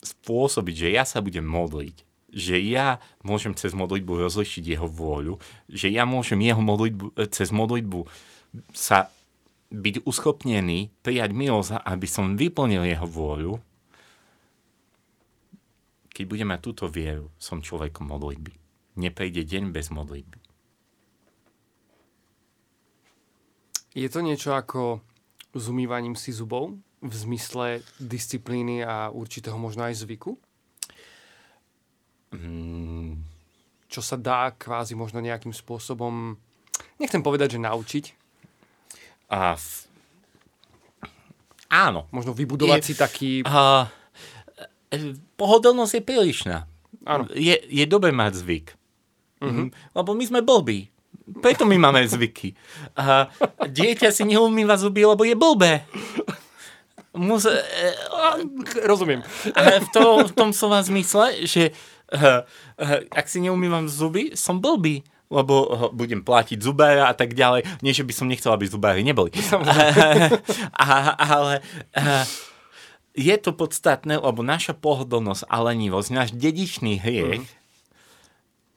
spôsobiť, 0.05 0.75
že 0.75 0.95
ja 0.95 1.03
sa 1.03 1.19
budem 1.19 1.43
modliť 1.43 2.04
že 2.35 2.59
ja 2.59 2.99
môžem 3.23 3.55
cez 3.55 3.71
modlitbu 3.71 4.27
rozlišiť 4.27 4.75
jeho 4.75 4.91
vôľu, 4.91 5.39
že 5.71 5.87
ja 5.87 6.03
môžem 6.03 6.43
jeho 6.43 6.59
modlitbu, 6.59 7.15
cez 7.31 7.47
modlitbu 7.55 8.03
sa 8.75 9.07
byť 9.71 10.03
uschopnený 10.03 10.91
prijať 10.99 11.31
milosť, 11.31 11.79
aby 11.79 12.07
som 12.11 12.35
vyplnil 12.35 12.83
jeho 12.83 13.07
vôľu, 13.07 13.53
keď 16.11 16.23
budem 16.27 16.47
mať 16.51 16.61
túto 16.63 16.85
vieru, 16.91 17.31
som 17.39 17.63
človekom 17.63 18.07
modlitby. 18.07 18.51
Neprejde 18.99 19.43
deň 19.43 19.71
bez 19.71 19.91
modlitby. 19.91 20.39
Je 23.95 24.07
to 24.11 24.19
niečo 24.19 24.51
ako 24.51 24.99
s 25.55 25.71
umývaním 25.71 26.19
si 26.19 26.35
zubov 26.35 26.75
v 26.99 27.13
zmysle 27.15 27.79
disciplíny 27.95 28.83
a 28.83 29.07
určitého 29.07 29.55
možno 29.55 29.87
aj 29.87 30.03
zvyku? 30.03 30.35
Mm. 32.35 33.23
čo 33.87 34.03
sa 34.03 34.19
dá 34.19 34.51
kvázi 34.51 34.91
možno 34.91 35.23
nejakým 35.23 35.55
spôsobom, 35.55 36.35
nechcem 36.99 37.23
povedať, 37.23 37.55
že 37.55 37.63
naučiť. 37.63 38.05
A 39.31 39.55
v... 39.55 39.65
Áno. 41.71 42.05
Možno 42.11 42.35
vybudovať 42.35 42.81
je, 42.83 42.87
si 42.91 42.93
taký... 42.93 43.31
A, 43.47 43.87
pohodlnosť 45.39 45.93
je 45.99 46.03
prílišná. 46.03 46.57
Áno. 47.07 47.27
Je, 47.33 47.55
je 47.55 47.85
dobre 47.87 48.11
mať 48.11 48.43
zvyk. 48.43 48.67
Mm-hmm. 49.41 49.67
Lebo 49.95 50.11
my 50.15 50.23
sme 50.27 50.39
blbí. 50.45 50.91
Preto 51.41 51.65
my 51.65 51.77
máme 51.79 52.05
zvyky. 52.05 52.53
A 52.93 53.31
dieťa 53.65 54.13
si 54.13 54.23
neumýva 54.29 54.77
zuby, 54.77 55.07
lebo 55.07 55.25
je 55.25 55.33
blbé. 55.33 55.87
Muse, 57.15 57.49
Rozumiem. 58.83 59.23
ale 59.55 59.79
v, 59.79 59.87
to, 59.89 60.03
v 60.27 60.33
tom 60.35 60.51
slova 60.51 60.83
zmysle, 60.83 61.47
že 61.47 61.71
uh, 61.71 61.94
ak 63.09 63.25
si 63.25 63.41
neumývam 63.41 63.89
zuby, 63.89 64.37
som 64.37 64.61
blbý 64.61 65.05
lebo 65.29 65.89
budem 65.93 66.21
platiť 66.21 66.61
zubára 66.61 67.09
a 67.09 67.13
tak 67.17 67.33
ďalej. 67.33 67.65
Nie, 67.81 67.93
že 67.97 68.05
by 68.05 68.13
som 68.13 68.29
nechcel, 68.29 68.53
aby 68.53 68.69
zubári 68.69 69.01
neboli. 69.01 69.33
a, 70.71 70.85
ale 71.35 71.65
uh, 71.97 72.23
je 73.17 73.35
to 73.41 73.51
podstatné, 73.55 74.21
lebo 74.21 74.45
naša 74.45 74.77
pohodlnosť 74.77 75.49
a 75.49 75.57
lenivosť, 75.71 76.09
náš 76.13 76.29
dedičný 76.35 77.01
hriech 77.01 77.41
mm. 77.41 77.55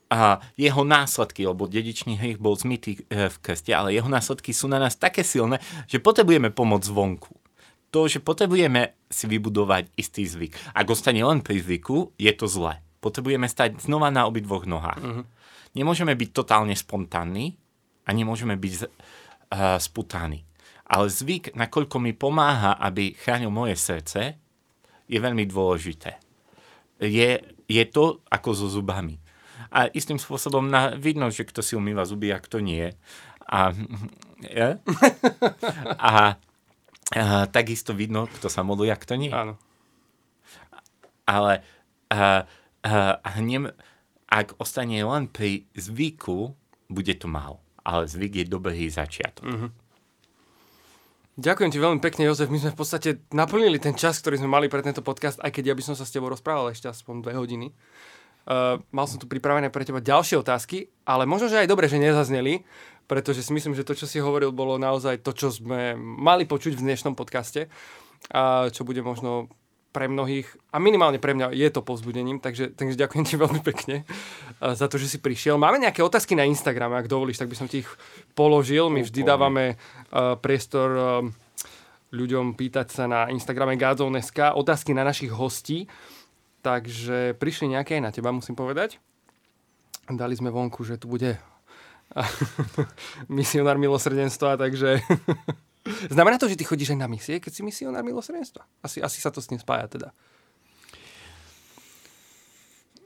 a 0.09 0.41
jeho 0.57 0.83
následky, 0.89 1.45
lebo 1.45 1.69
dedičný 1.69 2.17
hriech 2.17 2.41
bol 2.41 2.57
zmytý 2.57 3.05
uh, 3.13 3.29
v 3.29 3.37
krste, 3.45 3.77
ale 3.77 3.93
jeho 3.93 4.09
následky 4.09 4.57
sú 4.57 4.73
na 4.73 4.81
nás 4.81 4.97
také 4.97 5.21
silné, 5.21 5.61
že 5.85 6.01
potrebujeme 6.01 6.49
pomoc 6.49 6.81
zvonku. 6.81 7.35
To, 7.89 8.05
že 8.05 8.21
potrebujeme 8.21 8.93
si 9.09 9.25
vybudovať 9.25 9.97
istý 9.97 10.29
zvyk. 10.29 10.77
Ak 10.77 10.93
ostane 10.93 11.25
len 11.25 11.41
pri 11.41 11.65
zvyku, 11.65 12.13
je 12.21 12.29
to 12.37 12.45
zlé. 12.45 12.85
Potrebujeme 12.99 13.47
stať 13.47 13.79
znova 13.83 14.11
na 14.11 14.27
obidvoch 14.27 14.67
nohách. 14.67 15.03
Mm-hmm 15.03 15.27
nemôžeme 15.77 16.15
byť 16.15 16.31
totálne 16.33 16.75
spontánni 16.75 17.55
a 18.09 18.11
nemôžeme 18.11 18.57
byť 18.57 18.73
uh, 18.83 18.89
sputaní. 19.79 20.43
Ale 20.89 21.13
zvyk, 21.13 21.53
nakoľko 21.53 21.97
mi 22.01 22.17
pomáha, 22.17 22.81
aby 22.81 23.13
chránil 23.13 23.53
moje 23.53 23.77
srdce, 23.77 24.41
je 25.05 25.19
veľmi 25.21 25.45
dôležité. 25.45 26.17
Je, 26.99 27.45
je 27.69 27.85
to 27.89 28.25
ako 28.33 28.51
so 28.57 28.67
zubami. 28.73 29.21
A 29.69 29.93
istým 29.93 30.17
spôsobom 30.17 30.65
na, 30.65 30.97
vidno, 30.97 31.29
že 31.29 31.45
kto 31.45 31.61
si 31.61 31.77
umýva 31.77 32.09
zuby 32.09 32.33
a 32.33 32.41
kto 32.41 32.65
nie. 32.65 32.89
A, 33.45 33.77
ja? 34.49 34.81
a, 36.01 36.41
a 37.13 37.25
takisto 37.53 37.93
vidno, 37.93 38.25
kto 38.41 38.49
sa 38.49 38.65
modlí 38.65 38.89
a 38.89 38.97
kto 38.97 39.21
nie. 39.21 39.29
Áno. 39.29 39.61
Ale 41.29 41.61
a, 42.09 42.49
a, 42.89 43.29
hnem, 43.37 43.69
ak 44.29 44.57
ostane 44.57 45.01
len 45.05 45.29
pri 45.29 45.69
zvyku, 45.77 46.57
bude 46.89 47.15
to 47.21 47.29
málo. 47.29 47.61
Ale 47.85 48.09
zvyk 48.09 48.45
je 48.45 48.45
dobrý 48.49 48.89
začiatok. 48.89 49.45
Mm-hmm. 49.45 49.71
Ďakujem 51.39 51.71
ti 51.71 51.79
veľmi 51.79 52.01
pekne, 52.03 52.27
Jozef. 52.27 52.51
My 52.51 52.59
sme 52.59 52.75
v 52.75 52.81
podstate 52.83 53.23
naplnili 53.31 53.79
ten 53.79 53.95
čas, 53.95 54.19
ktorý 54.19 54.43
sme 54.43 54.51
mali 54.51 54.67
pre 54.67 54.83
tento 54.83 55.07
podcast, 55.07 55.39
aj 55.39 55.55
keď 55.55 55.71
ja 55.71 55.75
by 55.79 55.83
som 55.87 55.95
sa 55.95 56.03
s 56.03 56.11
tebou 56.11 56.27
rozprával 56.27 56.75
ešte 56.75 56.91
aspoň 56.91 57.23
dve 57.23 57.39
hodiny. 57.39 57.71
Uh, 58.49 58.83
mal 58.91 59.07
som 59.07 59.23
tu 59.23 59.31
pripravené 59.31 59.71
pre 59.71 59.87
teba 59.87 60.03
ďalšie 60.03 60.41
otázky, 60.41 60.91
ale 61.07 61.31
možno, 61.31 61.47
že 61.47 61.63
aj 61.63 61.71
dobre, 61.71 61.87
že 61.87 62.03
nezazneli, 62.03 62.67
pretože 63.07 63.47
si 63.47 63.55
myslím, 63.55 63.79
že 63.79 63.87
to, 63.87 63.95
čo 63.95 64.11
si 64.11 64.19
hovoril, 64.19 64.51
bolo 64.51 64.83
naozaj 64.83 65.23
to, 65.23 65.31
čo 65.31 65.55
sme 65.55 65.95
mali 65.97 66.43
počuť 66.43 66.75
v 66.75 66.85
dnešnom 66.91 67.15
podcaste 67.15 67.71
a 68.35 68.67
čo 68.75 68.83
bude 68.83 69.01
možno 69.07 69.47
pre 69.89 70.07
mnohých, 70.07 70.47
a 70.71 70.77
minimálne 70.77 71.17
pre 71.17 71.33
mňa 71.33 71.51
je 71.57 71.69
to 71.73 71.81
povzbudením, 71.81 72.39
takže, 72.39 72.77
takže 72.77 73.01
ďakujem 73.01 73.25
ti 73.25 73.35
veľmi 73.41 73.61
pekne 73.65 74.05
uh, 74.05 74.77
za 74.77 74.87
to, 74.87 75.01
že 75.01 75.17
si 75.17 75.19
prišiel. 75.19 75.57
Máme 75.57 75.81
nejaké 75.81 76.05
otázky 76.05 76.37
na 76.37 76.45
Instagrame, 76.45 76.95
ak 77.01 77.09
dovolíš, 77.09 77.41
tak 77.41 77.49
by 77.49 77.57
som 77.57 77.67
ti 77.67 77.83
ich 77.83 77.91
položil. 78.37 78.93
My 78.93 79.01
vždy 79.01 79.21
dávame 79.25 79.75
uh, 79.75 80.37
priestor 80.37 80.89
uh, 80.93 81.05
ľuďom 82.13 82.57
pýtať 82.57 82.87
sa 82.93 83.05
na 83.09 83.29
Instagrame 83.29 83.77
Gazon.sk 83.77 84.57
otázky 84.57 84.97
na 84.97 85.05
našich 85.05 85.33
hostí. 85.33 85.89
Takže 86.65 87.39
prišli 87.39 87.73
nejaké 87.77 88.01
aj 88.01 88.03
na 88.03 88.11
teba, 88.13 88.35
musím 88.35 88.59
povedať. 88.59 88.99
Dali 90.09 90.35
sme 90.35 90.49
vonku, 90.49 90.85
že 90.85 90.97
tu 90.97 91.09
bude 91.09 91.37
misionár 93.29 93.77
milosrdenstva, 93.77 94.57
takže 94.57 95.05
Znamená 96.09 96.37
to, 96.39 96.49
že 96.49 96.59
ty 96.59 96.65
chodíš 96.65 96.95
aj 96.95 97.01
na 97.01 97.09
misie, 97.09 97.41
keď 97.41 97.53
si 97.53 97.63
misionár 97.65 98.05
milosrdenstva? 98.05 98.65
Asi, 98.85 99.01
asi 99.01 99.19
sa 99.19 99.33
to 99.33 99.41
s 99.43 99.49
tým 99.49 99.61
spája 99.61 99.89
teda. 99.89 100.09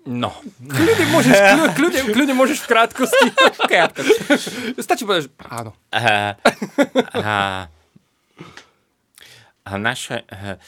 No. 0.02 0.34
Kľudne 0.58 1.06
môžeš, 1.14 1.36
kľudne, 1.78 2.00
kľudne 2.10 2.34
môžeš 2.34 2.58
v 2.66 2.68
krátkosti. 2.74 3.26
Stačí 4.86 5.06
povedať, 5.06 5.30
že 5.30 5.32
áno. 5.46 5.70
Uh, 5.94 6.34
uh, 7.14 7.70
uh, 9.62 9.78
naše, 9.78 10.26
uh, 10.26 10.58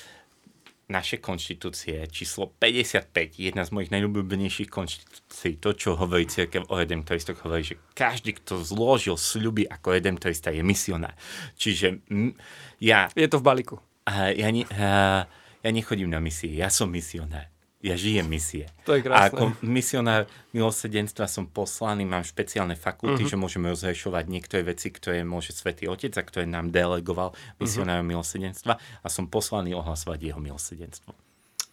naše 0.90 1.22
konštitúcie, 1.22 2.04
číslo 2.12 2.52
55, 2.60 3.40
jedna 3.40 3.64
z 3.64 3.70
mojich 3.72 3.92
najľúbenejších 3.94 4.68
konštitúcií, 4.68 5.56
to, 5.56 5.72
čo 5.72 5.96
hovorí 5.96 6.28
církev 6.28 6.68
o 6.68 6.74
redemptoristoch, 6.76 7.40
hovorí, 7.40 7.64
že 7.64 7.80
každý, 7.96 8.36
kto 8.36 8.60
zložil 8.60 9.16
sľuby 9.16 9.64
ako 9.64 9.96
redemptorista, 9.96 10.52
je 10.52 10.60
misionár. 10.60 11.16
Čiže 11.56 12.04
m, 12.12 12.36
ja... 12.82 13.08
Je 13.16 13.30
to 13.30 13.40
v 13.40 13.46
balíku. 13.46 13.76
Uh, 14.04 14.36
ja, 14.36 14.52
ne, 14.52 14.68
uh, 14.68 15.24
ja 15.64 15.70
nechodím 15.72 16.12
na 16.12 16.20
misie, 16.20 16.52
ja 16.52 16.68
som 16.68 16.92
misionár 16.92 17.53
ja 17.84 18.00
žijem 18.00 18.24
misie. 18.24 18.64
To 18.88 18.96
je 18.96 19.04
krásne. 19.04 19.28
A 19.28 19.28
ako 19.28 19.44
misionár 19.60 20.24
milosedenstva 20.56 21.28
som 21.28 21.44
poslaný, 21.44 22.08
mám 22.08 22.24
špeciálne 22.24 22.80
fakulty, 22.80 23.28
uh-huh. 23.28 23.36
že 23.36 23.36
môžeme 23.36 23.68
rozrešovať 23.68 24.24
niektoré 24.24 24.64
veci, 24.64 24.88
ktoré 24.88 25.20
môže 25.20 25.52
Svetý 25.52 25.84
Otec 25.92 26.16
a 26.16 26.24
ktoré 26.24 26.48
nám 26.48 26.72
delegoval 26.72 27.36
misionárom 27.60 28.08
uh-huh. 28.08 28.16
milosedenstva 28.16 28.80
a 28.80 29.06
som 29.12 29.28
poslaný 29.28 29.76
ohlasovať 29.76 30.32
jeho 30.32 30.40
milosedenstvo. 30.40 31.23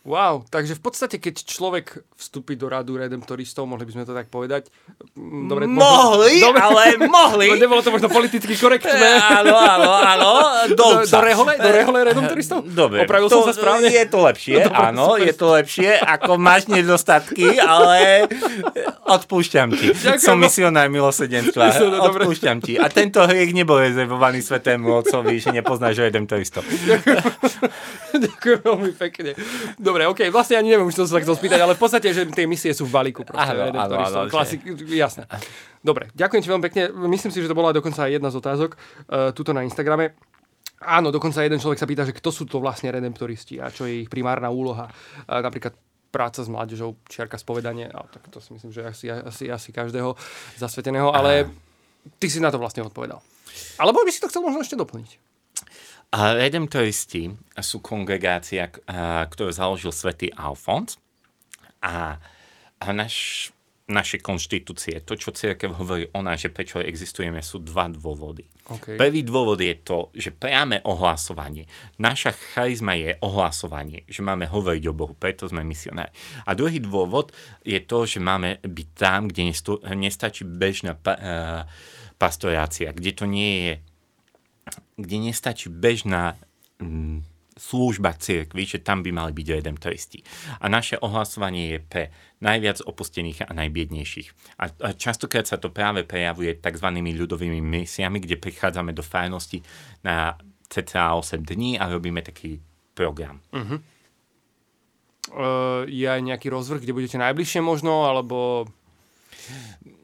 Wow, 0.01 0.49
takže 0.49 0.73
v 0.73 0.81
podstate, 0.81 1.21
keď 1.21 1.45
človek 1.45 2.01
vstúpi 2.17 2.57
do 2.57 2.65
radu 2.65 2.97
redemptoristov, 2.97 3.69
mohli 3.69 3.85
by 3.85 3.93
sme 3.93 4.03
to 4.09 4.17
tak 4.17 4.33
povedať. 4.33 4.73
Mm, 5.13 5.45
dobre, 5.45 5.69
mohli, 5.69 6.41
dobre, 6.41 6.57
ale 6.57 6.83
mohli. 7.05 7.53
Nebolo 7.53 7.85
to 7.85 7.93
možno 7.93 8.09
politicky 8.09 8.57
korektné. 8.57 8.97
Áno, 9.41 9.53
áno, 9.53 9.93
áno. 9.93 10.29
Do, 10.73 11.05
do, 11.05 11.19
rehole, 11.21 11.53
do 11.53 11.69
rehole 11.69 11.99
redemptoristov? 12.01 12.65
Dobre. 12.81 13.05
Opravil 13.05 13.29
to, 13.29 13.45
som 13.45 13.49
sa 13.49 13.53
správne? 13.53 13.93
Je 13.93 14.05
to 14.09 14.25
lepšie, 14.25 14.65
no, 14.65 14.73
áno, 14.73 15.07
je 15.21 15.33
to 15.33 15.53
lepšie, 15.53 15.97
ako 16.01 16.37
máš 16.37 16.65
nedostatky, 16.65 17.61
ale 17.61 18.25
odpúšťam 19.05 19.69
ti. 19.73 19.93
Ďakujem. 19.93 20.21
Som 20.21 20.41
misionár 20.41 20.89
milosedenstva. 20.89 21.77
Odpúšťam 22.09 22.57
ti. 22.61 22.77
A 22.77 22.89
tento 22.89 23.21
hriek 23.21 23.53
nebol 23.53 23.77
rezervovaný 23.77 24.41
svetému 24.41 24.89
otcovi, 25.05 25.37
že 25.37 25.53
nepoznáš 25.53 26.01
redemptoristov. 26.01 26.65
Ďakujem. 26.65 27.21
Ďakujem 28.17 28.59
veľmi 28.61 28.91
pekne. 28.97 29.31
Dobre, 29.91 30.07
OK, 30.07 30.31
vlastne 30.31 30.55
ani 30.55 30.71
neviem, 30.71 30.87
čo 30.87 31.03
som 31.03 31.19
sa 31.19 31.19
chcel 31.19 31.35
spýtať, 31.35 31.59
ale 31.59 31.75
v 31.75 31.81
podstate, 31.83 32.15
že 32.15 32.23
tie 32.31 32.47
misie 32.47 32.71
sú 32.71 32.87
v 32.87 32.95
balíku. 32.95 33.27
Proste, 33.27 33.43
áno, 33.43 33.75
áno, 33.75 33.95
áno, 33.99 34.19
klasik, 34.31 34.63
jasné. 34.87 35.27
Dobre, 35.83 36.07
ďakujem 36.15 36.39
ti 36.39 36.47
veľmi 36.47 36.63
pekne. 36.71 36.95
Myslím 37.11 37.35
si, 37.35 37.43
že 37.43 37.51
to 37.51 37.59
bola 37.59 37.75
dokonca 37.75 38.07
aj 38.07 38.15
jedna 38.15 38.31
z 38.31 38.39
otázok 38.39 38.71
uh, 38.71 39.35
tuto 39.35 39.51
na 39.51 39.67
Instagrame. 39.67 40.15
Áno, 40.79 41.11
dokonca 41.11 41.43
jeden 41.43 41.59
človek 41.59 41.75
sa 41.75 41.83
pýta, 41.83 42.07
že 42.07 42.15
kto 42.15 42.31
sú 42.31 42.47
to 42.47 42.63
vlastne 42.63 42.87
redemptoristi 42.87 43.59
a 43.59 43.67
čo 43.67 43.83
je 43.83 44.07
ich 44.07 44.09
primárna 44.09 44.47
úloha. 44.47 44.87
Uh, 45.27 45.43
napríklad 45.43 45.75
práca 46.07 46.39
s 46.39 46.47
mládežou, 46.47 46.95
čiarka 47.11 47.35
spovedanie, 47.35 47.91
ale 47.91 48.07
tak 48.15 48.31
to 48.31 48.39
si 48.39 48.55
myslím, 48.55 48.71
že 48.71 48.87
asi, 48.87 49.05
asi, 49.11 49.51
asi 49.51 49.69
každého 49.75 50.15
zasveteného, 50.55 51.11
ale 51.11 51.51
ty 52.15 52.31
si 52.31 52.39
na 52.39 52.47
to 52.47 52.63
vlastne 52.63 52.87
odpovedal. 52.87 53.19
Alebo 53.75 54.07
by 54.07 54.11
si 54.11 54.23
to 54.23 54.31
chcel 54.31 54.39
možno 54.39 54.63
ešte 54.63 54.79
doplniť. 54.79 55.20
A 56.11 56.35
redemptoristi 56.35 57.31
sú 57.63 57.79
kongregácia, 57.79 58.67
ktorú 59.31 59.47
založil 59.55 59.95
svätý 59.95 60.27
Alfons 60.35 60.99
a, 61.79 62.19
a 62.83 62.87
naš, 62.91 63.47
naše 63.87 64.19
konštitúcie, 64.19 65.07
to, 65.07 65.15
čo 65.15 65.31
církev 65.31 65.71
hovorí 65.71 66.11
o 66.11 66.19
nás, 66.19 66.43
že 66.43 66.51
prečo 66.51 66.83
existujeme, 66.83 67.39
sú 67.39 67.63
dva 67.63 67.87
dôvody. 67.87 68.43
Okay. 68.67 68.99
Prvý 68.99 69.23
dôvod 69.23 69.63
je 69.63 69.71
to, 69.79 70.11
že 70.11 70.35
priame 70.35 70.83
ohlasovanie. 70.83 71.71
Naša 71.95 72.35
charizma 72.35 72.99
je 72.99 73.15
ohlasovanie, 73.23 74.03
že 74.11 74.19
máme 74.19 74.51
hovoriť 74.51 74.83
o 74.91 74.95
Bohu, 74.95 75.15
preto 75.15 75.47
sme 75.47 75.63
misionári. 75.63 76.11
A 76.43 76.51
druhý 76.59 76.83
dôvod 76.83 77.31
je 77.63 77.79
to, 77.79 78.03
že 78.03 78.19
máme 78.19 78.59
byť 78.59 78.87
tam, 78.99 79.31
kde 79.31 79.55
nestačí 79.95 80.43
bežná 80.43 80.91
uh, 80.91 81.63
pastorácia, 82.19 82.91
kde 82.91 83.11
to 83.15 83.23
nie 83.23 83.53
je 83.63 83.73
kde 84.97 85.17
nestačí 85.31 85.71
bežná 85.71 86.35
mm, 86.79 87.23
služba 87.61 88.15
cirkvi, 88.15 88.63
že 88.63 88.79
tam 88.81 89.03
by 89.03 89.11
mali 89.11 89.31
byť 89.35 89.47
redemptoristi. 89.59 90.19
A 90.63 90.71
naše 90.71 90.97
ohlasovanie 90.97 91.75
je 91.75 91.79
pre 91.83 92.03
najviac 92.41 92.81
opustených 92.81 93.45
a 93.45 93.51
najbiednejších. 93.53 94.57
A, 94.57 94.71
a 94.71 94.89
častokrát 94.95 95.45
sa 95.45 95.59
to 95.59 95.69
práve 95.69 96.07
prejavuje 96.07 96.57
tzv. 96.57 96.87
ľudovými 96.89 97.61
misiami, 97.61 98.17
kde 98.23 98.41
prichádzame 98.41 98.95
do 98.95 99.03
fajnosti 99.03 99.61
na 100.01 100.33
cca 100.71 101.13
8 101.19 101.43
dní 101.43 101.75
a 101.75 101.91
robíme 101.91 102.23
taký 102.23 102.57
program. 102.95 103.43
Uh-huh. 103.51 103.79
Uh, 105.31 105.85
je 105.85 106.07
aj 106.07 106.21
nejaký 106.23 106.49
rozvrh, 106.49 106.81
kde 106.81 106.95
budete 106.95 107.17
najbližšie 107.19 107.61
možno, 107.61 108.07
alebo... 108.07 108.65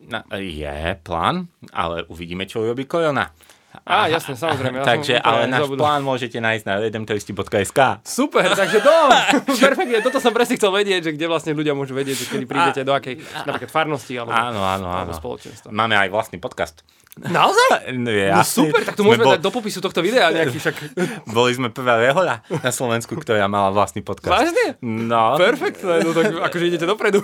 Na, 0.07 0.23
je 0.39 0.95
plán, 1.03 1.51
ale 1.75 2.07
uvidíme, 2.07 2.47
čo 2.47 2.63
urobí 2.63 2.87
korona. 2.87 3.33
Á, 3.87 4.07
jasne, 4.07 4.33
samozrejme. 4.33 4.79
Ja 4.79 4.85
takže, 4.87 5.15
ale 5.19 5.47
náš 5.47 5.67
zabudol. 5.67 5.83
plán 5.83 6.01
môžete 6.01 6.39
nájsť 6.39 6.63
na 6.65 6.73
redemptoristi.sk. 6.81 7.79
Super, 8.03 8.47
takže 8.51 8.79
do, 8.79 8.95
perfektne, 9.63 9.99
toto 10.01 10.19
som 10.19 10.31
presne 10.31 10.55
chcel 10.55 10.71
vedieť, 10.71 11.01
že 11.07 11.11
kde 11.13 11.25
vlastne 11.27 11.51
ľudia 11.53 11.75
môžu 11.75 11.93
vedieť, 11.93 12.15
že 12.15 12.25
kedy 12.31 12.45
prídete 12.47 12.81
a, 12.81 12.87
do 12.87 12.93
akej, 12.95 13.19
napríklad 13.45 13.71
farnosti 13.71 14.15
alebo, 14.17 14.33
áno, 14.33 14.59
áno, 14.63 14.87
áno. 14.87 15.11
spoločenstva. 15.13 15.69
Máme 15.71 15.95
aj 15.99 16.09
vlastný 16.09 16.39
podcast. 16.39 16.83
Naozaj? 17.17 17.89
No, 17.97 18.11
je, 18.13 18.29
No 18.29 18.43
super, 18.45 18.85
tak 18.85 18.93
to 18.93 19.01
môžeme 19.01 19.25
bol- 19.25 19.33
dať 19.35 19.41
do 19.41 19.49
popisu 19.49 19.79
tohto 19.81 20.05
videa 20.05 20.29
nejaký 20.29 20.57
však. 20.61 20.75
Boli 21.25 21.51
sme 21.55 21.73
prvá 21.73 21.97
rehoľa 21.97 22.45
na 22.61 22.71
Slovensku, 22.71 23.17
ktorá 23.17 23.49
mala 23.49 23.73
vlastný 23.73 24.05
podcast. 24.05 24.37
Vážne? 24.37 24.77
No. 24.85 25.33
Perfektné, 25.39 26.05
no 26.05 26.13
tak 26.13 26.29
akože 26.29 26.65
idete 26.67 26.85
dopredu. 26.85 27.23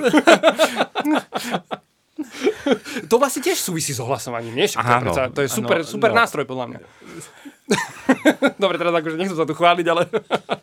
to 3.12 3.16
vlastne 3.20 3.42
tiež 3.44 3.60
súvisí 3.60 3.92
s 3.92 4.00
ohlasovaním, 4.00 4.56
nie? 4.56 4.68
Však 4.68 4.84
to, 4.84 4.96
predsa, 5.04 5.24
to 5.32 5.42
je 5.44 5.50
super, 5.50 5.80
áno, 5.84 5.88
super 5.88 6.10
no. 6.12 6.18
nástroj 6.24 6.46
podľa 6.48 6.66
mňa. 6.74 6.80
Dobre, 8.64 8.76
teraz 8.80 8.94
akože 8.94 9.16
nechcem 9.16 9.38
sa 9.40 9.48
tu 9.48 9.56
chváliť, 9.56 9.86
ale 9.88 10.04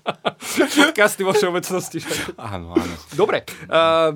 podcasty 0.81 1.23
vo 1.25 1.33
všeobecnosti. 1.33 2.01
Áno, 2.37 2.77
áno. 2.77 2.95
Dobre, 3.17 3.45
uh, 3.69 4.13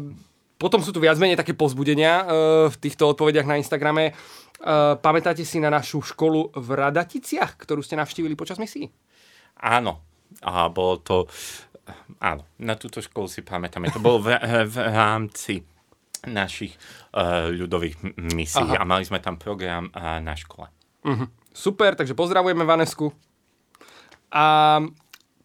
potom 0.61 0.81
sú 0.81 0.93
tu 0.93 1.01
viac 1.01 1.17
menej 1.21 1.41
také 1.41 1.53
pozbudenia 1.57 2.25
uh, 2.25 2.27
v 2.69 2.77
týchto 2.81 3.11
odpovediach 3.13 3.49
na 3.49 3.61
Instagrame. 3.61 4.13
Uh, 4.65 4.97
pamätáte 4.97 5.45
si 5.45 5.61
na 5.61 5.69
našu 5.69 6.01
školu 6.01 6.55
v 6.57 6.69
Radaticiach, 6.73 7.59
ktorú 7.61 7.85
ste 7.85 8.01
navštívili 8.01 8.33
počas 8.39 8.57
misií? 8.57 8.89
Áno. 9.61 10.01
A 10.41 10.67
bolo 10.73 10.99
to... 10.99 11.17
Áno, 12.25 12.49
na 12.57 12.81
túto 12.81 13.05
školu 13.05 13.29
si 13.29 13.45
pamätáme. 13.45 13.93
To 13.93 14.01
bolo 14.01 14.25
v, 14.25 14.41
v 14.65 14.77
rámci 14.89 15.61
našich 16.27 16.75
uh, 17.13 17.49
ľudových 17.51 18.01
misií 18.17 18.75
Aha. 18.75 18.83
a 18.83 18.89
mali 18.89 19.05
sme 19.05 19.21
tam 19.21 19.37
program 19.37 19.89
uh, 19.93 20.19
na 20.21 20.35
škole. 20.35 20.69
Super, 21.53 21.95
takže 21.95 22.17
pozdravujeme 22.17 22.65
Vanesku. 22.65 23.13
A 24.33 24.81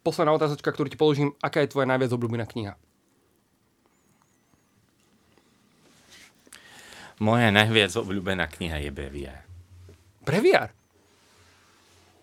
posledná 0.02 0.34
otázočka, 0.34 0.72
ktorú 0.72 0.88
ti 0.90 0.98
položím, 0.98 1.36
aká 1.44 1.62
je 1.62 1.70
tvoja 1.70 1.86
najviac 1.86 2.10
obľúbená 2.16 2.48
kniha? 2.48 2.74
Moja 7.20 7.52
najviac 7.52 7.92
obľúbená 8.00 8.48
kniha 8.48 8.80
je 8.80 8.90
Breviár. 8.96 9.44
Breviár. 10.24 10.72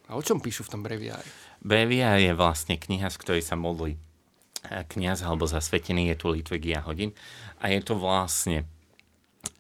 A 0.08 0.16
o 0.16 0.22
čom 0.24 0.40
píšu 0.40 0.64
v 0.64 0.72
tom 0.72 0.80
breviári? 0.80 1.26
Breviár 1.60 2.16
je 2.16 2.32
vlastne 2.32 2.78
kniha, 2.78 3.10
z 3.10 3.20
ktorej 3.20 3.44
sa 3.44 3.58
modlí 3.58 3.98
eh, 3.98 4.82
kniaz 4.88 5.20
alebo 5.20 5.44
zasvetený, 5.44 6.14
je 6.14 6.16
tu 6.16 6.26
liturgia 6.32 6.80
hodín 6.80 7.12
a 7.60 7.64
je 7.72 7.80
to 7.82 7.94
vlastne 7.96 8.64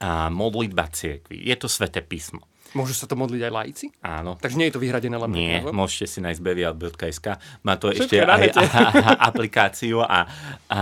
a, 0.00 0.28
modlitba 0.28 0.88
cirkvi. 0.92 1.40
Je 1.46 1.56
to 1.56 1.68
sveté 1.70 2.02
písmo. 2.04 2.44
Môžu 2.76 2.92
sa 2.92 3.08
to 3.08 3.16
modliť 3.16 3.40
aj 3.46 3.52
laici? 3.52 3.86
Áno. 4.04 4.36
Takže 4.36 4.58
nie 4.58 4.68
je 4.68 4.74
to 4.76 4.82
vyhradené 4.82 5.16
len 5.16 5.30
Nie, 5.32 5.64
kňazov? 5.64 5.72
môžete 5.72 6.06
si 6.12 6.18
nájsť 6.20 6.40
bevial.sk. 6.42 7.26
Má 7.64 7.74
to 7.80 7.88
Všetko 7.88 8.02
ešte 8.04 8.16
aj 8.20 8.40
nete. 8.42 8.64
aplikáciu 9.32 9.98
a, 10.04 10.28
a 10.68 10.80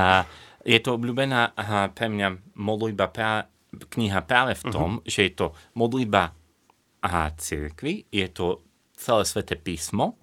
je 0.65 0.79
to 0.81 0.97
obľúbená 0.97 1.55
aha, 1.55 1.93
pre 1.93 2.09
mňa 2.09 2.57
modlitba 2.57 3.07
pra, 3.12 3.47
kniha 3.71 4.25
práve 4.25 4.57
v 4.59 4.65
tom, 4.73 4.91
uh-huh. 4.99 5.07
že 5.07 5.29
je 5.29 5.33
to 5.37 5.47
modlitba 5.77 6.33
a 7.05 7.29
cirkvi, 7.37 8.09
je 8.09 8.27
to 8.33 8.65
celé 8.97 9.29
sveté 9.29 9.61
písmo, 9.61 10.17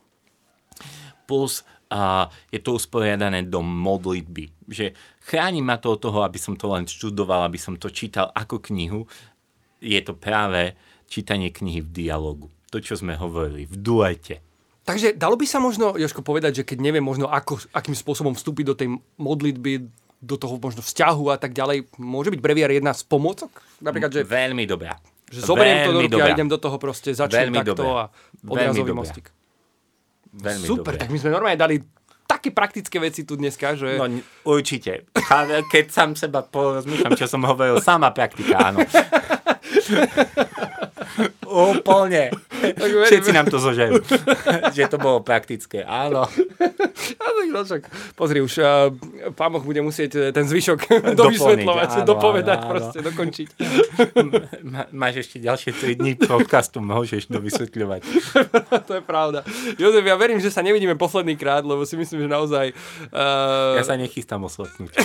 plus 1.30 1.62
a 1.92 2.32
je 2.48 2.64
to 2.64 2.80
usporiadané 2.80 3.44
do 3.44 3.60
modlitby. 3.60 4.64
Že 4.72 4.96
chráni 5.28 5.60
ma 5.60 5.76
to 5.76 5.92
od 5.92 6.00
toho, 6.00 6.24
aby 6.24 6.39
som 6.39 6.56
to 6.56 6.72
len 6.72 6.88
študoval, 6.88 7.44
aby 7.44 7.60
som 7.60 7.76
to 7.76 7.92
čítal 7.92 8.32
ako 8.32 8.64
knihu. 8.72 9.04
Je 9.84 10.00
to 10.00 10.16
práve 10.16 10.72
čítanie 11.12 11.52
knihy 11.52 11.84
v 11.84 11.92
dialogu. 11.92 12.48
To, 12.72 12.80
čo 12.80 12.96
sme 12.96 13.20
hovorili, 13.20 13.68
v 13.68 13.76
duete. 13.76 14.39
Takže 14.88 15.20
dalo 15.20 15.36
by 15.36 15.44
sa 15.44 15.60
možno, 15.60 16.00
Joško, 16.00 16.24
povedať, 16.24 16.64
že 16.64 16.66
keď 16.66 16.80
neviem 16.80 17.04
možno, 17.04 17.28
ako, 17.28 17.60
akým 17.76 17.94
spôsobom 17.94 18.32
vstúpiť 18.34 18.66
do 18.66 18.76
tej 18.80 18.88
modlitby, 19.20 19.92
do 20.24 20.36
toho 20.39 20.56
možno 20.56 20.80
vzťahu 20.80 21.34
a 21.34 21.38
tak 21.38 21.52
ďalej, 21.52 21.92
môže 22.00 22.32
byť 22.32 22.39
breviár 22.39 22.72
jedna 22.72 22.96
z 22.96 23.04
pomôcok? 23.04 23.52
Napríklad, 23.84 24.10
že, 24.14 24.22
Veľmi 24.24 24.64
dobrá. 24.64 24.96
že 25.28 25.44
zoberiem 25.44 25.84
to 25.86 25.92
do 25.92 26.00
Veľmi 26.00 26.08
ruky 26.08 26.16
a 26.16 26.24
dobrá. 26.24 26.34
idem 26.34 26.50
do 26.50 26.60
toho 26.62 26.78
proste, 26.80 27.10
začnem 27.12 27.52
Veľmi 27.52 27.58
takto 27.62 27.84
dobrá. 27.84 27.92
a 27.92 28.04
Veľmi 28.42 28.50
odrazový 28.56 28.92
dobrá. 28.96 29.41
Veľmi 30.32 30.63
Super, 30.63 30.95
dobrá. 30.95 31.01
tak 31.03 31.09
my 31.11 31.17
sme 31.19 31.29
normálne 31.32 31.59
dali 31.59 31.75
také 32.23 32.55
praktické 32.55 32.95
veci 33.03 33.27
tu 33.27 33.36
dneska, 33.36 33.75
že... 33.75 33.99
No, 33.99 34.07
určite. 34.47 35.11
Keď 35.67 35.86
sám 35.91 36.15
seba 36.15 36.39
porozmýšľam, 36.39 37.19
čo 37.19 37.27
som 37.27 37.43
hovoril, 37.43 37.84
sama 37.84 38.15
praktika, 38.15 38.71
áno. 38.71 38.79
Úplne. 41.75 42.32
Všetci 43.07 43.32
nám 43.34 43.47
to 43.49 43.57
zožajú. 43.57 44.01
že 44.76 44.84
to 44.88 44.97
bolo 45.01 45.22
praktické, 45.26 45.82
áno. 45.86 46.26
No 47.51 47.68
však, 47.68 48.16
pozri, 48.16 48.39
už 48.39 48.64
uh, 48.64 48.88
pán 49.36 49.51
Boh 49.51 49.59
bude 49.59 49.84
musieť 49.84 50.12
eh, 50.16 50.22
ten 50.32 50.47
zvyšok 50.47 51.03
dovysvetľovať, 51.20 52.07
dopovedať, 52.07 52.57
áno, 52.57 52.64
áno. 52.64 52.72
proste 52.72 52.99
dokončiť. 53.03 53.47
Ma- 54.64 54.88
máš 54.95 55.28
ešte 55.28 55.43
ďalšie 55.43 55.76
3 55.76 55.99
dní 55.99 56.14
podcastu, 56.16 56.80
môžeš 56.80 57.28
to 57.28 57.43
vysvetľovať. 57.43 58.01
to 58.88 58.93
je 58.95 59.03
pravda. 59.03 59.43
Jozef, 59.76 60.05
ja 60.05 60.16
verím, 60.16 60.39
že 60.39 60.47
sa 60.47 60.64
nevidíme 60.64 60.95
posledný 60.95 61.36
krát, 61.36 61.68
lebo 61.68 61.84
si 61.84 61.99
myslím, 61.99 62.24
že 62.24 62.30
naozaj... 62.32 62.66
Uh, 63.12 63.76
Ja 63.76 63.84
sa 63.84 63.99
nechystám 63.99 64.39
osvetnúť. 64.47 64.95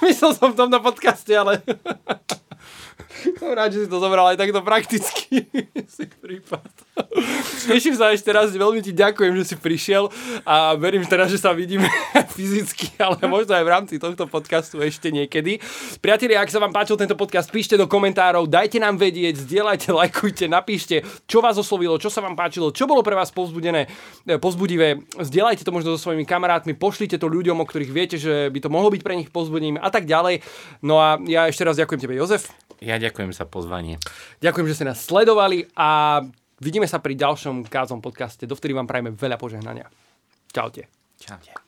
Myslel 0.00 0.32
som 0.32 0.48
v 0.54 0.56
tomto 0.56 0.78
podcaste, 0.80 1.32
ale... 1.36 1.60
som 3.38 3.52
rád, 3.52 3.72
že 3.72 3.84
si 3.84 3.88
to 3.88 3.98
zobral 4.00 4.26
aj 4.28 4.40
takto 4.40 4.60
prakticky. 4.64 5.46
si 5.96 6.04
prípad. 6.08 6.66
Teším 7.68 7.96
sa 7.96 8.12
ešte 8.12 8.32
raz, 8.32 8.52
veľmi 8.52 8.80
ti 8.80 8.92
ďakujem, 8.92 9.32
že 9.36 9.44
si 9.52 9.56
prišiel 9.56 10.08
a 10.44 10.76
verím 10.76 11.04
teraz, 11.04 11.28
že 11.28 11.40
sa 11.40 11.52
vidíme 11.52 11.88
fyzicky, 12.36 12.96
ale 13.00 13.20
možno 13.28 13.52
aj 13.52 13.64
v 13.64 13.72
rámci 13.72 13.94
tohto 14.00 14.24
podcastu 14.28 14.80
ešte 14.80 15.12
niekedy. 15.12 15.60
Priatelia, 16.00 16.40
ak 16.40 16.52
sa 16.52 16.60
vám 16.60 16.72
páčil 16.72 16.96
tento 16.96 17.16
podcast, 17.16 17.52
píšte 17.52 17.76
do 17.76 17.84
komentárov, 17.88 18.48
dajte 18.48 18.80
nám 18.80 18.96
vedieť, 18.96 19.44
zdieľajte, 19.44 19.88
lajkujte, 19.92 20.44
napíšte, 20.48 21.04
čo 21.28 21.44
vás 21.44 21.60
oslovilo, 21.60 22.00
čo 22.00 22.08
sa 22.08 22.24
vám 22.24 22.36
páčilo, 22.36 22.72
čo 22.72 22.88
bolo 22.88 23.04
pre 23.04 23.16
vás 23.16 23.28
povzbudené, 23.32 23.88
eh, 24.28 24.40
povzbudivé. 24.40 25.04
Zdieľajte 25.20 25.64
to 25.64 25.74
možno 25.74 25.96
so 25.96 26.08
svojimi 26.08 26.24
kamarátmi, 26.24 26.72
pošlite 26.76 27.20
to 27.20 27.28
ľuďom, 27.28 27.60
o 27.60 27.68
ktorých 27.68 27.92
viete, 27.92 28.16
že 28.16 28.48
by 28.48 28.58
to 28.60 28.72
mohlo 28.72 28.88
byť 28.88 29.02
pre 29.04 29.16
nich 29.16 29.28
povzbudením 29.28 29.80
a 29.80 29.88
tak 29.92 30.08
ďalej. 30.08 30.40
No 30.80 31.00
a 31.00 31.20
ja 31.28 31.48
ešte 31.48 31.64
raz 31.64 31.76
ďakujem 31.76 32.00
tebe, 32.00 32.16
Jozef. 32.16 32.48
Ja 32.86 33.02
ďakujem 33.02 33.34
za 33.34 33.50
pozvanie. 33.50 33.98
Ďakujem, 34.38 34.66
že 34.70 34.76
ste 34.78 34.86
nás 34.86 35.02
sledovali 35.02 35.66
a 35.74 36.22
vidíme 36.62 36.86
sa 36.86 37.02
pri 37.02 37.18
ďalšom 37.18 37.66
Kázom 37.66 37.98
podcaste. 37.98 38.46
Dovtedy 38.46 38.78
vám 38.78 38.86
prajeme 38.86 39.10
veľa 39.10 39.34
požehnania. 39.42 39.90
Čaute. 40.54 40.86
Čaute. 41.18 41.65